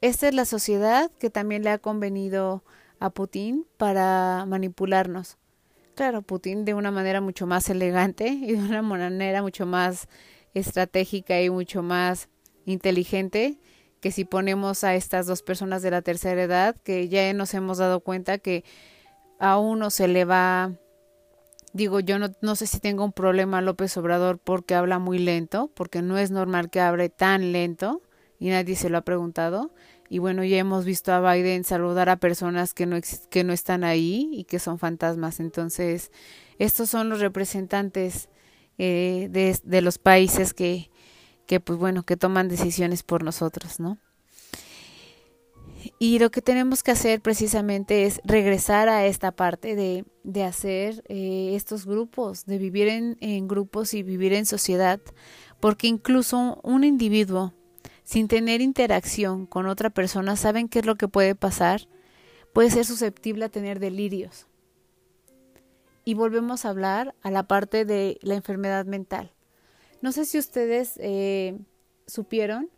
Esta 0.00 0.28
es 0.28 0.34
la 0.34 0.46
sociedad 0.46 1.10
que 1.18 1.28
también 1.28 1.64
le 1.64 1.70
ha 1.70 1.78
convenido 1.78 2.64
a 2.98 3.10
Putin 3.10 3.66
para 3.76 4.46
manipularnos. 4.46 5.36
Claro, 5.94 6.22
Putin 6.22 6.64
de 6.64 6.72
una 6.72 6.90
manera 6.90 7.20
mucho 7.20 7.46
más 7.46 7.68
elegante 7.68 8.28
y 8.28 8.52
de 8.52 8.62
una 8.62 8.80
manera 8.80 9.42
mucho 9.42 9.66
más 9.66 10.08
estratégica 10.54 11.42
y 11.42 11.50
mucho 11.50 11.82
más 11.82 12.30
inteligente 12.64 13.58
que 14.00 14.12
si 14.12 14.24
ponemos 14.24 14.82
a 14.84 14.94
estas 14.94 15.26
dos 15.26 15.42
personas 15.42 15.82
de 15.82 15.90
la 15.90 16.00
tercera 16.00 16.42
edad, 16.42 16.76
que 16.84 17.08
ya 17.08 17.34
nos 17.34 17.52
hemos 17.52 17.78
dado 17.78 18.00
cuenta 18.00 18.38
que 18.38 18.64
a 19.38 19.58
uno 19.58 19.90
se 19.90 20.08
le 20.08 20.24
va 20.24 20.72
Digo, 21.72 22.00
yo 22.00 22.18
no, 22.18 22.28
no 22.40 22.56
sé 22.56 22.66
si 22.66 22.80
tengo 22.80 23.04
un 23.04 23.12
problema 23.12 23.60
López 23.60 23.96
Obrador 23.96 24.38
porque 24.38 24.74
habla 24.74 24.98
muy 24.98 25.18
lento, 25.18 25.70
porque 25.74 26.02
no 26.02 26.16
es 26.18 26.30
normal 26.30 26.70
que 26.70 26.80
hable 26.80 27.10
tan 27.10 27.52
lento 27.52 28.02
y 28.38 28.48
nadie 28.48 28.74
se 28.74 28.88
lo 28.88 28.98
ha 28.98 29.02
preguntado. 29.02 29.72
Y 30.08 30.18
bueno, 30.18 30.42
ya 30.42 30.56
hemos 30.56 30.86
visto 30.86 31.12
a 31.12 31.32
Biden 31.32 31.64
saludar 31.64 32.08
a 32.08 32.16
personas 32.16 32.72
que 32.72 32.86
no, 32.86 32.98
que 33.30 33.44
no 33.44 33.52
están 33.52 33.84
ahí 33.84 34.30
y 34.32 34.44
que 34.44 34.58
son 34.58 34.78
fantasmas. 34.78 35.40
Entonces, 35.40 36.10
estos 36.58 36.88
son 36.88 37.10
los 37.10 37.20
representantes 37.20 38.30
eh, 38.78 39.28
de, 39.30 39.58
de 39.62 39.82
los 39.82 39.98
países 39.98 40.54
que, 40.54 40.90
que, 41.46 41.60
pues 41.60 41.78
bueno, 41.78 42.04
que 42.04 42.16
toman 42.16 42.48
decisiones 42.48 43.02
por 43.02 43.22
nosotros, 43.22 43.78
¿no? 43.80 43.98
Y 45.98 46.18
lo 46.18 46.30
que 46.30 46.42
tenemos 46.42 46.82
que 46.82 46.90
hacer 46.90 47.20
precisamente 47.20 48.04
es 48.04 48.20
regresar 48.24 48.88
a 48.88 49.06
esta 49.06 49.32
parte 49.32 49.76
de, 49.76 50.04
de 50.22 50.44
hacer 50.44 51.02
eh, 51.08 51.52
estos 51.54 51.86
grupos, 51.86 52.46
de 52.46 52.58
vivir 52.58 52.88
en, 52.88 53.16
en 53.20 53.48
grupos 53.48 53.94
y 53.94 54.02
vivir 54.02 54.32
en 54.32 54.46
sociedad, 54.46 55.00
porque 55.60 55.86
incluso 55.86 56.60
un 56.62 56.84
individuo 56.84 57.54
sin 58.04 58.26
tener 58.26 58.62
interacción 58.62 59.44
con 59.44 59.66
otra 59.66 59.90
persona 59.90 60.34
saben 60.36 60.68
qué 60.68 60.78
es 60.78 60.86
lo 60.86 60.94
que 60.94 61.08
puede 61.08 61.34
pasar, 61.34 61.88
puede 62.54 62.70
ser 62.70 62.86
susceptible 62.86 63.44
a 63.44 63.50
tener 63.50 63.80
delirios. 63.80 64.46
Y 66.04 66.14
volvemos 66.14 66.64
a 66.64 66.70
hablar 66.70 67.14
a 67.20 67.30
la 67.30 67.42
parte 67.42 67.84
de 67.84 68.18
la 68.22 68.34
enfermedad 68.34 68.86
mental. 68.86 69.34
No 70.00 70.12
sé 70.12 70.24
si 70.24 70.38
ustedes 70.38 70.94
eh, 71.02 71.58
supieron, 72.06 72.70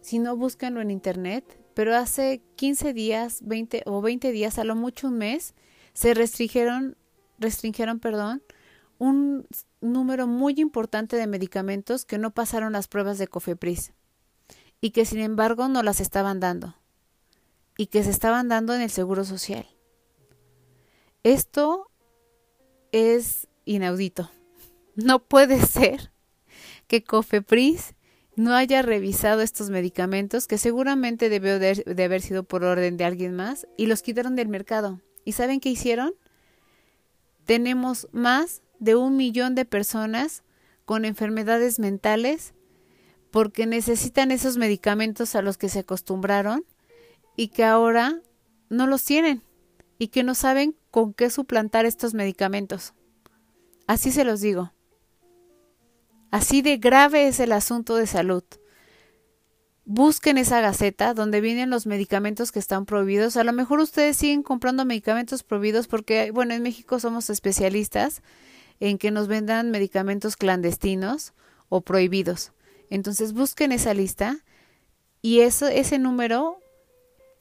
si 0.00 0.18
no 0.18 0.36
búsquenlo 0.36 0.80
en 0.80 0.90
internet, 0.90 1.59
pero 1.80 1.96
hace 1.96 2.42
15 2.56 2.92
días, 2.92 3.38
20 3.40 3.84
o 3.86 4.02
20 4.02 4.32
días, 4.32 4.58
a 4.58 4.64
lo 4.64 4.76
mucho 4.76 5.06
un 5.06 5.16
mes, 5.16 5.54
se 5.94 6.12
restringieron, 6.12 6.94
restringieron, 7.38 8.00
perdón, 8.00 8.42
un 8.98 9.46
número 9.80 10.26
muy 10.26 10.56
importante 10.58 11.16
de 11.16 11.26
medicamentos 11.26 12.04
que 12.04 12.18
no 12.18 12.32
pasaron 12.32 12.74
las 12.74 12.86
pruebas 12.86 13.16
de 13.16 13.28
Cofepris 13.28 13.94
y 14.82 14.90
que 14.90 15.06
sin 15.06 15.20
embargo 15.20 15.68
no 15.68 15.82
las 15.82 16.02
estaban 16.02 16.38
dando 16.38 16.76
y 17.78 17.86
que 17.86 18.04
se 18.04 18.10
estaban 18.10 18.48
dando 18.48 18.74
en 18.74 18.82
el 18.82 18.90
Seguro 18.90 19.24
Social. 19.24 19.66
Esto 21.22 21.90
es 22.92 23.48
inaudito. 23.64 24.30
No 24.96 25.20
puede 25.20 25.64
ser 25.64 26.12
que 26.88 27.02
Cofepris 27.02 27.94
no 28.40 28.54
haya 28.54 28.80
revisado 28.80 29.42
estos 29.42 29.68
medicamentos 29.68 30.46
que 30.46 30.56
seguramente 30.56 31.28
debió 31.28 31.58
de, 31.58 31.84
haber 32.02 32.22
sido 32.22 32.42
por 32.42 32.64
orden 32.64 32.96
de 32.96 33.04
alguien 33.04 33.36
más 33.36 33.66
y 33.76 33.84
los 33.84 34.00
quitaron 34.00 34.34
del 34.34 34.48
mercado. 34.48 35.02
¿Y 35.26 35.32
saben 35.32 35.60
qué 35.60 35.68
hicieron? 35.68 36.14
Tenemos 37.44 38.08
más 38.12 38.62
de 38.78 38.96
un 38.96 39.18
millón 39.18 39.54
de 39.54 39.66
personas 39.66 40.42
con 40.86 41.04
enfermedades 41.04 41.78
mentales 41.78 42.54
porque 43.30 43.66
necesitan 43.66 44.30
esos 44.30 44.56
medicamentos 44.56 45.34
a 45.34 45.42
los 45.42 45.58
que 45.58 45.68
se 45.68 45.80
acostumbraron 45.80 46.64
y 47.36 47.48
que 47.48 47.64
ahora 47.64 48.22
no 48.70 48.86
los 48.86 49.04
tienen 49.04 49.42
y 49.98 50.08
que 50.08 50.22
no 50.22 50.34
saben 50.34 50.74
con 50.90 51.12
qué 51.12 51.28
suplantar 51.28 51.84
estos 51.84 52.14
medicamentos. 52.14 52.94
Así 53.86 54.10
se 54.10 54.24
los 54.24 54.40
digo. 54.40 54.72
Así 56.30 56.62
de 56.62 56.76
grave 56.76 57.26
es 57.28 57.40
el 57.40 57.52
asunto 57.52 57.96
de 57.96 58.06
salud. 58.06 58.44
Busquen 59.84 60.38
esa 60.38 60.60
gaceta 60.60 61.14
donde 61.14 61.40
vienen 61.40 61.70
los 61.70 61.86
medicamentos 61.86 62.52
que 62.52 62.60
están 62.60 62.86
prohibidos. 62.86 63.36
A 63.36 63.42
lo 63.42 63.52
mejor 63.52 63.80
ustedes 63.80 64.16
siguen 64.16 64.44
comprando 64.44 64.84
medicamentos 64.84 65.42
prohibidos 65.42 65.88
porque, 65.88 66.30
bueno, 66.30 66.54
en 66.54 66.62
México 66.62 67.00
somos 67.00 67.28
especialistas 67.28 68.22
en 68.78 68.98
que 68.98 69.10
nos 69.10 69.26
vendan 69.26 69.72
medicamentos 69.72 70.36
clandestinos 70.36 71.32
o 71.68 71.80
prohibidos. 71.80 72.52
Entonces 72.88 73.32
busquen 73.32 73.72
esa 73.72 73.92
lista 73.94 74.38
y 75.22 75.40
ese 75.40 75.98
número, 75.98 76.60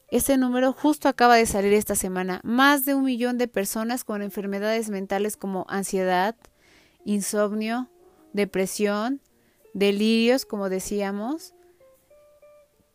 ese 0.10 0.38
número 0.38 0.74
justo 0.74 1.08
acaba 1.08 1.36
de 1.36 1.46
salir 1.46 1.74
esta 1.74 1.96
semana. 1.96 2.42
Más 2.44 2.84
de 2.86 2.96
un 2.96 3.04
millón 3.04 3.38
de 3.38 3.48
personas 3.48 4.04
con 4.04 4.24
enfermedades 4.24 4.90
mentales 4.90 5.38
como 5.38 5.66
ansiedad, 5.70 6.36
insomnio, 7.06 7.90
depresión, 8.34 9.22
delirios, 9.74 10.46
como 10.46 10.70
decíamos, 10.70 11.54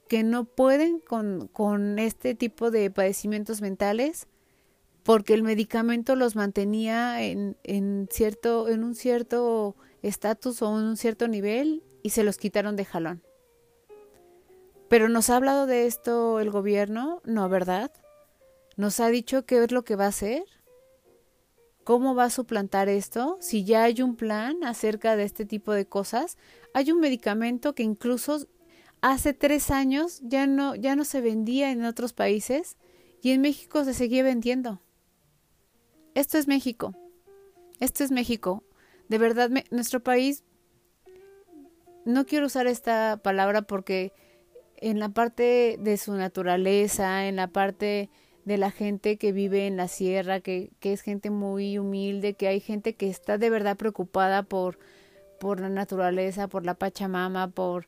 que 0.08 0.22
no 0.22 0.44
pueden 0.44 1.00
con, 1.00 1.48
con 1.48 1.98
este 1.98 2.34
tipo 2.34 2.70
de 2.70 2.90
padecimientos 2.90 3.60
mentales 3.60 4.28
porque 5.04 5.34
el 5.34 5.42
medicamento 5.42 6.16
los 6.16 6.34
mantenía 6.34 7.22
en, 7.22 7.56
en, 7.62 8.08
cierto, 8.10 8.68
en 8.68 8.82
un 8.82 8.94
cierto 8.94 9.76
estatus 10.02 10.62
o 10.62 10.78
en 10.78 10.84
un 10.84 10.96
cierto 10.96 11.28
nivel 11.28 11.82
y 12.02 12.10
se 12.10 12.24
los 12.24 12.38
quitaron 12.38 12.74
de 12.74 12.84
jalón. 12.86 13.22
Pero 14.88 15.08
nos 15.08 15.28
ha 15.30 15.36
hablado 15.36 15.66
de 15.66 15.86
esto 15.86 16.40
el 16.40 16.50
gobierno, 16.50 17.20
no, 17.24 17.48
¿verdad? 17.48 17.92
Nos 18.76 18.98
ha 19.00 19.08
dicho 19.08 19.44
qué 19.44 19.62
es 19.62 19.72
lo 19.72 19.84
que 19.84 19.96
va 19.96 20.06
a 20.06 20.08
hacer, 20.08 20.44
cómo 21.84 22.14
va 22.14 22.24
a 22.24 22.30
suplantar 22.30 22.88
esto, 22.88 23.36
si 23.40 23.64
ya 23.64 23.84
hay 23.84 24.02
un 24.02 24.16
plan 24.16 24.64
acerca 24.64 25.16
de 25.16 25.24
este 25.24 25.44
tipo 25.44 25.72
de 25.72 25.86
cosas. 25.86 26.36
Hay 26.72 26.90
un 26.90 27.00
medicamento 27.00 27.74
que 27.74 27.82
incluso 27.82 28.46
hace 29.02 29.34
tres 29.34 29.70
años 29.70 30.20
ya 30.22 30.46
no, 30.46 30.74
ya 30.74 30.96
no 30.96 31.04
se 31.04 31.20
vendía 31.20 31.70
en 31.70 31.84
otros 31.84 32.14
países 32.14 32.76
y 33.22 33.30
en 33.30 33.42
México 33.42 33.84
se 33.84 33.94
seguía 33.94 34.22
vendiendo. 34.22 34.80
Esto 36.14 36.38
es 36.38 36.48
México. 36.48 36.94
Esto 37.80 38.02
es 38.02 38.10
México. 38.10 38.64
De 39.08 39.18
verdad, 39.18 39.50
nuestro 39.70 40.02
país 40.02 40.42
no 42.04 42.24
quiero 42.26 42.46
usar 42.46 42.66
esta 42.66 43.20
palabra 43.22 43.62
porque 43.62 44.12
en 44.76 44.98
la 44.98 45.10
parte 45.10 45.76
de 45.80 45.96
su 45.96 46.14
naturaleza, 46.14 47.26
en 47.26 47.36
la 47.36 47.48
parte 47.48 48.10
de 48.44 48.58
la 48.58 48.70
gente 48.70 49.16
que 49.16 49.32
vive 49.32 49.66
en 49.66 49.76
la 49.76 49.88
sierra, 49.88 50.40
que, 50.40 50.70
que 50.80 50.92
es 50.92 51.00
gente 51.02 51.30
muy 51.30 51.78
humilde, 51.78 52.34
que 52.34 52.48
hay 52.48 52.60
gente 52.60 52.94
que 52.94 53.08
está 53.08 53.38
de 53.38 53.50
verdad 53.50 53.76
preocupada 53.76 54.42
por, 54.42 54.78
por 55.40 55.60
la 55.60 55.68
naturaleza, 55.68 56.48
por 56.48 56.64
la 56.64 56.74
Pachamama, 56.74 57.48
por, 57.48 57.86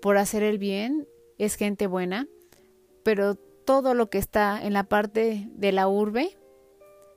por 0.00 0.16
hacer 0.16 0.42
el 0.42 0.58
bien, 0.58 1.06
es 1.36 1.56
gente 1.56 1.86
buena, 1.86 2.26
pero 3.02 3.34
todo 3.34 3.94
lo 3.94 4.08
que 4.08 4.18
está 4.18 4.60
en 4.62 4.72
la 4.72 4.84
parte 4.84 5.46
de 5.50 5.72
la 5.72 5.88
urbe, 5.88 6.36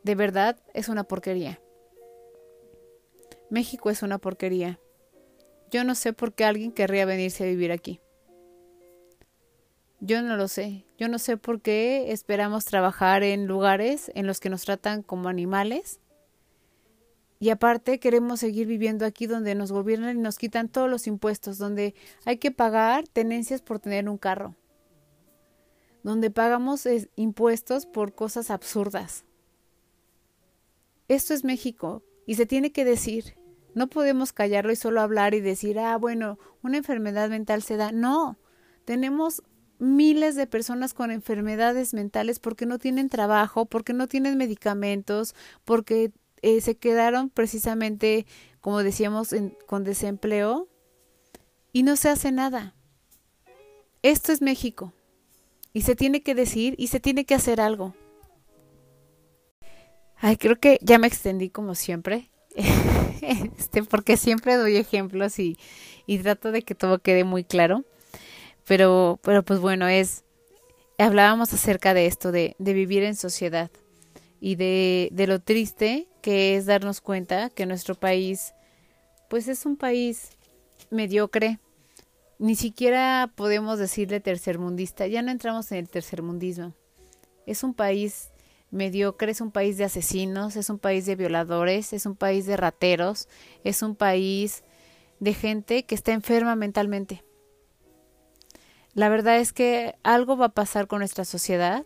de 0.03 0.15
verdad, 0.15 0.57
es 0.73 0.89
una 0.89 1.03
porquería. 1.03 1.61
México 3.49 3.89
es 3.89 4.01
una 4.01 4.17
porquería. 4.17 4.79
Yo 5.71 5.83
no 5.83 5.95
sé 5.95 6.11
por 6.13 6.33
qué 6.33 6.43
alguien 6.43 6.71
querría 6.71 7.05
venirse 7.05 7.43
a 7.43 7.47
vivir 7.47 7.71
aquí. 7.71 8.01
Yo 9.99 10.21
no 10.21 10.35
lo 10.35 10.47
sé. 10.47 10.85
Yo 11.01 11.07
no 11.07 11.17
sé 11.17 11.35
por 11.35 11.61
qué 11.61 12.11
esperamos 12.11 12.63
trabajar 12.65 13.23
en 13.23 13.47
lugares 13.47 14.11
en 14.13 14.27
los 14.27 14.39
que 14.39 14.51
nos 14.51 14.65
tratan 14.65 15.01
como 15.01 15.29
animales. 15.29 15.99
Y 17.39 17.49
aparte 17.49 17.99
queremos 17.99 18.39
seguir 18.39 18.67
viviendo 18.67 19.07
aquí 19.07 19.25
donde 19.25 19.55
nos 19.55 19.71
gobiernan 19.71 20.19
y 20.19 20.21
nos 20.21 20.37
quitan 20.37 20.69
todos 20.69 20.87
los 20.87 21.07
impuestos, 21.07 21.57
donde 21.57 21.95
hay 22.23 22.37
que 22.37 22.51
pagar 22.51 23.07
tenencias 23.07 23.63
por 23.63 23.79
tener 23.79 24.07
un 24.07 24.19
carro, 24.19 24.55
donde 26.03 26.29
pagamos 26.29 26.87
impuestos 27.15 27.87
por 27.87 28.13
cosas 28.13 28.51
absurdas. 28.51 29.25
Esto 31.07 31.33
es 31.33 31.43
México 31.43 32.03
y 32.27 32.35
se 32.35 32.45
tiene 32.45 32.71
que 32.71 32.85
decir. 32.85 33.35
No 33.73 33.87
podemos 33.87 34.33
callarlo 34.33 34.71
y 34.71 34.75
solo 34.75 35.01
hablar 35.01 35.33
y 35.33 35.39
decir, 35.39 35.79
ah, 35.79 35.97
bueno, 35.97 36.37
una 36.61 36.77
enfermedad 36.77 37.27
mental 37.27 37.63
se 37.63 37.75
da. 37.75 37.91
No, 37.91 38.37
tenemos 38.85 39.41
miles 39.81 40.35
de 40.35 40.45
personas 40.45 40.93
con 40.93 41.09
enfermedades 41.09 41.95
mentales 41.95 42.39
porque 42.39 42.67
no 42.67 42.77
tienen 42.77 43.09
trabajo, 43.09 43.65
porque 43.65 43.93
no 43.93 44.07
tienen 44.07 44.37
medicamentos, 44.37 45.33
porque 45.65 46.11
eh, 46.43 46.61
se 46.61 46.77
quedaron 46.77 47.29
precisamente, 47.29 48.27
como 48.61 48.83
decíamos, 48.83 49.33
con 49.65 49.83
desempleo 49.83 50.67
y 51.73 51.81
no 51.81 51.95
se 51.95 52.09
hace 52.09 52.31
nada. 52.31 52.75
Esto 54.03 54.31
es 54.31 54.41
México 54.41 54.93
y 55.73 55.81
se 55.81 55.95
tiene 55.95 56.21
que 56.21 56.35
decir 56.35 56.75
y 56.77 56.87
se 56.87 56.99
tiene 56.99 57.25
que 57.25 57.33
hacer 57.33 57.59
algo. 57.59 57.95
Ay, 60.17 60.37
creo 60.37 60.59
que 60.59 60.77
ya 60.83 60.99
me 60.99 61.07
extendí 61.07 61.49
como 61.49 61.73
siempre. 61.73 62.29
este, 63.21 63.81
porque 63.81 64.15
siempre 64.15 64.57
doy 64.57 64.77
ejemplos 64.77 65.39
y, 65.39 65.57
y 66.05 66.19
trato 66.19 66.51
de 66.51 66.61
que 66.61 66.75
todo 66.75 66.99
quede 66.99 67.23
muy 67.23 67.43
claro. 67.43 67.83
Pero, 68.65 69.19
pero 69.23 69.43
pues 69.43 69.59
bueno, 69.59 69.87
es, 69.87 70.23
hablábamos 70.97 71.53
acerca 71.53 71.93
de 71.93 72.05
esto, 72.05 72.31
de, 72.31 72.55
de 72.59 72.73
vivir 72.73 73.03
en 73.03 73.15
sociedad 73.15 73.71
y 74.39 74.55
de, 74.55 75.09
de 75.11 75.27
lo 75.27 75.39
triste 75.39 76.07
que 76.21 76.55
es 76.55 76.65
darnos 76.65 77.01
cuenta 77.01 77.49
que 77.49 77.65
nuestro 77.65 77.95
país, 77.95 78.53
pues 79.29 79.47
es 79.47 79.65
un 79.65 79.77
país 79.77 80.29
mediocre, 80.89 81.59
ni 82.39 82.55
siquiera 82.55 83.31
podemos 83.35 83.79
decirle 83.79 84.19
tercermundista, 84.19 85.07
ya 85.07 85.21
no 85.21 85.31
entramos 85.31 85.71
en 85.71 85.79
el 85.79 85.89
tercermundismo. 85.89 86.73
Es 87.45 87.63
un 87.63 87.73
país 87.73 88.31
mediocre, 88.71 89.31
es 89.31 89.41
un 89.41 89.51
país 89.51 89.77
de 89.77 89.83
asesinos, 89.83 90.55
es 90.55 90.69
un 90.69 90.79
país 90.79 91.05
de 91.05 91.15
violadores, 91.15 91.93
es 91.93 92.05
un 92.05 92.15
país 92.15 92.45
de 92.45 92.57
rateros, 92.57 93.27
es 93.63 93.83
un 93.83 93.95
país 93.95 94.63
de 95.19 95.33
gente 95.33 95.83
que 95.83 95.93
está 95.93 96.13
enferma 96.13 96.55
mentalmente. 96.55 97.23
La 98.93 99.09
verdad 99.09 99.37
es 99.37 99.53
que 99.53 99.95
algo 100.03 100.37
va 100.37 100.47
a 100.47 100.49
pasar 100.49 100.87
con 100.87 100.99
nuestra 100.99 101.25
sociedad 101.25 101.85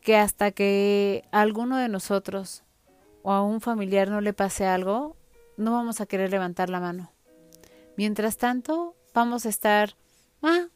que 0.00 0.16
hasta 0.16 0.50
que 0.50 1.24
alguno 1.30 1.78
de 1.78 1.88
nosotros 1.88 2.62
o 3.22 3.32
a 3.32 3.42
un 3.42 3.60
familiar 3.60 4.10
no 4.10 4.20
le 4.20 4.32
pase 4.32 4.66
algo, 4.66 5.16
no 5.56 5.72
vamos 5.72 6.00
a 6.00 6.06
querer 6.06 6.30
levantar 6.30 6.68
la 6.68 6.80
mano. 6.80 7.10
Mientras 7.96 8.36
tanto, 8.36 8.96
vamos 9.14 9.46
a 9.46 9.48
estar 9.48 9.96
ah, 10.42 10.66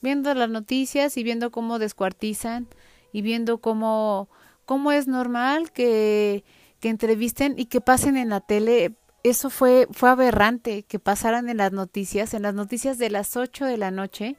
viendo 0.00 0.34
las 0.34 0.48
noticias 0.48 1.16
y 1.16 1.22
viendo 1.22 1.50
cómo 1.50 1.78
descuartizan 1.78 2.66
y 3.12 3.22
viendo 3.22 3.58
cómo 3.58 4.28
cómo 4.64 4.92
es 4.92 5.06
normal 5.06 5.72
que, 5.72 6.44
que 6.80 6.88
entrevisten 6.88 7.58
y 7.58 7.66
que 7.66 7.80
pasen 7.80 8.16
en 8.16 8.30
la 8.30 8.40
tele 8.40 8.94
eso 9.22 9.50
fue, 9.50 9.86
fue 9.92 10.10
aberrante 10.10 10.82
que 10.82 10.98
pasaran 10.98 11.48
en 11.48 11.58
las 11.58 11.72
noticias, 11.72 12.34
en 12.34 12.42
las 12.42 12.54
noticias 12.54 12.98
de 12.98 13.10
las 13.10 13.36
8 13.36 13.66
de 13.66 13.76
la 13.76 13.90
noche, 13.90 14.36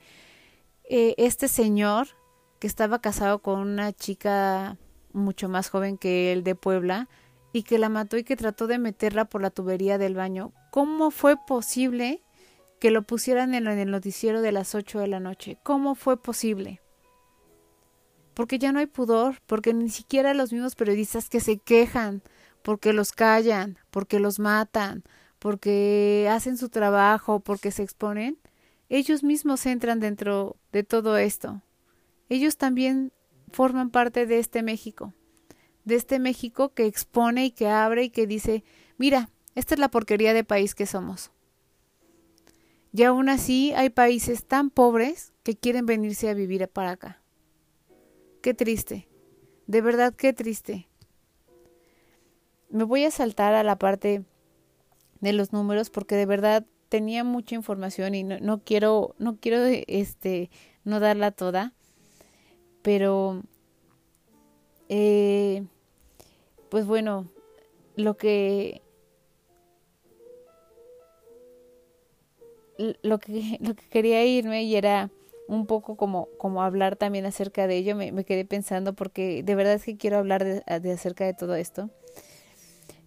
eh, 0.89 1.15
este 1.17 1.47
señor 1.47 2.07
que 2.59 2.67
estaba 2.67 2.99
casado 2.99 3.39
con 3.39 3.59
una 3.59 3.93
chica 3.93 4.77
mucho 5.11 5.49
más 5.49 5.69
joven 5.69 5.97
que 5.97 6.31
él 6.31 6.43
de 6.43 6.55
Puebla 6.55 7.09
y 7.53 7.63
que 7.63 7.77
la 7.77 7.89
mató 7.89 8.17
y 8.17 8.23
que 8.23 8.35
trató 8.35 8.67
de 8.67 8.79
meterla 8.79 9.25
por 9.25 9.41
la 9.41 9.51
tubería 9.51 9.97
del 9.97 10.15
baño. 10.15 10.51
¿Cómo 10.71 11.11
fue 11.11 11.37
posible 11.37 12.21
que 12.79 12.91
lo 12.91 13.03
pusieran 13.03 13.53
en 13.53 13.67
el 13.67 13.91
noticiero 13.91 14.41
de 14.41 14.51
las 14.51 14.75
8 14.75 14.99
de 14.99 15.07
la 15.07 15.19
noche? 15.19 15.57
¿Cómo 15.63 15.95
fue 15.95 16.21
posible? 16.21 16.81
Porque 18.33 18.57
ya 18.57 18.71
no 18.71 18.79
hay 18.79 18.87
pudor, 18.87 19.37
porque 19.45 19.73
ni 19.73 19.89
siquiera 19.89 20.33
los 20.33 20.51
mismos 20.51 20.75
periodistas 20.75 21.29
que 21.29 21.39
se 21.39 21.57
quejan, 21.57 22.23
porque 22.63 22.91
los 22.91 23.11
callan, 23.11 23.77
porque 23.91 24.19
los 24.19 24.39
matan, 24.39 25.03
porque 25.37 26.27
hacen 26.31 26.57
su 26.57 26.69
trabajo, 26.69 27.39
porque 27.41 27.69
se 27.69 27.83
exponen, 27.83 28.39
ellos 28.89 29.23
mismos 29.23 29.65
entran 29.65 29.99
dentro 29.99 30.57
de 30.71 30.83
todo 30.83 31.17
esto. 31.17 31.61
Ellos 32.29 32.57
también 32.57 33.11
forman 33.51 33.89
parte 33.89 34.25
de 34.25 34.39
este 34.39 34.63
México, 34.63 35.13
de 35.85 35.95
este 35.95 36.19
México 36.19 36.73
que 36.73 36.85
expone 36.85 37.45
y 37.45 37.51
que 37.51 37.67
abre 37.67 38.03
y 38.03 38.09
que 38.09 38.27
dice, 38.27 38.63
mira, 38.97 39.29
esta 39.55 39.75
es 39.75 39.79
la 39.79 39.89
porquería 39.89 40.33
de 40.33 40.43
país 40.43 40.75
que 40.75 40.85
somos. 40.85 41.31
Y 42.91 43.03
aún 43.03 43.29
así 43.29 43.73
hay 43.73 43.89
países 43.89 44.45
tan 44.45 44.69
pobres 44.69 45.33
que 45.43 45.55
quieren 45.55 45.85
venirse 45.85 46.29
a 46.29 46.33
vivir 46.33 46.67
para 46.67 46.91
acá. 46.91 47.21
Qué 48.41 48.53
triste, 48.53 49.07
de 49.67 49.81
verdad 49.81 50.13
qué 50.13 50.33
triste. 50.33 50.87
Me 52.69 52.83
voy 52.83 53.05
a 53.05 53.11
saltar 53.11 53.53
a 53.53 53.63
la 53.63 53.77
parte 53.77 54.23
de 55.21 55.33
los 55.33 55.53
números 55.53 55.89
porque 55.89 56.15
de 56.15 56.25
verdad 56.25 56.65
tenía 56.93 57.23
mucha 57.23 57.55
información 57.55 58.13
y 58.13 58.23
no, 58.23 58.37
no 58.39 58.61
quiero, 58.63 59.15
no 59.17 59.37
quiero 59.37 59.57
este, 59.65 60.51
no 60.83 60.99
darla 60.99 61.31
toda 61.31 61.73
pero, 62.83 63.41
eh, 64.89 65.63
pues 66.69 66.85
bueno, 66.85 67.29
lo 67.95 68.17
que 68.17 68.81
lo 73.01 73.19
que, 73.19 73.57
lo 73.61 73.73
que 73.75 73.87
quería 73.89 74.25
irme 74.25 74.63
y 74.63 74.75
era 74.75 75.09
un 75.47 75.65
poco 75.65 75.95
como, 75.95 76.27
como 76.37 76.61
hablar 76.61 76.95
también 76.97 77.25
acerca 77.25 77.67
de 77.67 77.77
ello, 77.77 77.95
me, 77.95 78.11
me 78.11 78.25
quedé 78.25 78.45
pensando 78.45 78.93
porque 78.93 79.43
de 79.43 79.55
verdad 79.55 79.73
es 79.73 79.85
que 79.85 79.97
quiero 79.97 80.17
hablar 80.17 80.43
de, 80.43 80.61
de, 80.79 80.91
acerca 80.91 81.25
de 81.25 81.33
todo 81.33 81.55
esto. 81.55 81.89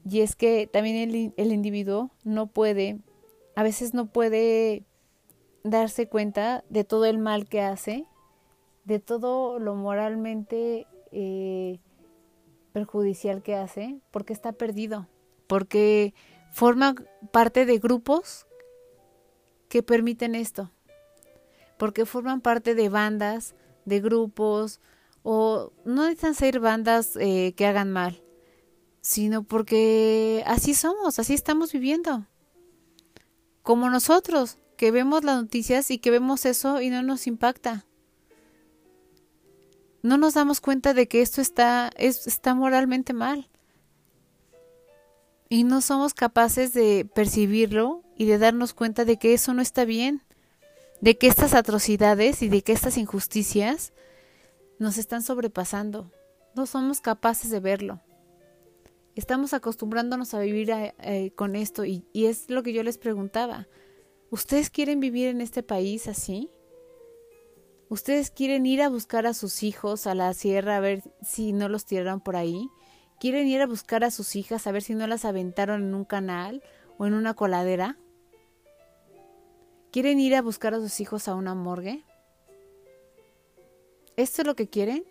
Y 0.09 0.20
es 0.20 0.37
que 0.37 0.66
también 0.66 0.97
el, 0.97 1.34
el 1.37 1.53
individuo 1.53 2.11
no 2.24 2.47
puede, 2.47 2.99
a 3.57 3.65
veces 3.65 3.93
no 3.93 4.07
puede 4.07 4.85
darse 5.65 6.09
cuenta 6.09 6.63
de 6.69 6.85
todo 6.85 7.07
el 7.07 7.19
mal 7.19 7.49
que 7.49 7.61
hace 7.61 8.07
de 8.87 9.01
todo 9.01 9.59
lo 9.59 9.75
moralmente 9.75 10.87
eh, 11.11 11.81
perjudicial 12.73 13.43
que 13.43 13.57
hace, 13.57 14.01
porque 14.13 14.33
está 14.33 14.53
perdido, 14.53 15.09
porque 15.49 16.15
forma 16.53 16.95
parte 17.33 17.67
de 17.67 17.79
grupos 17.79 18.47
que 19.69 19.83
permiten 19.83 20.37
esto, 20.37 20.71
porque 21.77 22.07
forman 22.07 22.41
parte 22.41 22.77
de 22.77 22.89
bandas, 22.89 23.57
de 23.85 24.01
grupos, 24.01 24.81
o 25.25 25.73
no 25.85 26.05
necesitan 26.05 26.35
ser 26.35 26.61
bandas 26.61 27.17
eh, 27.17 27.55
que 27.57 27.67
hagan 27.67 27.91
mal, 27.91 28.23
sino 29.01 29.43
porque 29.43 30.45
así 30.47 30.75
somos, 30.75 31.19
así 31.19 31.35
estamos 31.35 31.73
viviendo. 31.73 32.25
Como 33.67 33.91
nosotros, 33.91 34.57
que 34.79 34.91
vemos 34.91 35.25
las 35.25 35.43
noticias 35.43 35.91
y 35.91 35.99
que 35.99 36.11
vemos 36.11 36.47
eso 36.47 36.81
y 36.81 36.89
no 36.89 37.03
nos 37.03 37.27
impacta 37.27 37.85
no 40.07 40.19
nos 40.19 40.35
damos 40.35 40.61
cuenta 40.61 40.95
de 40.95 41.09
que 41.09 41.21
esto 41.21 41.41
está, 41.41 41.91
está 41.97 42.55
moralmente 42.55 43.12
mal. 43.12 43.49
Y 45.49 45.64
no 45.64 45.81
somos 45.81 46.14
capaces 46.14 46.73
de 46.73 47.09
percibirlo 47.12 48.05
y 48.17 48.27
de 48.27 48.39
darnos 48.39 48.73
cuenta 48.73 49.05
de 49.05 49.17
que 49.17 49.35
eso 49.35 49.53
no 49.53 49.62
está 49.62 49.85
bien, 49.85 50.23
de 51.01 51.19
que 51.19 51.27
estas 51.27 51.55
atrocidades 51.55 52.43
y 52.43 52.49
de 52.49 52.62
que 52.62 52.73
estas 52.73 52.97
injusticias 52.99 53.93
nos 54.79 54.97
están 54.97 55.23
sobrepasando. 55.23 56.12
No 56.55 56.67
somos 56.67 57.01
capaces 57.01 57.51
de 57.51 57.59
verlo. 57.59 58.01
Estamos 59.17 59.55
acostumbrándonos 59.55 60.35
a 60.35 60.41
vivir 60.41 60.71
eh, 60.71 61.33
con 61.35 61.57
esto 61.57 61.87
y, 61.87 62.07
y 62.12 62.27
es 62.27 62.51
lo 62.51 62.62
que 62.62 62.75
yo 62.75 62.83
les 62.83 62.99
preguntaba. 62.99 63.67
¿Ustedes 64.29 64.69
quieren 64.69 65.01
vivir 65.01 65.29
en 65.29 65.41
este 65.41 65.62
país 65.62 66.07
así? 66.07 66.51
¿Ustedes 67.89 68.31
quieren 68.31 68.67
ir 68.67 68.83
a 68.83 68.91
buscar 68.91 69.27
a 69.27 69.33
sus 69.33 69.62
hijos 69.62 70.07
a 70.07 70.14
la 70.14 70.35
sierra 70.35 70.77
a 70.77 70.81
ver 70.81 71.03
si 71.23 71.55
no 71.55 71.71
los 71.71 71.87
tiraron 71.87 72.21
por 72.21 72.37
ahí? 72.37 72.69
¿Quieren 73.19 73.49
ir 73.49 73.62
a 73.62 73.67
buscar 73.67 74.05
a 74.05 74.11
sus 74.11 74.37
hijas 74.37 74.67
a 74.67 74.73
ver 74.73 74.83
si 74.83 74.95
no 74.95 75.07
las 75.07 75.25
aventaron 75.25 75.83
en 75.83 75.95
un 75.95 76.05
canal 76.05 76.62
o 76.99 77.07
en 77.07 77.14
una 77.14 77.33
coladera? 77.33 77.97
¿Quieren 79.93 80.21
ir 80.21 80.35
a 80.35 80.43
buscar 80.43 80.75
a 80.75 80.79
sus 80.79 81.01
hijos 81.01 81.27
a 81.27 81.35
una 81.35 81.55
morgue? 81.55 82.05
¿Esto 84.17 84.43
es 84.43 84.47
lo 84.47 84.57
que 84.57 84.69
quieren? 84.69 85.05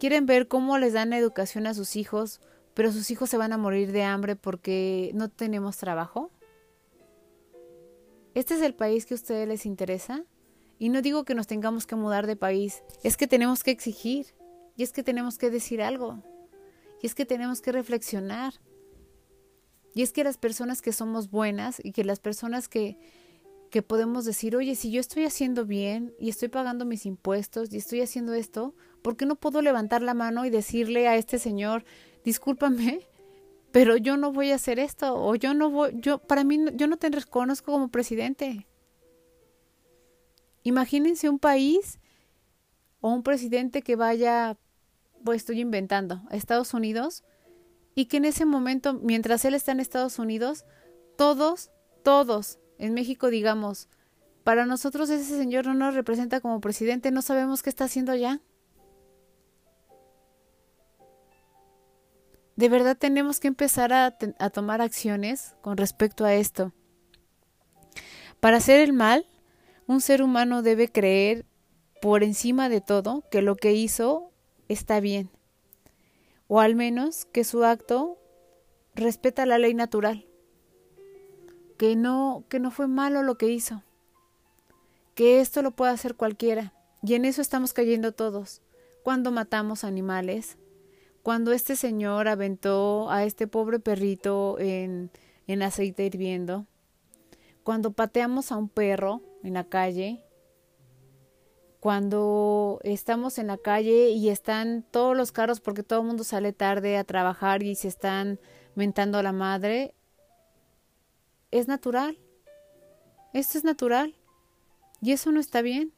¿Quieren 0.00 0.24
ver 0.24 0.48
cómo 0.48 0.78
les 0.78 0.94
dan 0.94 1.12
educación 1.12 1.66
a 1.66 1.74
sus 1.74 1.96
hijos, 1.96 2.40
pero 2.74 2.92
sus 2.92 3.10
hijos 3.10 3.30
se 3.30 3.36
van 3.36 3.52
a 3.52 3.58
morir 3.58 3.92
de 3.92 4.02
hambre 4.02 4.36
porque 4.36 5.10
no 5.14 5.28
tenemos 5.28 5.76
trabajo? 5.76 6.30
¿Este 8.34 8.54
es 8.54 8.62
el 8.62 8.74
país 8.74 9.04
que 9.06 9.14
a 9.14 9.16
ustedes 9.16 9.46
les 9.46 9.66
interesa? 9.66 10.24
Y 10.78 10.88
no 10.88 11.02
digo 11.02 11.24
que 11.24 11.34
nos 11.34 11.46
tengamos 11.46 11.86
que 11.86 11.96
mudar 11.96 12.26
de 12.26 12.34
país, 12.34 12.82
es 13.04 13.16
que 13.16 13.26
tenemos 13.26 13.62
que 13.62 13.70
exigir, 13.70 14.34
y 14.76 14.82
es 14.82 14.92
que 14.92 15.02
tenemos 15.02 15.38
que 15.38 15.50
decir 15.50 15.82
algo, 15.82 16.22
y 17.00 17.06
es 17.06 17.14
que 17.14 17.26
tenemos 17.26 17.60
que 17.60 17.72
reflexionar. 17.72 18.54
Y 19.94 20.02
es 20.02 20.12
que 20.12 20.24
las 20.24 20.38
personas 20.38 20.80
que 20.80 20.92
somos 20.92 21.30
buenas 21.30 21.80
y 21.84 21.92
que 21.92 22.02
las 22.02 22.18
personas 22.18 22.68
que, 22.68 22.96
que 23.70 23.82
podemos 23.82 24.24
decir, 24.24 24.56
oye, 24.56 24.74
si 24.74 24.90
yo 24.90 25.00
estoy 25.00 25.24
haciendo 25.24 25.66
bien 25.66 26.14
y 26.18 26.30
estoy 26.30 26.48
pagando 26.48 26.86
mis 26.86 27.04
impuestos 27.04 27.72
y 27.72 27.76
estoy 27.76 28.00
haciendo 28.00 28.32
esto, 28.32 28.74
¿por 29.02 29.16
qué 29.16 29.26
no 29.26 29.36
puedo 29.36 29.60
levantar 29.60 30.00
la 30.00 30.14
mano 30.14 30.46
y 30.46 30.50
decirle 30.50 31.08
a 31.08 31.16
este 31.16 31.38
señor, 31.38 31.84
discúlpame, 32.24 33.06
pero 33.72 33.96
yo 33.96 34.16
no 34.16 34.32
voy 34.32 34.50
a 34.52 34.56
hacer 34.56 34.78
esto 34.78 35.14
o 35.14 35.34
yo 35.34 35.54
no 35.54 35.70
voy, 35.70 35.92
yo 35.94 36.18
para 36.18 36.44
mí 36.44 36.58
yo 36.74 36.86
no 36.86 36.96
te 36.96 37.08
reconozco 37.08 37.72
como 37.72 37.88
presidente. 37.88 38.66
Imagínense 40.62 41.28
un 41.28 41.38
país 41.38 41.98
o 43.00 43.10
un 43.10 43.22
presidente 43.22 43.82
que 43.82 43.96
vaya, 43.96 44.56
pues 45.24 45.38
estoy 45.38 45.60
inventando, 45.60 46.22
a 46.30 46.36
Estados 46.36 46.74
Unidos 46.74 47.24
y 47.94 48.06
que 48.06 48.18
en 48.18 48.26
ese 48.26 48.44
momento, 48.44 48.94
mientras 48.94 49.44
él 49.44 49.54
está 49.54 49.72
en 49.72 49.80
Estados 49.80 50.18
Unidos, 50.18 50.64
todos, 51.16 51.70
todos 52.02 52.58
en 52.78 52.94
México 52.94 53.28
digamos, 53.28 53.88
para 54.44 54.66
nosotros 54.66 55.08
ese 55.10 55.36
señor 55.36 55.66
no 55.66 55.74
nos 55.74 55.94
representa 55.94 56.40
como 56.40 56.60
presidente, 56.60 57.10
no 57.10 57.22
sabemos 57.22 57.62
qué 57.62 57.70
está 57.70 57.84
haciendo 57.84 58.12
allá. 58.12 58.40
De 62.56 62.68
verdad 62.68 62.96
tenemos 62.96 63.40
que 63.40 63.48
empezar 63.48 63.92
a, 63.92 64.10
tomar 64.50 64.82
acciones 64.82 65.54
con 65.62 65.76
respecto 65.76 66.24
a 66.24 66.34
esto. 66.34 66.72
Para 68.40 68.58
hacer 68.58 68.80
el 68.80 68.92
mal, 68.92 69.26
un 69.86 70.00
ser 70.00 70.22
humano 70.22 70.62
debe 70.62 70.88
creer 70.90 71.46
por 72.00 72.22
encima 72.22 72.68
de 72.68 72.80
todo 72.80 73.24
que 73.30 73.42
lo 73.42 73.56
que 73.56 73.72
hizo 73.72 74.32
está 74.68 75.00
bien, 75.00 75.30
o 76.48 76.60
al 76.60 76.74
menos 76.74 77.24
que 77.26 77.44
su 77.44 77.64
acto 77.64 78.18
respeta 78.94 79.46
la 79.46 79.58
ley 79.58 79.74
natural, 79.74 80.26
que 81.78 81.96
no, 81.96 82.44
que 82.48 82.58
no 82.58 82.70
fue 82.70 82.88
malo 82.88 83.22
lo 83.22 83.38
que 83.38 83.48
hizo, 83.48 83.82
que 85.14 85.40
esto 85.40 85.62
lo 85.62 85.70
puede 85.70 85.92
hacer 85.92 86.16
cualquiera, 86.16 86.74
y 87.02 87.14
en 87.14 87.24
eso 87.24 87.40
estamos 87.40 87.72
cayendo 87.72 88.12
todos, 88.12 88.62
cuando 89.04 89.30
matamos 89.30 89.84
animales, 89.84 90.58
cuando 91.22 91.52
este 91.52 91.76
señor 91.76 92.28
aventó 92.28 93.10
a 93.10 93.24
este 93.24 93.46
pobre 93.46 93.78
perrito 93.78 94.58
en, 94.58 95.10
en 95.46 95.62
aceite 95.62 96.04
hirviendo, 96.04 96.66
cuando 97.62 97.92
pateamos 97.92 98.50
a 98.50 98.56
un 98.56 98.68
perro 98.68 99.22
en 99.42 99.54
la 99.54 99.64
calle, 99.64 100.24
cuando 101.80 102.80
estamos 102.84 103.38
en 103.38 103.48
la 103.48 103.58
calle 103.58 104.10
y 104.10 104.28
están 104.28 104.84
todos 104.90 105.16
los 105.16 105.32
carros 105.32 105.60
porque 105.60 105.82
todo 105.82 106.00
el 106.00 106.06
mundo 106.06 106.22
sale 106.22 106.52
tarde 106.52 106.96
a 106.96 107.04
trabajar 107.04 107.62
y 107.62 107.74
se 107.74 107.88
están 107.88 108.38
mentando 108.74 109.18
a 109.18 109.22
la 109.22 109.32
madre, 109.32 109.94
es 111.50 111.68
natural. 111.68 112.18
Esto 113.32 113.58
es 113.58 113.64
natural. 113.64 114.14
Y 115.00 115.12
eso 115.12 115.32
no 115.32 115.40
está 115.40 115.62
bien. 115.62 115.92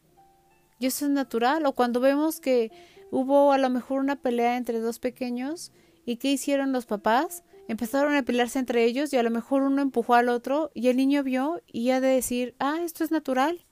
Y 0.79 0.87
eso 0.87 1.05
es 1.05 1.11
natural. 1.11 1.67
O 1.67 1.75
cuando 1.75 2.01
vemos 2.01 2.41
que 2.41 2.73
hubo 3.15 3.53
a 3.53 3.59
lo 3.59 3.71
mejor 3.71 4.01
una 4.01 4.17
pelea 4.17 4.57
entre 4.57 4.81
dos 4.81 4.99
pequeños 4.99 5.71
y 6.05 6.17
qué 6.17 6.33
hicieron 6.33 6.73
los 6.73 6.85
papás, 6.85 7.45
empezaron 7.69 8.17
a 8.17 8.25
pelearse 8.25 8.59
entre 8.59 8.85
ellos 8.85 9.13
y 9.13 9.17
a 9.17 9.23
lo 9.23 9.31
mejor 9.31 9.63
uno 9.63 9.81
empujó 9.81 10.15
al 10.15 10.29
otro 10.29 10.73
y 10.75 10.89
el 10.89 10.97
niño 10.97 11.23
vio 11.23 11.63
y 11.67 11.91
ha 11.91 12.01
de 12.01 12.09
decir, 12.09 12.57
ah, 12.59 12.81
esto 12.83 13.05
es 13.05 13.13
natural. 13.13 13.65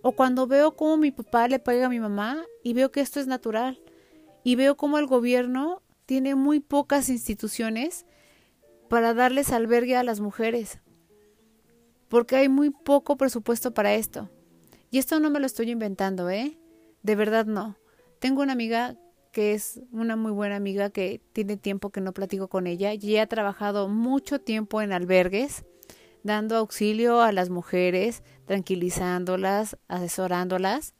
O 0.00 0.12
cuando 0.12 0.46
veo 0.46 0.76
cómo 0.76 0.96
mi 0.96 1.10
papá 1.10 1.48
le 1.48 1.58
pega 1.58 1.86
a 1.86 1.88
mi 1.88 1.98
mamá 1.98 2.44
y 2.62 2.72
veo 2.72 2.92
que 2.92 3.00
esto 3.00 3.18
es 3.18 3.26
natural. 3.26 3.80
Y 4.44 4.54
veo 4.54 4.76
cómo 4.76 4.98
el 4.98 5.06
gobierno 5.06 5.82
tiene 6.06 6.36
muy 6.36 6.60
pocas 6.60 7.08
instituciones 7.08 8.06
para 8.88 9.12
darles 9.12 9.50
albergue 9.50 9.96
a 9.96 10.04
las 10.04 10.20
mujeres. 10.20 10.78
Porque 12.06 12.36
hay 12.36 12.48
muy 12.48 12.70
poco 12.70 13.16
presupuesto 13.16 13.74
para 13.74 13.94
esto. 13.94 14.30
Y 14.92 14.98
esto 14.98 15.18
no 15.18 15.30
me 15.30 15.40
lo 15.40 15.46
estoy 15.46 15.68
inventando, 15.68 16.30
¿eh? 16.30 16.56
De 17.02 17.16
verdad 17.16 17.44
no. 17.44 17.76
Tengo 18.18 18.42
una 18.42 18.52
amiga 18.52 18.96
que 19.32 19.54
es 19.54 19.80
una 19.92 20.16
muy 20.16 20.32
buena 20.32 20.56
amiga 20.56 20.90
que 20.90 21.20
tiene 21.32 21.56
tiempo 21.56 21.90
que 21.90 22.00
no 22.00 22.12
platico 22.12 22.48
con 22.48 22.66
ella 22.66 22.94
y 22.94 23.16
ha 23.18 23.26
trabajado 23.26 23.88
mucho 23.88 24.40
tiempo 24.40 24.82
en 24.82 24.92
albergues, 24.92 25.64
dando 26.22 26.56
auxilio 26.56 27.20
a 27.20 27.30
las 27.30 27.50
mujeres, 27.50 28.22
tranquilizándolas, 28.46 29.76
asesorándolas. 29.86 30.94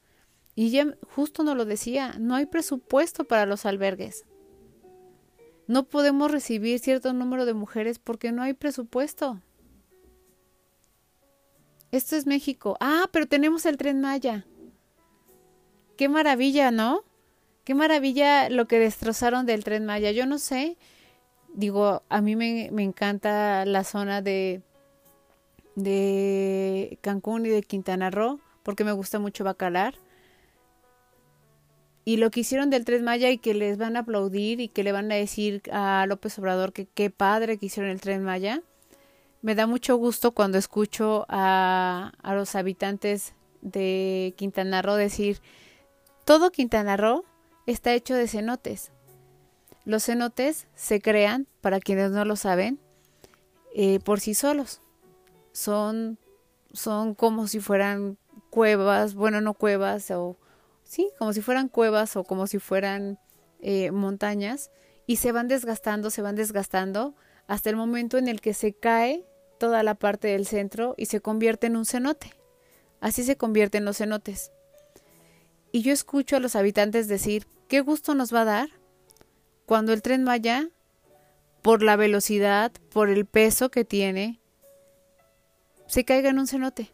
Y 0.55 0.67
ella 0.67 0.97
justo 1.15 1.43
nos 1.43 1.57
lo 1.57 1.65
decía, 1.65 2.15
no 2.19 2.35
hay 2.35 2.45
presupuesto 2.45 3.25
para 3.25 3.45
los 3.45 3.65
albergues. 3.65 4.25
No 5.67 5.83
podemos 5.83 6.31
recibir 6.31 6.79
cierto 6.79 7.13
número 7.13 7.45
de 7.45 7.53
mujeres 7.53 7.99
porque 7.99 8.31
no 8.31 8.41
hay 8.41 8.53
presupuesto. 8.53 9.41
Esto 11.91 12.15
es 12.15 12.25
México. 12.25 12.77
Ah, 12.79 13.09
pero 13.11 13.27
tenemos 13.27 13.65
el 13.65 13.77
tren 13.77 14.01
Maya. 14.01 14.45
Qué 15.97 16.07
maravilla, 16.07 16.71
¿no? 16.71 17.03
Qué 17.69 17.75
maravilla 17.75 18.49
lo 18.49 18.67
que 18.67 18.79
destrozaron 18.79 19.45
del 19.45 19.63
tren 19.63 19.85
Maya. 19.85 20.09
Yo 20.09 20.25
no 20.25 20.39
sé, 20.39 20.75
digo, 21.53 22.01
a 22.09 22.19
mí 22.19 22.35
me, 22.35 22.65
encanta 22.81 23.63
la 23.63 23.83
zona 23.83 24.23
de, 24.23 24.63
de 25.75 26.97
Cancún 27.01 27.45
y 27.45 27.49
de 27.49 27.61
Quintana 27.61 28.09
Roo, 28.09 28.39
porque 28.63 28.83
me 28.83 28.91
gusta 28.91 29.19
mucho 29.19 29.43
Bacalar. 29.43 29.93
Y 32.05 32.17
lo 32.17 32.31
que 32.31 32.39
hicieron 32.39 32.71
del 32.71 32.85
Tren 32.85 33.03
Maya 33.03 33.29
y 33.29 33.37
que 33.37 33.53
les 33.53 33.77
van 33.77 33.97
a 33.97 33.99
aplaudir 33.99 34.61
y 34.61 34.69
que 34.69 34.83
le 34.83 34.91
van 34.91 35.11
a 35.11 35.15
decir 35.15 35.61
a 35.71 36.07
López 36.07 36.39
Obrador 36.39 36.73
que 36.73 36.87
qué 36.87 37.11
padre 37.11 37.59
que 37.59 37.67
hicieron 37.67 37.91
el 37.91 38.01
Tren 38.01 38.23
Maya, 38.23 38.63
me 39.43 39.53
da 39.53 39.67
mucho 39.67 39.95
gusto 39.95 40.31
cuando 40.31 40.57
escucho 40.57 41.27
a, 41.29 42.13
a 42.23 42.33
los 42.33 42.55
habitantes 42.55 43.35
de 43.61 44.33
Quintana 44.37 44.81
Roo 44.81 44.95
decir, 44.95 45.39
todo 46.25 46.49
Quintana 46.49 46.97
Roo 46.97 47.25
está 47.71 47.93
hecho 47.93 48.15
de 48.15 48.27
cenotes. 48.27 48.91
Los 49.85 50.05
cenotes 50.05 50.67
se 50.75 51.01
crean, 51.01 51.47
para 51.61 51.79
quienes 51.79 52.11
no 52.11 52.25
lo 52.25 52.35
saben, 52.35 52.79
eh, 53.73 53.99
por 53.99 54.19
sí 54.19 54.33
solos. 54.33 54.81
Son, 55.51 56.17
son 56.73 57.15
como 57.15 57.47
si 57.47 57.59
fueran 57.59 58.17
cuevas, 58.49 59.15
bueno, 59.15 59.41
no 59.41 59.53
cuevas, 59.53 60.11
o 60.11 60.37
sí, 60.83 61.09
como 61.17 61.33
si 61.33 61.41
fueran 61.41 61.69
cuevas 61.69 62.15
o 62.15 62.23
como 62.23 62.47
si 62.47 62.59
fueran 62.59 63.19
eh, 63.61 63.91
montañas, 63.91 64.71
y 65.05 65.17
se 65.17 65.31
van 65.31 65.47
desgastando, 65.47 66.09
se 66.11 66.21
van 66.21 66.35
desgastando, 66.35 67.15
hasta 67.47 67.69
el 67.69 67.75
momento 67.75 68.17
en 68.17 68.27
el 68.27 68.41
que 68.41 68.53
se 68.53 68.73
cae 68.73 69.25
toda 69.59 69.81
la 69.81 69.95
parte 69.95 70.29
del 70.29 70.45
centro 70.45 70.93
y 70.97 71.07
se 71.07 71.19
convierte 71.19 71.67
en 71.67 71.77
un 71.77 71.85
cenote. 71.85 72.33
Así 73.01 73.23
se 73.23 73.37
convierten 73.37 73.85
los 73.85 73.97
cenotes. 73.97 74.51
Y 75.71 75.81
yo 75.81 75.93
escucho 75.93 76.35
a 76.35 76.39
los 76.39 76.55
habitantes 76.55 77.07
decir, 77.07 77.47
qué 77.69 77.81
gusto 77.81 78.15
nos 78.15 78.33
va 78.33 78.41
a 78.41 78.45
dar 78.45 78.69
cuando 79.65 79.93
el 79.93 80.01
tren 80.01 80.25
vaya 80.25 80.67
por 81.61 81.83
la 81.83 81.95
velocidad, 81.95 82.71
por 82.91 83.09
el 83.09 83.25
peso 83.25 83.69
que 83.69 83.85
tiene, 83.85 84.39
se 85.87 86.03
caiga 86.03 86.29
en 86.29 86.39
un 86.39 86.47
cenote. 86.47 86.91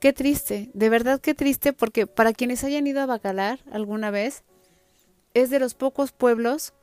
Qué 0.00 0.12
triste, 0.12 0.70
de 0.74 0.88
verdad 0.88 1.20
qué 1.20 1.34
triste, 1.34 1.72
porque 1.72 2.06
para 2.06 2.32
quienes 2.32 2.64
hayan 2.64 2.86
ido 2.86 3.00
a 3.00 3.06
Bacalar 3.06 3.60
alguna 3.70 4.10
vez, 4.10 4.44
es 5.32 5.48
de 5.48 5.60
los 5.60 5.74
pocos 5.74 6.12
pueblos 6.12 6.74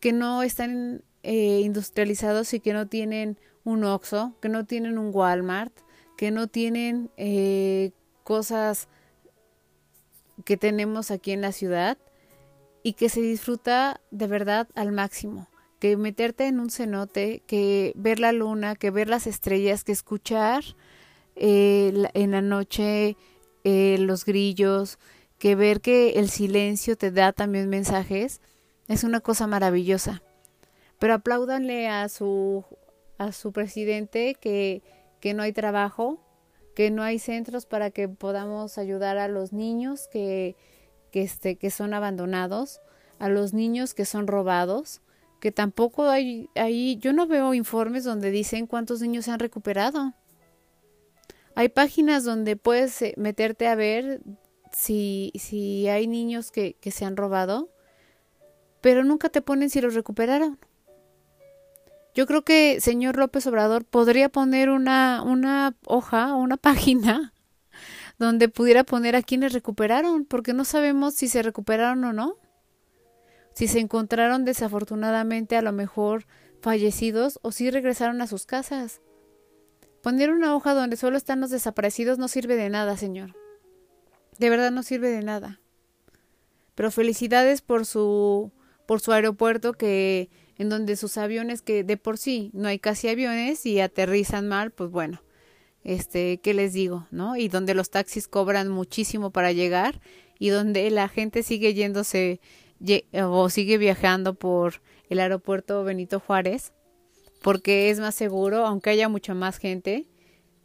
que 0.00 0.12
no 0.12 0.42
están 0.42 1.02
eh, 1.22 1.60
industrializados 1.60 2.52
y 2.52 2.60
que 2.60 2.72
no 2.72 2.88
tienen 2.88 3.38
un 3.64 3.84
Oxxo, 3.84 4.34
que 4.40 4.48
no 4.48 4.64
tienen 4.64 4.98
un 4.98 5.10
Walmart, 5.14 5.72
que 6.16 6.30
no 6.30 6.48
tienen 6.48 7.10
eh, 7.16 7.92
cosas 8.24 8.88
que 10.44 10.56
tenemos 10.56 11.10
aquí 11.10 11.32
en 11.32 11.40
la 11.40 11.52
ciudad 11.52 11.98
y 12.82 12.94
que 12.94 13.08
se 13.08 13.20
disfruta 13.20 14.00
de 14.10 14.26
verdad 14.26 14.68
al 14.74 14.92
máximo. 14.92 15.48
Que 15.78 15.96
meterte 15.96 16.46
en 16.46 16.60
un 16.60 16.70
cenote, 16.70 17.42
que 17.46 17.92
ver 17.94 18.20
la 18.20 18.32
luna, 18.32 18.76
que 18.76 18.90
ver 18.90 19.08
las 19.08 19.26
estrellas, 19.26 19.84
que 19.84 19.92
escuchar 19.92 20.62
eh, 21.36 22.08
en 22.14 22.30
la 22.32 22.42
noche 22.42 23.16
eh, 23.64 23.96
los 23.98 24.24
grillos, 24.24 24.98
que 25.38 25.54
ver 25.54 25.80
que 25.80 26.18
el 26.18 26.28
silencio 26.28 26.96
te 26.96 27.10
da 27.10 27.32
también 27.32 27.68
mensajes, 27.68 28.40
es 28.88 29.04
una 29.04 29.20
cosa 29.20 29.46
maravillosa. 29.46 30.22
Pero 30.98 31.14
apláudanle 31.14 31.88
a 31.88 32.08
su, 32.10 32.64
a 33.16 33.32
su 33.32 33.52
presidente 33.52 34.36
que 34.38 34.82
que 35.20 35.34
no 35.34 35.42
hay 35.42 35.52
trabajo, 35.52 36.18
que 36.80 36.90
no 36.90 37.02
hay 37.02 37.18
centros 37.18 37.66
para 37.66 37.90
que 37.90 38.08
podamos 38.08 38.78
ayudar 38.78 39.18
a 39.18 39.28
los 39.28 39.52
niños 39.52 40.08
que, 40.10 40.56
que, 41.10 41.20
este, 41.20 41.56
que 41.56 41.70
son 41.70 41.92
abandonados, 41.92 42.80
a 43.18 43.28
los 43.28 43.52
niños 43.52 43.92
que 43.92 44.06
son 44.06 44.26
robados, 44.26 45.02
que 45.40 45.52
tampoco 45.52 46.08
hay 46.08 46.48
ahí, 46.54 46.96
yo 46.96 47.12
no 47.12 47.26
veo 47.26 47.52
informes 47.52 48.04
donde 48.04 48.30
dicen 48.30 48.66
cuántos 48.66 49.02
niños 49.02 49.26
se 49.26 49.30
han 49.30 49.40
recuperado. 49.40 50.14
Hay 51.54 51.68
páginas 51.68 52.24
donde 52.24 52.56
puedes 52.56 53.02
eh, 53.02 53.12
meterte 53.18 53.66
a 53.66 53.74
ver 53.74 54.22
si, 54.72 55.32
si 55.34 55.86
hay 55.86 56.06
niños 56.06 56.50
que, 56.50 56.76
que 56.80 56.92
se 56.92 57.04
han 57.04 57.18
robado, 57.18 57.68
pero 58.80 59.04
nunca 59.04 59.28
te 59.28 59.42
ponen 59.42 59.68
si 59.68 59.82
los 59.82 59.92
recuperaron. 59.92 60.58
Yo 62.14 62.26
creo 62.26 62.42
que 62.42 62.80
señor 62.80 63.16
López 63.16 63.46
Obrador 63.46 63.84
podría 63.84 64.28
poner 64.28 64.70
una, 64.70 65.22
una 65.22 65.76
hoja, 65.86 66.34
una 66.34 66.56
página 66.58 67.32
donde 68.18 68.48
pudiera 68.48 68.84
poner 68.84 69.16
a 69.16 69.22
quienes 69.22 69.52
recuperaron, 69.54 70.26
porque 70.26 70.52
no 70.52 70.64
sabemos 70.64 71.14
si 71.14 71.26
se 71.26 71.42
recuperaron 71.42 72.04
o 72.04 72.12
no. 72.12 72.36
Si 73.54 73.66
se 73.66 73.80
encontraron 73.80 74.44
desafortunadamente 74.44 75.56
a 75.56 75.62
lo 75.62 75.72
mejor 75.72 76.26
fallecidos 76.60 77.38
o 77.42 77.50
si 77.50 77.70
regresaron 77.70 78.20
a 78.20 78.26
sus 78.26 78.44
casas. 78.44 79.00
Poner 80.02 80.30
una 80.30 80.54
hoja 80.54 80.74
donde 80.74 80.96
solo 80.96 81.16
están 81.16 81.40
los 81.40 81.50
desaparecidos 81.50 82.18
no 82.18 82.28
sirve 82.28 82.56
de 82.56 82.68
nada, 82.68 82.96
señor. 82.96 83.34
De 84.38 84.50
verdad 84.50 84.70
no 84.70 84.82
sirve 84.82 85.08
de 85.08 85.22
nada. 85.22 85.60
Pero 86.74 86.90
felicidades 86.90 87.62
por 87.62 87.86
su 87.86 88.52
por 88.86 89.00
su 89.00 89.12
aeropuerto 89.12 89.72
que 89.72 90.30
en 90.60 90.68
donde 90.68 90.96
sus 90.96 91.16
aviones 91.16 91.62
que 91.62 91.84
de 91.84 91.96
por 91.96 92.18
sí 92.18 92.50
no 92.52 92.68
hay 92.68 92.78
casi 92.78 93.08
aviones 93.08 93.64
y 93.64 93.80
aterrizan 93.80 94.46
mal, 94.46 94.72
pues 94.72 94.90
bueno, 94.90 95.22
este, 95.84 96.36
¿qué 96.36 96.52
les 96.52 96.74
digo? 96.74 97.06
¿No? 97.10 97.34
Y 97.34 97.48
donde 97.48 97.72
los 97.72 97.88
taxis 97.88 98.28
cobran 98.28 98.68
muchísimo 98.68 99.30
para 99.30 99.52
llegar 99.52 100.02
y 100.38 100.50
donde 100.50 100.90
la 100.90 101.08
gente 101.08 101.42
sigue 101.42 101.72
yéndose 101.72 102.42
o 103.14 103.48
sigue 103.48 103.78
viajando 103.78 104.34
por 104.34 104.82
el 105.08 105.20
aeropuerto 105.20 105.82
Benito 105.82 106.20
Juárez, 106.20 106.74
porque 107.40 107.88
es 107.88 107.98
más 107.98 108.14
seguro, 108.14 108.66
aunque 108.66 108.90
haya 108.90 109.08
mucha 109.08 109.32
más 109.32 109.56
gente, 109.56 110.08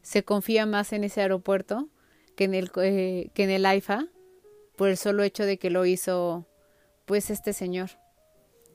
se 0.02 0.24
confía 0.24 0.66
más 0.66 0.92
en 0.92 1.06
ese 1.06 1.22
aeropuerto 1.22 1.88
que 2.36 2.44
en 2.44 2.54
el, 2.54 2.70
eh, 2.84 3.30
que 3.34 3.46
en 3.46 3.50
el 3.50 3.66
AIFA, 3.66 4.10
por 4.76 4.90
el 4.90 4.98
solo 4.98 5.24
hecho 5.24 5.46
de 5.46 5.58
que 5.58 5.70
lo 5.70 5.86
hizo 5.86 6.46
pues 7.06 7.30
este 7.30 7.54
señor 7.54 7.92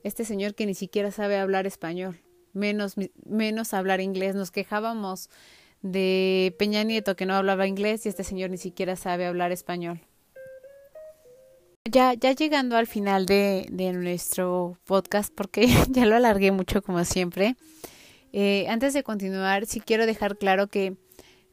este 0.03 0.25
señor 0.25 0.55
que 0.55 0.65
ni 0.65 0.73
siquiera 0.73 1.11
sabe 1.11 1.37
hablar 1.37 1.67
español, 1.67 2.21
menos, 2.53 2.95
menos 3.25 3.73
hablar 3.73 4.01
inglés. 4.01 4.35
Nos 4.35 4.51
quejábamos 4.51 5.29
de 5.81 6.55
Peña 6.59 6.83
Nieto 6.83 7.15
que 7.15 7.25
no 7.25 7.35
hablaba 7.35 7.67
inglés 7.67 8.05
y 8.05 8.09
este 8.09 8.23
señor 8.23 8.49
ni 8.49 8.57
siquiera 8.57 8.95
sabe 8.95 9.25
hablar 9.25 9.51
español. 9.51 10.01
Ya, 11.85 12.13
ya 12.13 12.31
llegando 12.33 12.77
al 12.77 12.85
final 12.85 13.25
de, 13.25 13.67
de 13.71 13.91
nuestro 13.93 14.77
podcast, 14.85 15.33
porque 15.33 15.67
ya 15.89 16.05
lo 16.05 16.15
alargué 16.15 16.51
mucho 16.51 16.83
como 16.83 17.03
siempre, 17.05 17.55
eh, 18.33 18.67
antes 18.69 18.93
de 18.93 19.03
continuar, 19.03 19.65
sí 19.65 19.81
quiero 19.81 20.05
dejar 20.05 20.37
claro 20.37 20.67
que 20.67 20.95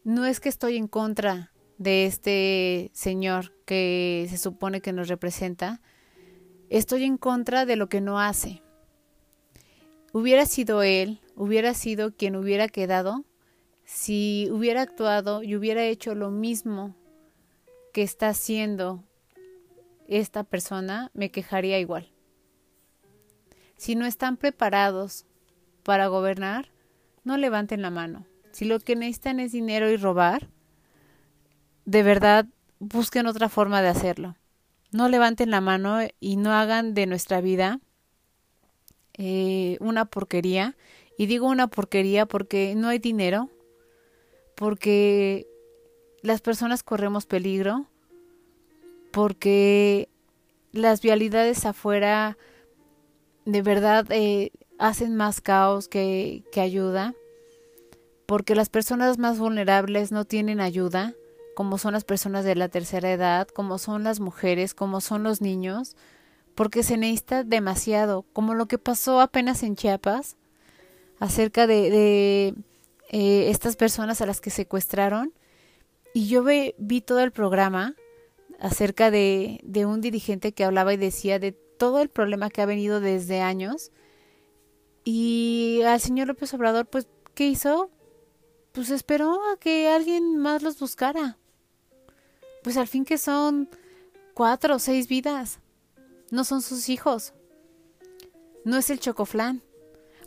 no 0.05 0.27
es 0.27 0.39
que 0.41 0.49
estoy 0.49 0.77
en 0.77 0.87
contra 0.87 1.53
de 1.77 2.07
este 2.07 2.91
señor 2.93 3.53
que 3.65 4.27
se 4.31 4.39
supone 4.39 4.81
que 4.81 4.93
nos 4.93 5.09
representa, 5.09 5.81
Estoy 6.71 7.05
en 7.05 7.17
contra 7.17 7.65
de 7.65 7.77
lo 7.77 7.89
que 7.89 8.01
no 8.01 8.21
hace. 8.21 8.63
Hubiera 10.13 10.47
sido 10.47 10.83
él, 10.83 11.21
hubiera 11.35 11.75
sido 11.75 12.15
quien 12.15 12.37
hubiera 12.37 12.69
quedado, 12.69 13.25
si 13.85 14.49
hubiera 14.51 14.83
actuado 14.83 15.43
y 15.43 15.57
hubiera 15.57 15.85
hecho 15.85 16.15
lo 16.15 16.31
mismo 16.31 16.95
que 17.93 18.03
está 18.03 18.29
haciendo 18.29 19.03
esta 20.09 20.45
persona, 20.45 21.11
me 21.15 21.31
quejaría 21.31 21.79
igual. 21.79 22.11
Si 23.77 23.95
no 23.95 24.07
están 24.07 24.37
preparados 24.37 25.27
para 25.85 26.09
gobernar, 26.09 26.71
no 27.25 27.37
levanten 27.37 27.81
la 27.81 27.91
mano. 27.91 28.27
Si 28.53 28.65
lo 28.65 28.81
que 28.81 28.97
necesitan 28.97 29.41
es 29.41 29.53
dinero 29.53 29.91
y 29.91 29.97
robar, 29.97 30.49
de 31.85 32.03
verdad 32.03 32.47
busquen 32.79 33.27
otra 33.27 33.49
forma 33.49 33.81
de 33.83 33.89
hacerlo. 33.89 34.37
No 34.91 35.09
levanten 35.09 35.51
la 35.51 35.61
mano 35.61 35.99
y 36.21 36.37
no 36.37 36.53
hagan 36.53 36.95
de 36.95 37.07
nuestra 37.07 37.41
vida 37.41 37.81
eh, 39.19 39.77
una 39.81 40.05
porquería. 40.05 40.77
Y 41.19 41.27
digo 41.27 41.49
una 41.49 41.67
porquería 41.67 42.27
porque 42.27 42.75
no 42.77 42.89
hay 42.89 43.01
dinero, 43.01 43.51
porque 44.55 45.47
las 46.23 46.41
personas 46.41 46.83
corremos 46.85 47.27
peligro, 47.27 47.87
porque 49.11 50.09
las 50.73 51.03
vialidades 51.03 51.67
afuera 51.67 52.39
de 53.45 53.63
verdad 53.63 54.07
eh, 54.11 54.53
hacen 54.79 55.17
más 55.17 55.41
caos 55.41 55.89
que, 55.89 56.45
que 56.53 56.61
ayuda, 56.61 57.15
porque 58.27 58.55
las 58.55 58.69
personas 58.69 59.19
más 59.19 59.39
vulnerables 59.39 60.13
no 60.13 60.25
tienen 60.25 60.61
ayuda, 60.61 61.15
como 61.59 61.77
son 61.77 61.93
las 61.93 62.05
personas 62.05 62.45
de 62.45 62.55
la 62.55 62.69
tercera 62.69 63.11
edad, 63.11 63.49
como 63.49 63.79
son 63.79 64.05
las 64.05 64.21
mujeres, 64.21 64.75
como 64.75 65.01
son 65.01 65.25
los 65.25 65.41
niños, 65.41 65.97
porque 66.55 66.85
se 66.85 66.97
necesita 66.97 67.43
demasiado, 67.43 68.25
como 68.33 68.55
lo 68.55 68.69
que 68.69 68.79
pasó 68.79 69.21
apenas 69.21 69.65
en 69.65 69.75
Chiapas, 69.75 70.37
acerca 71.19 71.67
de, 71.67 72.55
eh, 73.11 73.51
estas 73.51 73.75
personas 73.75 74.21
a 74.21 74.27
las 74.27 74.41
que 74.41 74.51
secuestraron, 74.51 75.33
y 76.15 76.29
yo 76.29 76.45
vi 76.45 77.01
todo 77.01 77.19
el 77.25 77.33
programa 77.33 77.97
acerca 78.61 79.11
de, 79.11 79.59
de 79.65 79.85
un 79.85 80.01
dirigente 80.01 80.53
que 80.53 80.63
hablaba 80.63 80.95
y 80.95 80.97
decía 80.97 81.41
de 81.41 81.51
todo 81.51 82.01
el 82.01 82.09
problema 82.09 82.51
que 82.51 82.63
ha 82.63 82.67
venido 82.67 83.01
desde 83.01 83.41
años. 83.41 83.91
Y 85.03 85.83
al 85.85 86.01
señor 86.01 86.29
López 86.29 86.55
Obrador, 86.55 86.87
pues, 86.87 87.09
¿qué 87.35 87.49
hizo? 87.49 87.91
Pues 88.71 88.91
esperó 88.91 89.41
a 89.53 89.57
que 89.59 89.89
alguien 89.89 90.37
más 90.37 90.63
los 90.63 90.79
buscara. 90.79 91.37
Pues 92.69 92.77
al 92.77 92.87
fin 92.87 93.07
que 93.07 93.17
son 93.17 93.71
cuatro 94.35 94.75
o 94.77 94.79
seis 94.79 95.09
vidas. 95.09 95.59
No 96.31 96.45
son 96.45 96.61
sus 96.61 96.91
hijos. 96.91 97.33
No 98.63 98.77
es 98.77 98.91
el 98.91 99.01
chocoflán. 99.01 99.63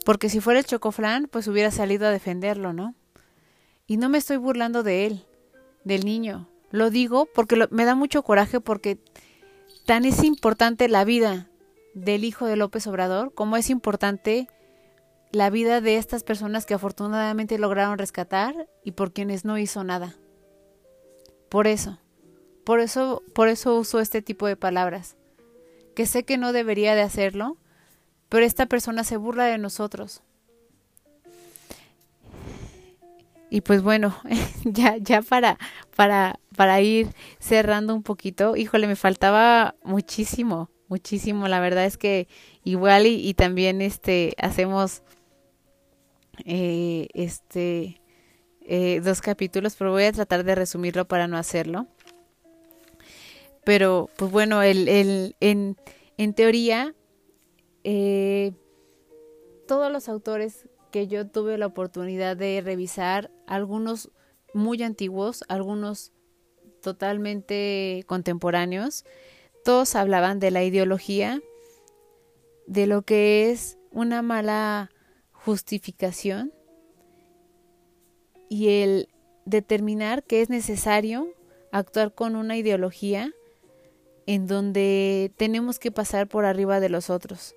Porque 0.05 0.27
si 0.27 0.39
fuera 0.39 0.59
el 0.59 0.65
chocoflán, 0.65 1.27
pues 1.29 1.47
hubiera 1.47 1.69
salido 1.69 2.07
a 2.07 2.09
defenderlo, 2.09 2.73
¿no? 2.73 2.95
Y 3.85 3.97
no 3.97 4.09
me 4.09 4.17
estoy 4.17 4.37
burlando 4.37 4.81
de 4.81 5.05
él, 5.05 5.23
del 5.83 6.03
niño. 6.03 6.49
Lo 6.71 6.89
digo 6.89 7.27
porque 7.31 7.67
me 7.69 7.85
da 7.85 7.93
mucho 7.93 8.23
coraje 8.23 8.59
porque 8.59 8.97
tan 9.85 10.03
es 10.03 10.23
importante 10.23 10.89
la 10.89 11.03
vida 11.05 11.47
del 11.93 12.23
hijo 12.23 12.47
de 12.47 12.55
López 12.55 12.87
Obrador 12.87 13.35
como 13.35 13.55
es 13.55 13.69
importante 13.69 14.47
la 15.31 15.51
vida 15.51 15.79
de 15.79 15.97
estas 15.97 16.23
personas 16.23 16.65
que 16.65 16.73
afortunadamente 16.73 17.59
lograron 17.59 17.99
rescatar 17.99 18.67
y 18.83 18.93
por 18.93 19.13
quienes 19.13 19.45
no 19.45 19.59
hizo 19.59 19.83
nada. 19.83 20.15
Por 21.49 21.67
eso, 21.67 21.99
por 22.63 22.79
eso, 22.79 23.23
por 23.33 23.47
eso 23.47 23.77
uso 23.77 23.99
este 23.99 24.21
tipo 24.21 24.47
de 24.47 24.55
palabras, 24.55 25.15
que 25.95 26.05
sé 26.05 26.23
que 26.23 26.37
no 26.37 26.53
debería 26.53 26.95
de 26.95 27.01
hacerlo, 27.01 27.57
pero 28.29 28.45
esta 28.45 28.65
persona 28.65 29.03
se 29.03 29.17
burla 29.17 29.45
de 29.45 29.57
nosotros. 29.57 30.21
Y 33.49 33.59
pues 33.59 33.81
bueno, 33.81 34.15
ya, 34.63 34.95
ya 34.95 35.21
para, 35.21 35.57
para, 35.97 36.39
para 36.55 36.79
ir 36.79 37.09
cerrando 37.39 37.93
un 37.93 38.01
poquito, 38.01 38.55
híjole, 38.55 38.87
me 38.87 38.95
faltaba 38.95 39.75
muchísimo, 39.83 40.69
muchísimo. 40.87 41.49
La 41.49 41.59
verdad 41.59 41.83
es 41.85 41.97
que 41.97 42.29
igual 42.63 43.07
y, 43.07 43.33
también 43.33 43.81
este 43.81 44.35
hacemos 44.37 45.03
eh, 46.45 47.09
este 47.13 48.01
eh, 48.61 49.01
dos 49.03 49.19
capítulos, 49.19 49.75
pero 49.77 49.91
voy 49.91 50.03
a 50.03 50.13
tratar 50.13 50.45
de 50.45 50.55
resumirlo 50.55 51.05
para 51.05 51.27
no 51.27 51.35
hacerlo. 51.35 51.87
Pero, 53.63 54.09
pues 54.17 54.31
bueno, 54.31 54.63
el, 54.63 54.87
el, 54.87 55.35
en, 55.39 55.77
en 56.17 56.33
teoría, 56.33 56.95
eh, 57.83 58.53
todos 59.67 59.91
los 59.91 60.09
autores 60.09 60.67
que 60.91 61.07
yo 61.07 61.27
tuve 61.27 61.57
la 61.57 61.67
oportunidad 61.67 62.35
de 62.35 62.61
revisar, 62.61 63.31
algunos 63.47 64.11
muy 64.53 64.81
antiguos, 64.83 65.43
algunos 65.47 66.11
totalmente 66.81 68.03
contemporáneos, 68.07 69.05
todos 69.63 69.95
hablaban 69.95 70.39
de 70.39 70.51
la 70.51 70.63
ideología, 70.63 71.41
de 72.67 72.87
lo 72.87 73.03
que 73.03 73.51
es 73.51 73.77
una 73.91 74.21
mala 74.21 74.91
justificación 75.31 76.53
y 78.49 78.81
el 78.81 79.09
determinar 79.45 80.23
que 80.23 80.41
es 80.41 80.49
necesario 80.49 81.27
actuar 81.71 82.13
con 82.13 82.35
una 82.35 82.57
ideología 82.57 83.33
en 84.25 84.47
donde 84.47 85.31
tenemos 85.37 85.79
que 85.79 85.91
pasar 85.91 86.27
por 86.27 86.45
arriba 86.45 86.79
de 86.79 86.89
los 86.89 87.09
otros, 87.09 87.55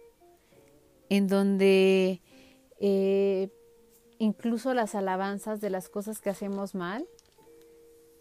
en 1.09 1.29
donde 1.29 2.21
eh, 2.81 3.49
incluso 4.19 4.75
las 4.75 4.95
alabanzas 4.95 5.61
de 5.61 5.71
las 5.71 5.89
cosas 5.89 6.21
que 6.21 6.31
hacemos 6.31 6.75
mal 6.75 7.07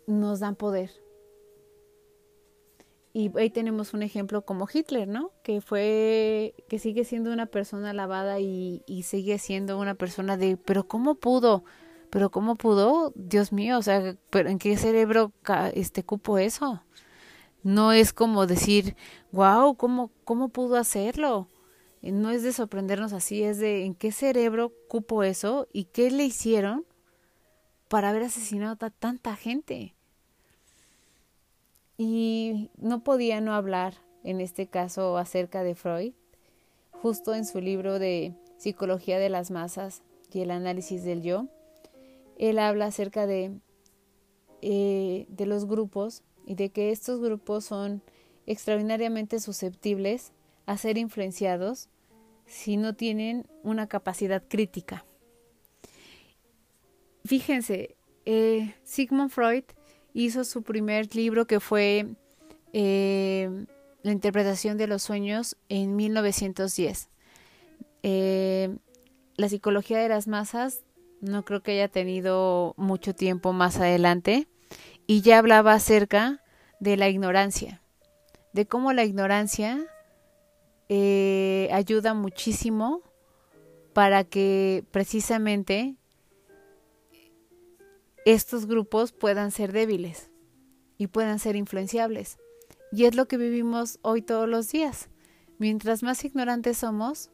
nos 0.07 0.39
dan 0.39 0.55
poder. 0.55 0.91
Y 3.15 3.31
ahí 3.37 3.51
tenemos 3.51 3.93
un 3.93 4.01
ejemplo 4.01 4.43
como 4.43 4.67
Hitler, 4.71 5.07
¿no? 5.07 5.31
Que 5.43 5.61
fue, 5.61 6.55
que 6.67 6.79
sigue 6.79 7.05
siendo 7.05 7.31
una 7.31 7.45
persona 7.45 7.91
alabada 7.91 8.39
y, 8.39 8.81
y 8.87 9.03
sigue 9.03 9.37
siendo 9.37 9.79
una 9.79 9.93
persona 9.93 10.35
de, 10.35 10.57
pero 10.57 10.87
¿cómo 10.87 11.15
pudo? 11.15 11.63
Pero 12.09 12.31
¿cómo 12.31 12.55
pudo? 12.55 13.11
Dios 13.15 13.51
mío, 13.51 13.77
o 13.77 13.81
sea, 13.83 14.15
¿pero 14.31 14.49
¿en 14.49 14.57
qué 14.57 14.77
cerebro 14.77 15.31
este 15.73 16.03
cupo 16.03 16.39
eso? 16.39 16.83
No 17.63 17.93
es 17.93 18.11
como 18.13 18.45
decir, 18.45 18.95
wow, 19.31 19.75
¿cómo, 19.75 20.11
cómo 20.25 20.49
pudo 20.49 20.75
hacerlo? 20.75 21.47
no 22.01 22.31
es 22.31 22.43
de 22.43 22.51
sorprendernos 22.51 23.13
así, 23.13 23.43
es 23.43 23.59
de 23.59 23.85
en 23.85 23.95
qué 23.95 24.11
cerebro 24.11 24.73
cupo 24.89 25.23
eso 25.23 25.69
y 25.71 25.85
qué 25.85 26.11
le 26.11 26.25
hicieron 26.25 26.85
para 27.87 28.09
haber 28.09 28.23
asesinado 28.23 28.85
a 28.85 28.89
tanta 28.89 29.37
gente. 29.37 29.95
Y 31.97 32.69
no 32.75 33.03
podía 33.05 33.39
no 33.39 33.53
hablar 33.53 33.93
en 34.23 34.41
este 34.41 34.67
caso 34.67 35.17
acerca 35.17 35.63
de 35.63 35.75
Freud, 35.75 36.13
justo 36.91 37.33
en 37.33 37.45
su 37.45 37.61
libro 37.61 37.99
de 37.99 38.35
Psicología 38.57 39.17
de 39.19 39.29
las 39.29 39.51
Masas 39.51 40.01
y 40.31 40.41
el 40.41 40.51
análisis 40.51 41.03
del 41.03 41.21
yo. 41.21 41.47
Él 42.37 42.59
habla 42.59 42.87
acerca 42.87 43.27
de, 43.27 43.59
eh, 44.61 45.25
de 45.29 45.45
los 45.45 45.65
grupos 45.65 46.23
y 46.45 46.55
de 46.55 46.69
que 46.69 46.91
estos 46.91 47.19
grupos 47.19 47.65
son 47.65 48.01
extraordinariamente 48.45 49.39
susceptibles 49.39 50.31
a 50.65 50.77
ser 50.77 50.97
influenciados 50.97 51.89
si 52.45 52.77
no 52.77 52.93
tienen 52.93 53.47
una 53.63 53.87
capacidad 53.87 54.43
crítica. 54.47 55.05
Fíjense, 57.25 57.95
eh, 58.25 58.75
Sigmund 58.83 59.29
Freud 59.29 59.63
hizo 60.13 60.43
su 60.43 60.63
primer 60.63 61.15
libro 61.15 61.47
que 61.47 61.59
fue 61.59 62.07
eh, 62.73 63.65
La 64.03 64.11
interpretación 64.11 64.77
de 64.77 64.87
los 64.87 65.03
sueños 65.03 65.55
en 65.69 65.95
1910. 65.95 67.09
Eh, 68.03 68.75
la 69.37 69.49
psicología 69.49 69.99
de 69.99 70.09
las 70.09 70.27
masas 70.27 70.83
no 71.21 71.45
creo 71.45 71.63
que 71.63 71.71
haya 71.71 71.87
tenido 71.87 72.73
mucho 72.75 73.15
tiempo 73.15 73.53
más 73.53 73.77
adelante 73.77 74.47
y 75.07 75.21
ya 75.21 75.39
hablaba 75.39 75.73
acerca 75.73 76.41
de 76.79 76.97
la 76.97 77.09
ignorancia, 77.09 77.81
de 78.53 78.65
cómo 78.65 78.93
la 78.93 79.03
ignorancia 79.03 79.85
eh, 80.89 81.69
ayuda 81.71 82.13
muchísimo 82.13 83.01
para 83.93 84.23
que 84.23 84.83
precisamente 84.91 85.95
estos 88.25 88.65
grupos 88.65 89.11
puedan 89.11 89.51
ser 89.51 89.71
débiles 89.71 90.31
y 90.97 91.07
puedan 91.07 91.39
ser 91.39 91.55
influenciables. 91.55 92.37
Y 92.91 93.05
es 93.05 93.15
lo 93.15 93.27
que 93.27 93.37
vivimos 93.37 93.99
hoy 94.01 94.21
todos 94.21 94.47
los 94.47 94.69
días. 94.71 95.09
Mientras 95.57 96.03
más 96.03 96.23
ignorantes 96.23 96.77
somos, 96.77 97.31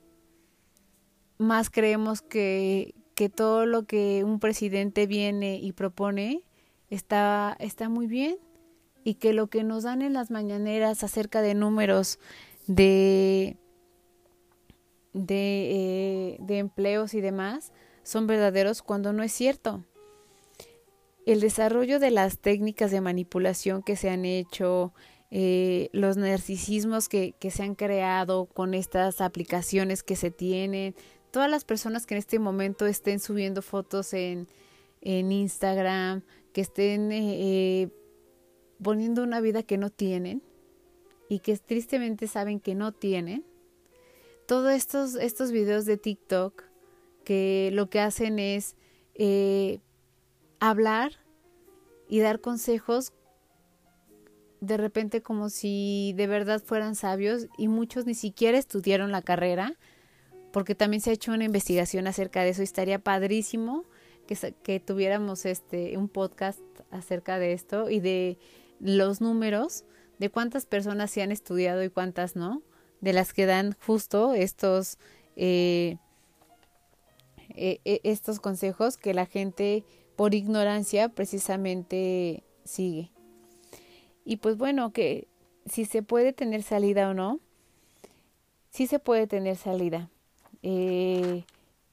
más 1.38 1.70
creemos 1.70 2.22
que, 2.22 2.96
que 3.16 3.30
todo 3.30 3.66
lo 3.66 3.84
que 3.84 4.24
un 4.24 4.40
presidente 4.40 5.06
viene 5.06 5.58
y 5.58 5.72
propone 5.74 6.44
está, 6.90 7.56
está 7.60 7.90
muy 7.90 8.08
bien 8.08 8.38
y 9.04 9.16
que 9.16 9.34
lo 9.34 9.48
que 9.48 9.64
nos 9.64 9.84
dan 9.84 10.02
en 10.02 10.14
las 10.14 10.32
mañaneras 10.32 11.04
acerca 11.04 11.42
de 11.42 11.56
números 11.56 12.20
de, 12.68 13.58
de, 15.14 15.72
eh, 15.72 16.38
de 16.40 16.58
empleos 16.58 17.14
y 17.14 17.22
demás 17.22 17.72
son 18.04 18.28
verdaderos 18.28 18.82
cuando 18.82 19.14
no 19.14 19.24
es 19.24 19.32
cierto. 19.32 19.84
El 21.26 21.42
desarrollo 21.42 22.00
de 22.00 22.12
las 22.12 22.40
técnicas 22.40 22.92
de 22.92 23.02
manipulación 23.02 23.84
que 23.84 23.96
se 23.96 24.10
han 24.10 24.26
hecho 24.26 24.94
eh, 25.32 25.90
los 25.92 26.18
narcisismos 26.18 27.08
que, 27.08 27.36
que 27.40 27.52
se 27.52 27.64
han 27.64 27.76
creado 27.76 28.46
con 28.46 28.74
estas 28.74 29.22
aplicaciones 29.22 30.02
que 30.02 30.16
se 30.16 30.32
tienen, 30.32 30.96
todas 31.30 31.50
las 31.52 31.66
personas 31.66 32.06
que 32.08 32.16
en 32.16 32.20
este 32.20 32.40
momento 32.40 32.88
estén 32.88 33.20
subiendo 33.20 33.62
fotos 33.62 34.14
en, 34.14 34.48
en 35.02 35.32
Instagram, 35.32 36.24
que 36.54 36.62
estén 36.62 37.12
eh, 37.12 37.82
eh, 37.84 37.90
poniendo 38.82 39.24
una 39.24 39.42
vida 39.42 39.64
que 39.64 39.78
no 39.78 39.90
tienen 39.90 40.42
y 41.30 41.40
que 41.40 41.58
tristemente 41.58 42.28
saben 42.28 42.60
que 42.60 42.76
no 42.76 42.92
tienen. 42.92 43.46
Todos 44.48 44.74
estos, 44.74 45.16
estos 45.16 45.52
videos 45.52 45.86
de 45.86 45.98
TikTok 45.98 46.64
que 47.24 47.70
lo 47.74 47.90
que 47.90 48.00
hacen 48.00 48.40
es 48.40 48.76
eh, 49.14 49.80
hablar 50.60 51.12
y 52.08 52.20
dar 52.20 52.42
consejos 52.42 53.14
de 54.62 54.78
repente 54.78 55.22
como 55.22 55.50
si 55.50 56.14
de 56.18 56.28
verdad 56.28 56.62
fueran 56.62 56.96
sabios 56.96 57.48
y 57.58 57.68
muchos 57.68 58.06
ni 58.06 58.16
siquiera 58.16 58.58
estudiaron 58.58 59.12
la 59.12 59.22
carrera 59.22 59.78
porque 60.52 60.76
también 60.76 61.02
se 61.02 61.12
ha 61.12 61.14
hecho 61.14 61.32
una 61.32 61.46
investigación 61.46 62.08
acerca 62.08 62.42
de 62.42 62.50
eso 62.50 62.62
y 62.62 62.66
estaría 62.66 63.00
padrísimo 63.00 63.86
que, 64.36 64.80
tuviéramos 64.80 65.46
este 65.46 65.98
un 65.98 66.10
podcast 66.10 66.60
acerca 66.92 67.40
de 67.40 67.54
esto 67.54 67.90
y 67.90 68.00
de 68.00 68.38
los 68.80 69.22
números 69.22 69.86
de 70.20 70.30
cuántas 70.30 70.66
personas 70.66 71.12
se 71.12 71.22
han 71.22 71.32
estudiado 71.32 71.84
y 71.84 71.90
cuántas 71.90 72.36
no, 72.36 72.62
de 73.02 73.14
las 73.14 73.34
que 73.34 73.46
dan 73.46 73.76
justo 73.86 74.34
estos 74.34 74.98
eh, 75.36 75.98
eh, 77.56 77.82
eh, 77.86 78.02
estos 78.04 78.40
consejos 78.40 78.98
que 78.98 79.14
la 79.14 79.26
gente 79.26 79.84
por 80.16 80.34
ignorancia 80.34 81.10
precisamente 81.10 82.44
sigue. 82.64 83.12
Y 84.24 84.38
pues 84.38 84.58
bueno, 84.58 84.92
que 84.92 85.28
si 85.66 85.86
se 85.86 86.04
puede 86.04 86.34
tener 86.34 86.64
salida 86.64 87.10
o 87.10 87.14
no, 87.14 87.40
sí 88.70 88.88
se 88.88 89.00
puede 89.00 89.28
tener 89.28 89.56
salida. 89.56 90.10
Eh, 90.62 91.44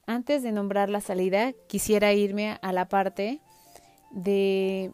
antes 0.07 0.41
de 0.41 0.51
nombrar 0.53 0.89
la 0.89 1.01
salida, 1.01 1.53
quisiera 1.67 2.13
irme 2.13 2.57
a 2.61 2.71
la 2.71 2.87
parte 2.87 3.41
de, 4.11 4.93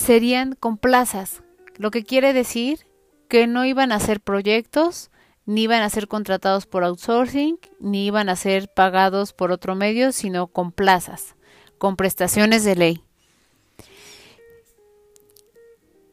serían 0.00 0.54
con 0.54 0.78
plazas, 0.78 1.42
lo 1.76 1.90
que 1.90 2.04
quiere 2.04 2.32
decir 2.32 2.86
que 3.28 3.46
no 3.46 3.66
iban 3.66 3.92
a 3.92 4.00
ser 4.00 4.20
proyectos, 4.20 5.10
ni 5.44 5.64
iban 5.64 5.82
a 5.82 5.90
ser 5.90 6.08
contratados 6.08 6.64
por 6.66 6.84
outsourcing, 6.84 7.58
ni 7.80 8.06
iban 8.06 8.30
a 8.30 8.36
ser 8.36 8.72
pagados 8.72 9.34
por 9.34 9.52
otro 9.52 9.74
medio, 9.74 10.12
sino 10.12 10.46
con 10.46 10.72
plazas, 10.72 11.36
con 11.78 11.96
prestaciones 11.96 12.64
de 12.64 12.76
ley. 12.76 13.04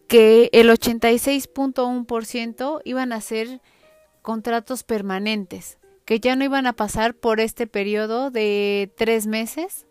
Que 0.08 0.50
el 0.52 0.70
86.1% 0.70 2.82
iban 2.84 3.14
a 3.14 3.22
ser 3.22 3.62
contratos 4.22 4.84
permanentes, 4.84 5.78
que 6.06 6.20
ya 6.20 6.36
no 6.36 6.44
iban 6.44 6.68
a 6.68 6.74
pasar 6.74 7.16
por 7.16 7.40
este 7.40 7.68
periodo 7.68 8.32
de 8.32 8.92
tres 8.98 9.28
meses 9.28 9.88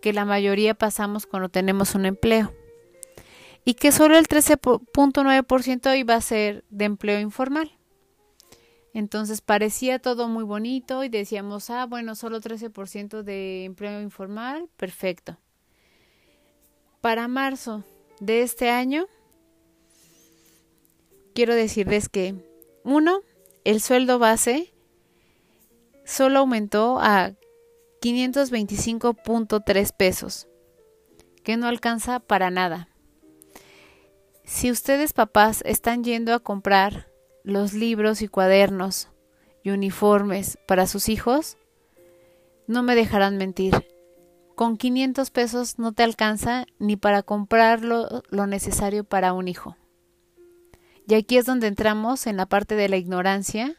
que 0.00 0.14
la 0.14 0.24
mayoría 0.24 0.72
pasamos 0.74 1.26
cuando 1.26 1.50
tenemos 1.50 1.94
un 1.94 2.06
empleo 2.06 2.54
y 3.64 3.74
que 3.74 3.92
solo 3.92 4.18
el 4.18 4.28
13.9% 4.28 5.98
iba 5.98 6.14
a 6.14 6.20
ser 6.20 6.64
de 6.70 6.84
empleo 6.84 7.20
informal. 7.20 7.78
Entonces 8.92 9.40
parecía 9.40 9.98
todo 9.98 10.28
muy 10.28 10.44
bonito 10.44 11.02
y 11.02 11.08
decíamos, 11.08 11.70
ah, 11.70 11.86
bueno, 11.86 12.14
solo 12.14 12.40
13% 12.40 13.22
de 13.22 13.64
empleo 13.64 14.00
informal, 14.00 14.68
perfecto. 14.76 15.38
Para 17.00 17.26
marzo 17.26 17.82
de 18.20 18.42
este 18.42 18.70
año, 18.70 19.06
quiero 21.34 21.56
decirles 21.56 22.08
que, 22.08 22.36
uno, 22.84 23.20
el 23.64 23.80
sueldo 23.80 24.20
base 24.20 24.72
solo 26.04 26.38
aumentó 26.40 26.98
a 27.00 27.32
525.3 28.00 29.92
pesos, 29.96 30.46
que 31.42 31.56
no 31.56 31.66
alcanza 31.66 32.20
para 32.20 32.50
nada. 32.50 32.93
Si 34.44 34.70
ustedes 34.70 35.14
papás 35.14 35.62
están 35.64 36.04
yendo 36.04 36.34
a 36.34 36.38
comprar 36.38 37.08
los 37.44 37.72
libros 37.72 38.20
y 38.20 38.28
cuadernos 38.28 39.08
y 39.62 39.70
uniformes 39.70 40.58
para 40.66 40.86
sus 40.86 41.08
hijos, 41.08 41.56
no 42.66 42.82
me 42.82 42.94
dejarán 42.94 43.38
mentir. 43.38 43.86
Con 44.54 44.76
500 44.76 45.30
pesos 45.30 45.78
no 45.78 45.92
te 45.92 46.02
alcanza 46.02 46.66
ni 46.78 46.96
para 46.96 47.22
comprar 47.22 47.82
lo, 47.82 48.22
necesario 48.46 49.02
para 49.04 49.32
un 49.32 49.48
hijo. 49.48 49.76
Y 51.08 51.14
aquí 51.14 51.38
es 51.38 51.46
donde 51.46 51.66
entramos 51.66 52.26
en 52.26 52.36
la 52.36 52.46
parte 52.46 52.76
de 52.76 52.88
la 52.90 52.96
ignorancia 52.96 53.76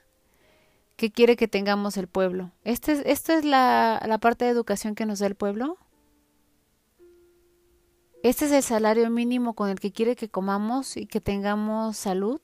que 0.95 1.11
quiere 1.11 1.36
que 1.36 1.47
tengamos 1.47 1.95
el 1.97 2.07
pueblo. 2.07 2.51
¿Esta 2.63 2.91
es, 2.91 3.03
esta 3.05 3.38
es 3.38 3.45
la, 3.45 4.03
la 4.07 4.18
parte 4.18 4.45
de 4.45 4.51
educación 4.51 4.95
que 4.95 5.05
nos 5.05 5.20
da 5.20 5.28
el 5.28 5.36
pueblo? 5.36 5.78
¿Este 8.26 8.45
es 8.45 8.51
el 8.53 8.63
salario 8.63 9.07
mínimo 9.11 9.53
con 9.53 9.69
el 9.69 9.80
que 9.80 9.91
quiere 9.91 10.15
que 10.15 10.30
comamos 10.30 10.97
y 10.97 11.05
que 11.05 11.21
tengamos 11.21 11.95
salud? 11.95 12.41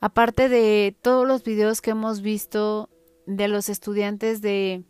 Aparte 0.00 0.48
de 0.48 0.96
todos 1.02 1.26
los 1.26 1.42
videos 1.42 1.80
que 1.80 1.90
hemos 1.90 2.22
visto 2.22 2.88
de 3.26 3.48
los 3.48 3.68
estudiantes 3.68 4.42
de, 4.42 4.84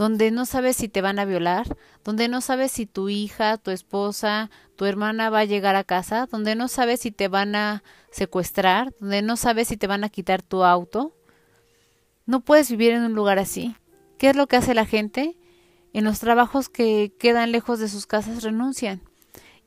donde 0.00 0.30
no 0.30 0.46
sabes 0.46 0.76
si 0.76 0.88
te 0.88 1.02
van 1.02 1.18
a 1.18 1.26
violar, 1.26 1.76
donde 2.04 2.28
no 2.28 2.40
sabes 2.40 2.72
si 2.72 2.86
tu 2.86 3.10
hija, 3.10 3.58
tu 3.58 3.70
esposa, 3.70 4.48
tu 4.74 4.86
hermana 4.86 5.28
va 5.28 5.40
a 5.40 5.44
llegar 5.44 5.76
a 5.76 5.84
casa, 5.84 6.24
donde 6.24 6.54
no 6.54 6.68
sabes 6.68 7.00
si 7.00 7.10
te 7.10 7.28
van 7.28 7.54
a 7.54 7.82
secuestrar, 8.10 8.94
donde 8.98 9.20
no 9.20 9.36
sabes 9.36 9.68
si 9.68 9.76
te 9.76 9.86
van 9.86 10.02
a 10.02 10.08
quitar 10.08 10.40
tu 10.40 10.64
auto. 10.64 11.14
No 12.24 12.40
puedes 12.40 12.70
vivir 12.70 12.92
en 12.92 13.02
un 13.02 13.12
lugar 13.12 13.38
así. 13.38 13.76
¿Qué 14.16 14.30
es 14.30 14.36
lo 14.36 14.46
que 14.46 14.56
hace 14.56 14.72
la 14.72 14.86
gente? 14.86 15.36
En 15.92 16.04
los 16.04 16.18
trabajos 16.18 16.70
que 16.70 17.12
quedan 17.18 17.52
lejos 17.52 17.78
de 17.78 17.90
sus 17.90 18.06
casas 18.06 18.42
renuncian. 18.42 19.02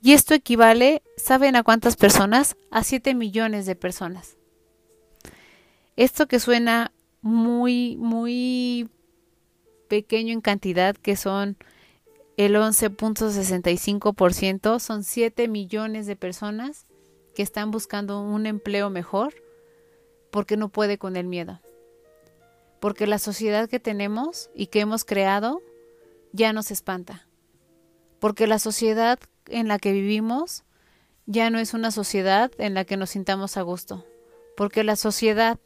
Y 0.01 0.13
esto 0.13 0.34
equivale, 0.34 1.03
¿saben 1.15 1.55
a 1.55 1.61
cuántas 1.61 1.95
personas? 1.95 2.57
A 2.71 2.84
7 2.84 3.13
millones 3.13 3.67
de 3.67 3.75
personas. 3.75 4.36
Esto 5.95 6.27
que 6.27 6.39
suena 6.39 6.91
muy, 7.21 7.97
muy 7.97 8.89
pequeño 9.94 10.34
en 10.34 10.41
cantidad, 10.41 10.96
que 10.96 11.16
son 11.16 11.56
el 12.36 12.56
11.65%, 12.56 14.80
son 14.80 15.04
7 15.04 15.48
millones 15.48 16.08
de 16.08 16.16
personas 16.16 16.88
que 17.36 17.44
están 17.44 17.70
buscando 17.70 18.20
un 18.20 18.48
empleo 18.48 18.89
mejor 18.89 19.36
porque 20.32 20.58
no 20.58 20.70
puede 20.70 20.98
con 20.98 21.16
el 21.16 21.28
miedo. 21.28 21.62
Porque 22.80 23.06
la 23.06 23.20
sociedad 23.20 23.70
que 23.70 23.80
tenemos 23.80 24.50
y 24.56 24.66
que 24.66 24.80
hemos 24.80 25.06
creado 25.06 25.62
ya 26.32 26.54
nos 26.54 26.72
espanta. 26.72 27.28
Porque 28.20 28.48
la 28.48 28.58
sociedad 28.58 29.20
en 29.46 29.68
la 29.68 29.78
que 29.78 29.91
vivimos 29.91 30.64
ya 31.28 31.52
no 31.52 31.60
es 31.60 31.76
una 31.76 31.91
sociedad 31.91 32.50
en 32.58 32.74
la 32.74 32.84
que 32.84 32.98
nos 32.98 33.12
sintamos 33.12 33.58
a 33.58 33.62
gusto. 33.62 34.08
Porque 34.58 34.84
la 34.84 34.96
sociedad 34.96 35.60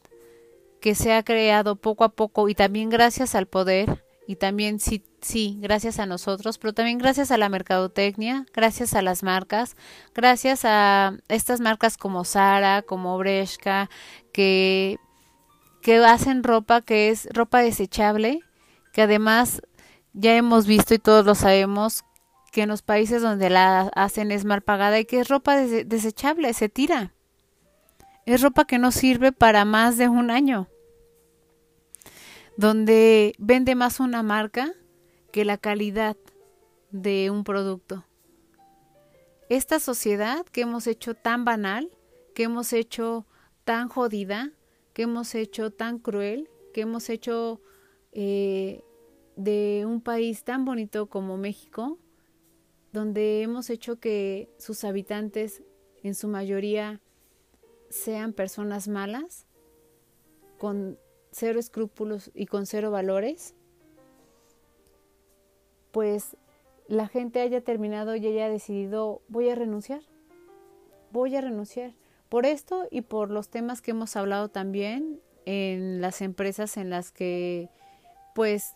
que 0.81 0.95
se 0.95 1.13
ha 1.13 1.23
creado 1.23 1.77
poco 1.77 2.03
a 2.03 2.09
poco 2.09 2.49
y 2.49 2.55
también 2.55 2.89
gracias 2.89 3.35
al 3.35 3.47
poder 3.47 4.03
y 4.27 4.35
también 4.35 4.81
sí, 4.81 5.05
sí, 5.21 5.57
gracias 5.61 5.99
a 5.99 6.05
nosotros, 6.05 6.57
pero 6.57 6.73
también 6.73 6.97
gracias 6.97 7.31
a 7.31 7.37
la 7.37 7.47
mercadotecnia, 7.47 8.45
gracias 8.53 8.93
a 8.93 9.01
las 9.01 9.23
marcas, 9.23 9.77
gracias 10.13 10.65
a 10.65 11.13
estas 11.29 11.61
marcas 11.61 11.97
como 11.97 12.25
Sara, 12.25 12.81
como 12.81 13.17
Breshka, 13.17 13.89
que, 14.33 14.97
que 15.81 15.95
hacen 16.03 16.43
ropa 16.43 16.81
que 16.81 17.09
es 17.09 17.29
ropa 17.31 17.59
desechable, 17.59 18.41
que 18.91 19.03
además 19.03 19.61
ya 20.11 20.35
hemos 20.35 20.67
visto 20.67 20.93
y 20.93 20.99
todos 20.99 21.25
lo 21.25 21.33
sabemos 21.33 22.03
que 22.51 22.63
en 22.63 22.69
los 22.69 22.81
países 22.81 23.21
donde 23.21 23.49
la 23.49 23.89
hacen 23.95 24.33
es 24.33 24.43
mal 24.43 24.61
pagada 24.61 24.99
y 24.99 25.05
que 25.05 25.21
es 25.21 25.29
ropa 25.29 25.55
desechable, 25.55 26.53
se 26.53 26.67
tira. 26.67 27.13
Es 28.25 28.41
ropa 28.41 28.65
que 28.65 28.77
no 28.77 28.91
sirve 28.91 29.31
para 29.31 29.63
más 29.63 29.97
de 29.97 30.09
un 30.09 30.31
año 30.31 30.67
donde 32.57 33.35
vende 33.37 33.75
más 33.75 33.99
una 33.99 34.23
marca 34.23 34.73
que 35.31 35.45
la 35.45 35.57
calidad 35.57 36.17
de 36.89 37.29
un 37.29 37.43
producto. 37.43 38.03
Esta 39.47 39.79
sociedad 39.79 40.45
que 40.47 40.61
hemos 40.61 40.87
hecho 40.87 41.13
tan 41.13 41.45
banal, 41.45 41.89
que 42.33 42.43
hemos 42.43 42.73
hecho 42.73 43.25
tan 43.63 43.87
jodida, 43.87 44.51
que 44.93 45.03
hemos 45.03 45.35
hecho 45.35 45.71
tan 45.71 45.99
cruel, 45.99 46.49
que 46.73 46.81
hemos 46.81 47.09
hecho 47.09 47.61
eh, 48.11 48.83
de 49.35 49.85
un 49.85 50.01
país 50.01 50.43
tan 50.43 50.65
bonito 50.65 51.05
como 51.07 51.37
México, 51.37 51.99
donde 52.91 53.43
hemos 53.43 53.69
hecho 53.69 53.99
que 53.99 54.49
sus 54.57 54.83
habitantes 54.83 55.61
en 56.01 56.15
su 56.15 56.27
mayoría 56.27 57.01
sean 57.89 58.33
personas 58.33 58.87
malas, 58.87 59.45
con 60.57 60.97
cero 61.37 61.59
escrúpulos 61.59 62.31
y 62.33 62.47
con 62.47 62.65
cero 62.65 62.89
valores, 62.89 63.53
pues 65.91 66.35
la 66.87 67.07
gente 67.07 67.41
haya 67.41 67.61
terminado 67.61 68.15
y 68.15 68.25
haya 68.25 68.49
decidido 68.49 69.21
voy 69.27 69.49
a 69.49 69.55
renunciar, 69.55 70.01
voy 71.11 71.35
a 71.35 71.41
renunciar. 71.41 71.93
Por 72.27 72.45
esto 72.45 72.87
y 72.89 73.01
por 73.01 73.29
los 73.29 73.49
temas 73.49 73.81
que 73.81 73.91
hemos 73.91 74.15
hablado 74.15 74.49
también 74.49 75.21
en 75.45 76.01
las 76.01 76.21
empresas 76.21 76.75
en 76.75 76.89
las 76.89 77.11
que 77.11 77.69
pues 78.33 78.73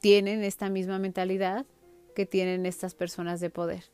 tienen 0.00 0.44
esta 0.44 0.70
misma 0.70 0.98
mentalidad 0.98 1.66
que 2.14 2.24
tienen 2.24 2.66
estas 2.66 2.94
personas 2.94 3.40
de 3.40 3.50
poder. 3.50 3.84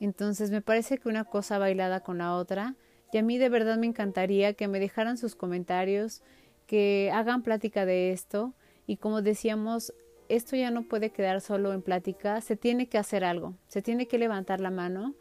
Entonces 0.00 0.50
me 0.50 0.60
parece 0.60 0.98
que 0.98 1.08
una 1.08 1.24
cosa 1.24 1.58
bailada 1.58 2.00
con 2.00 2.18
la 2.18 2.34
otra 2.34 2.74
y 3.12 3.18
a 3.18 3.22
mí 3.22 3.38
de 3.38 3.48
verdad 3.48 3.78
me 3.78 3.86
encantaría 3.86 4.54
que 4.54 4.68
me 4.68 4.80
dejaran 4.80 5.16
sus 5.16 5.34
comentarios, 5.36 6.22
que 6.70 7.10
hagan 7.12 7.42
plática 7.42 7.84
de 7.84 8.12
esto 8.12 8.54
y 8.86 8.98
como 8.98 9.22
decíamos, 9.22 9.92
esto 10.28 10.54
ya 10.54 10.70
no 10.70 10.84
puede 10.84 11.10
quedar 11.10 11.40
solo 11.40 11.72
en 11.72 11.82
plática, 11.82 12.40
se 12.42 12.54
tiene 12.54 12.88
que 12.88 12.96
hacer 12.96 13.24
algo, 13.24 13.56
se 13.66 13.82
tiene 13.82 14.06
que 14.06 14.18
levantar 14.18 14.60
la 14.60 14.70
mano 14.70 15.16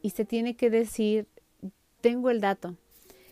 y 0.00 0.10
se 0.10 0.24
tiene 0.24 0.56
que 0.56 0.70
decir, 0.70 1.26
tengo 2.00 2.30
el 2.30 2.40
dato. 2.40 2.74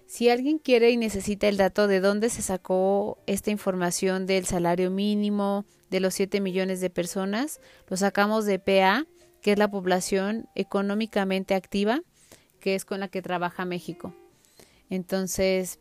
Si 0.05 0.29
alguien 0.29 0.59
quiere 0.59 0.91
y 0.91 0.99
necesita 0.99 1.49
el 1.49 1.57
dato 1.57 1.89
de 1.89 2.01
dónde 2.01 2.29
se 2.29 2.43
sacó 2.43 3.17
esta 3.27 3.51
información 3.51 4.27
del 4.27 4.45
salario 4.45 4.91
mínimo 4.91 5.65
de 5.89 6.01
los 6.01 6.13
7 6.13 6.43
millones 6.43 6.83
de 6.83 6.91
personas, 6.91 7.63
lo 7.89 7.97
sacamos 7.97 8.45
de 8.45 8.59
PA, 8.59 9.07
que 9.41 9.53
es 9.53 9.59
la 9.59 9.71
población 9.71 10.47
económicamente 10.57 11.55
activa, 11.55 12.03
que 12.61 12.75
es 12.75 12.85
con 12.85 13.01
la 13.01 13.09
que 13.09 13.23
trabaja 13.23 13.65
México. 13.65 14.15
Entonces, 14.91 15.81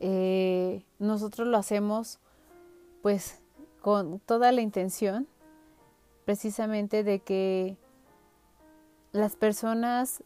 eh, 0.00 0.84
nosotros 0.98 1.48
lo 1.48 1.56
hacemos 1.56 2.18
pues 3.02 3.40
con 3.80 4.18
toda 4.20 4.50
la 4.52 4.60
intención 4.60 5.28
precisamente 6.24 7.04
de 7.04 7.20
que 7.20 7.76
las 9.12 9.36
personas 9.36 10.24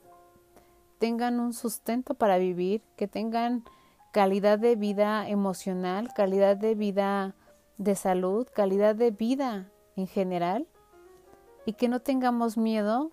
tengan 0.99 1.41
un 1.41 1.53
sustento 1.53 2.15
para 2.15 2.39
vivir, 2.39 2.83
que 2.97 3.09
tengan 3.09 3.65
calidad 4.13 4.59
de 4.59 4.77
vida 4.77 5.29
emocional, 5.29 6.13
calidad 6.15 6.57
de 6.57 6.75
vida 6.75 7.35
de 7.77 7.95
salud, 7.95 8.47
calidad 8.53 8.95
de 8.95 9.11
vida 9.11 9.71
en 9.97 10.07
general 10.07 10.67
y 11.67 11.75
que 11.75 11.89
no 11.89 12.01
tengamos 12.01 12.57
miedo 12.57 13.13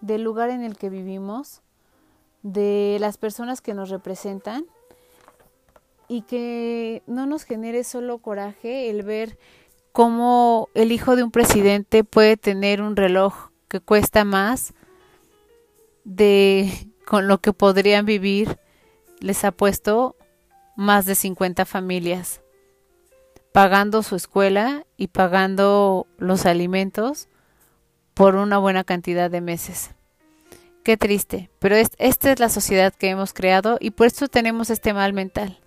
del 0.00 0.22
lugar 0.22 0.50
en 0.50 0.62
el 0.62 0.76
que 0.76 0.90
vivimos, 0.90 1.62
de 2.42 2.98
las 3.00 3.16
personas 3.16 3.60
que 3.62 3.72
nos 3.72 3.88
representan 3.88 4.66
y 6.08 6.22
que 6.22 7.02
no 7.06 7.26
nos 7.26 7.44
genere 7.44 7.84
solo 7.84 8.18
coraje 8.18 8.90
el 8.90 9.02
ver 9.02 9.38
cómo 9.92 10.68
el 10.74 10.92
hijo 10.92 11.16
de 11.16 11.22
un 11.22 11.30
presidente 11.30 12.04
puede 12.04 12.36
tener 12.36 12.82
un 12.82 12.96
reloj 12.96 13.50
que 13.68 13.80
cuesta 13.80 14.24
más 14.24 14.74
de 16.04 16.90
con 17.06 17.28
lo 17.28 17.40
que 17.40 17.52
podrían 17.52 18.06
vivir, 18.06 18.58
les 19.20 19.44
ha 19.44 19.52
puesto 19.52 20.16
más 20.76 21.06
de 21.06 21.14
50 21.14 21.64
familias, 21.64 22.40
pagando 23.52 24.02
su 24.02 24.16
escuela 24.16 24.84
y 24.96 25.08
pagando 25.08 26.06
los 26.18 26.46
alimentos 26.46 27.28
por 28.14 28.36
una 28.36 28.58
buena 28.58 28.84
cantidad 28.84 29.30
de 29.30 29.40
meses. 29.40 29.90
Qué 30.82 30.96
triste, 30.96 31.50
pero 31.60 31.76
esta 31.76 32.32
es 32.32 32.40
la 32.40 32.48
sociedad 32.48 32.92
que 32.92 33.08
hemos 33.08 33.32
creado 33.32 33.78
y 33.80 33.90
por 33.92 34.08
eso 34.08 34.28
tenemos 34.28 34.70
este 34.70 34.92
mal 34.92 35.12
mental. 35.12 35.60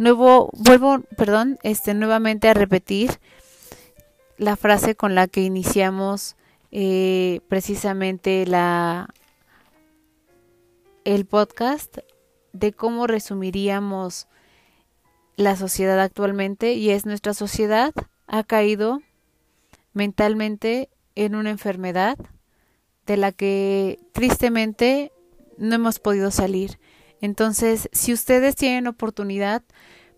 Nuevo, 0.00 0.48
vuelvo, 0.54 1.00
perdón, 1.18 1.58
este, 1.62 1.92
nuevamente 1.92 2.48
a 2.48 2.54
repetir 2.54 3.20
la 4.38 4.56
frase 4.56 4.94
con 4.94 5.14
la 5.14 5.28
que 5.28 5.42
iniciamos 5.42 6.36
eh, 6.72 7.42
precisamente 7.50 8.46
la 8.46 9.12
el 11.04 11.26
podcast 11.26 11.98
de 12.54 12.72
cómo 12.72 13.06
resumiríamos 13.06 14.26
la 15.36 15.54
sociedad 15.54 16.00
actualmente 16.00 16.72
y 16.72 16.88
es 16.88 17.04
nuestra 17.04 17.34
sociedad 17.34 17.92
ha 18.26 18.42
caído 18.42 19.02
mentalmente 19.92 20.88
en 21.14 21.34
una 21.34 21.50
enfermedad 21.50 22.16
de 23.04 23.18
la 23.18 23.32
que 23.32 23.98
tristemente 24.12 25.12
no 25.58 25.74
hemos 25.74 25.98
podido 25.98 26.30
salir. 26.30 26.78
Entonces, 27.20 27.88
si 27.92 28.12
ustedes 28.12 28.56
tienen 28.56 28.86
oportunidad, 28.86 29.62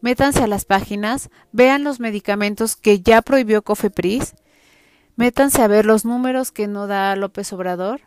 métanse 0.01 0.43
a 0.43 0.47
las 0.47 0.65
páginas, 0.65 1.31
vean 1.53 1.85
los 1.85 2.01
medicamentos 2.01 2.77
que 2.77 3.01
ya 3.01 3.23
prohibió 3.23 3.63
Cofepris, 3.63 4.35
métanse 5.17 5.63
a 5.63 5.69
ver 5.69 5.87
los 5.87 6.05
números 6.05 6.53
que 6.53 6.67
no 6.67 6.87
da 6.87 7.17
López 7.17 7.53
Obrador 7.53 8.03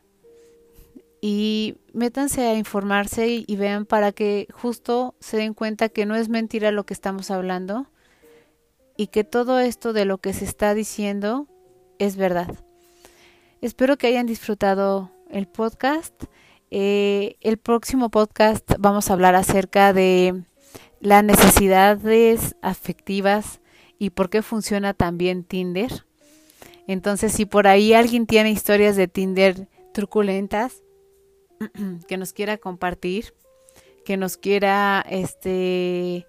y 1.22 1.78
métanse 1.94 2.48
a 2.48 2.56
informarse 2.56 3.28
y, 3.28 3.46
y 3.48 3.56
vean 3.56 3.86
para 3.86 4.12
que 4.12 4.48
justo 4.54 5.16
se 5.20 5.38
den 5.38 5.54
cuenta 5.54 5.90
que 5.90 6.06
no 6.06 6.16
es 6.16 6.30
mentira 6.30 6.72
lo 6.72 6.86
que 6.86 6.94
estamos 6.94 7.32
hablando 7.32 7.88
y 8.98 9.08
que 9.08 9.24
todo 9.24 9.60
esto 9.60 9.94
de 9.94 10.06
lo 10.06 10.20
que 10.20 10.34
se 10.34 10.46
está 10.46 10.74
diciendo 10.74 11.48
es 12.00 12.16
verdad. 12.16 12.54
Espero 13.62 13.98
que 13.98 14.08
hayan 14.08 14.26
disfrutado 14.26 15.12
el 15.30 15.48
podcast. 15.48 16.14
Eh, 16.78 17.38
el 17.40 17.58
próximo 17.58 18.10
podcast 18.10 18.70
vamos 18.80 19.10
a 19.10 19.14
hablar 19.14 19.34
acerca 19.34 19.94
de 19.94 20.44
las 21.00 21.24
necesidades 21.24 22.58
afectivas 22.62 23.62
y 23.98 24.10
por 24.10 24.30
qué 24.30 24.42
funciona 24.42 24.94
también 24.94 25.46
Tinder. 25.46 26.06
Entonces, 26.86 27.32
si 27.32 27.46
por 27.46 27.68
ahí 27.68 27.94
alguien 27.94 28.28
tiene 28.28 28.52
historias 28.52 28.98
de 28.98 29.08
Tinder 29.08 29.70
truculentas 29.94 30.84
que 32.10 32.18
nos 32.18 32.34
quiera 32.34 32.58
compartir, 32.58 33.34
que 34.04 34.18
nos 34.18 34.36
quiera 34.36 35.06
este 35.10 36.28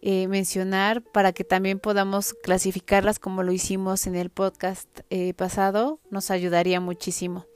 eh, 0.00 0.28
mencionar 0.28 1.02
para 1.02 1.32
que 1.32 1.42
también 1.42 1.80
podamos 1.80 2.34
clasificarlas 2.34 3.18
como 3.18 3.42
lo 3.42 3.50
hicimos 3.50 4.06
en 4.06 4.14
el 4.14 4.30
podcast 4.30 4.88
eh, 5.10 5.34
pasado, 5.34 5.98
nos 6.08 6.30
ayudaría 6.30 6.78
muchísimo. 6.78 7.46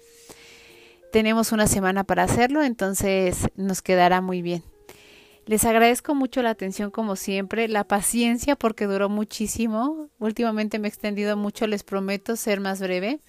Tenemos 1.13 1.53
una 1.53 1.67
semana 1.67 2.05
para 2.05 2.23
hacerlo, 2.23 2.63
entonces 2.63 3.47
nos 3.55 3.83
quedará 3.83 4.23
muy 4.23 4.41
bien. 4.41 4.63
Les 5.45 5.67
agradezco 5.67 6.15
mucho 6.15 6.41
la 6.41 6.49
atención 6.49 6.91
como 6.91 7.17
siempre, 7.17 7.69
la 7.69 7.85
paciencia 7.85 8.57
porque 8.57 8.87
duró 8.87 9.11
muchísimo. 9.11 10.09
Últimamente 10.19 10.79
me 10.79 10.89
he 10.89 10.91
extendido 10.91 11.37
mucho, 11.37 11.67
les 11.67 11.83
prometo 11.83 12.35
ser 12.35 12.61
más 12.61 12.81
breve. 12.81 13.21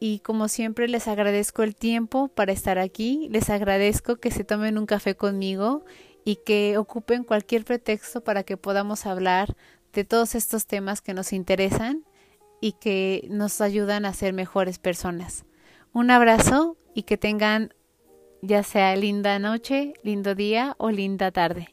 Y 0.00 0.18
como 0.20 0.48
siempre 0.48 0.88
les 0.88 1.06
agradezco 1.06 1.62
el 1.62 1.76
tiempo 1.76 2.26
para 2.26 2.50
estar 2.50 2.80
aquí, 2.80 3.28
les 3.30 3.48
agradezco 3.48 4.16
que 4.16 4.32
se 4.32 4.42
tomen 4.42 4.76
un 4.76 4.86
café 4.86 5.14
conmigo 5.14 5.84
y 6.24 6.40
que 6.44 6.78
ocupen 6.78 7.22
cualquier 7.22 7.64
pretexto 7.64 8.24
para 8.24 8.42
que 8.42 8.56
podamos 8.56 9.06
hablar 9.06 9.54
de 9.92 10.02
todos 10.02 10.34
estos 10.34 10.66
temas 10.66 11.00
que 11.00 11.14
nos 11.14 11.32
interesan 11.32 12.04
y 12.60 12.72
que 12.72 13.28
nos 13.30 13.60
ayudan 13.60 14.04
a 14.04 14.14
ser 14.14 14.32
mejores 14.32 14.80
personas. 14.80 15.44
Un 15.92 16.10
abrazo 16.10 16.76
y 16.98 17.04
que 17.04 17.16
tengan 17.16 17.72
ya 18.42 18.64
sea 18.64 18.96
linda 18.96 19.38
noche, 19.38 19.94
lindo 20.02 20.34
día 20.34 20.74
o 20.78 20.90
linda 20.90 21.30
tarde. 21.30 21.68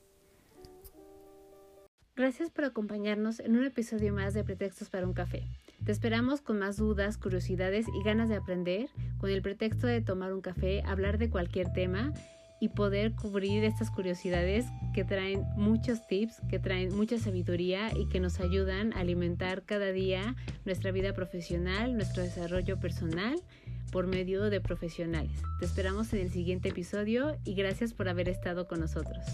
Gracias 2.16 2.52
por 2.52 2.66
acompañarnos 2.66 3.40
en 3.40 3.58
un 3.58 3.66
episodio 3.66 4.14
más 4.14 4.36
de 4.36 4.44
Pretextos 4.44 4.92
para 4.92 5.08
un 5.08 5.14
café. 5.14 5.42
Te 5.84 5.92
esperamos 5.92 6.42
con 6.42 6.60
más 6.60 6.78
dudas, 6.78 7.18
curiosidades 7.18 7.88
y 7.88 8.04
ganas 8.04 8.30
de 8.30 8.36
aprender, 8.36 8.88
con 9.18 9.32
el 9.32 9.42
pretexto 9.42 9.88
de 9.88 10.00
tomar 10.02 10.32
un 10.32 10.42
café, 10.42 10.84
hablar 10.86 11.18
de 11.18 11.32
cualquier 11.32 11.74
tema 11.74 12.14
y 12.62 12.70
poder 12.70 13.16
cubrir 13.16 13.64
estas 13.64 13.90
curiosidades 13.90 14.68
que 14.94 15.04
traen 15.04 15.44
muchos 15.56 16.06
tips, 16.06 16.40
que 16.50 16.60
traen 16.60 16.96
mucha 16.96 17.18
sabiduría 17.18 17.90
y 17.98 18.08
que 18.10 18.20
nos 18.20 18.40
ayudan 18.40 18.94
a 18.94 19.00
alimentar 19.00 19.64
cada 19.64 19.92
día 19.92 20.36
nuestra 20.66 20.92
vida 20.92 21.14
profesional, 21.14 21.96
nuestro 21.96 22.22
desarrollo 22.22 22.80
personal 22.80 23.42
por 23.92 24.08
medio 24.08 24.50
de 24.50 24.62
profesionales. 24.62 25.42
Te 25.60 25.66
esperamos 25.66 26.14
en 26.14 26.22
el 26.22 26.32
siguiente 26.32 26.70
episodio 26.70 27.38
y 27.44 27.56
gracias 27.56 27.94
por 27.94 28.10
haber 28.10 28.30
estado 28.30 28.68
con 28.68 28.80
nosotros. 28.80 29.26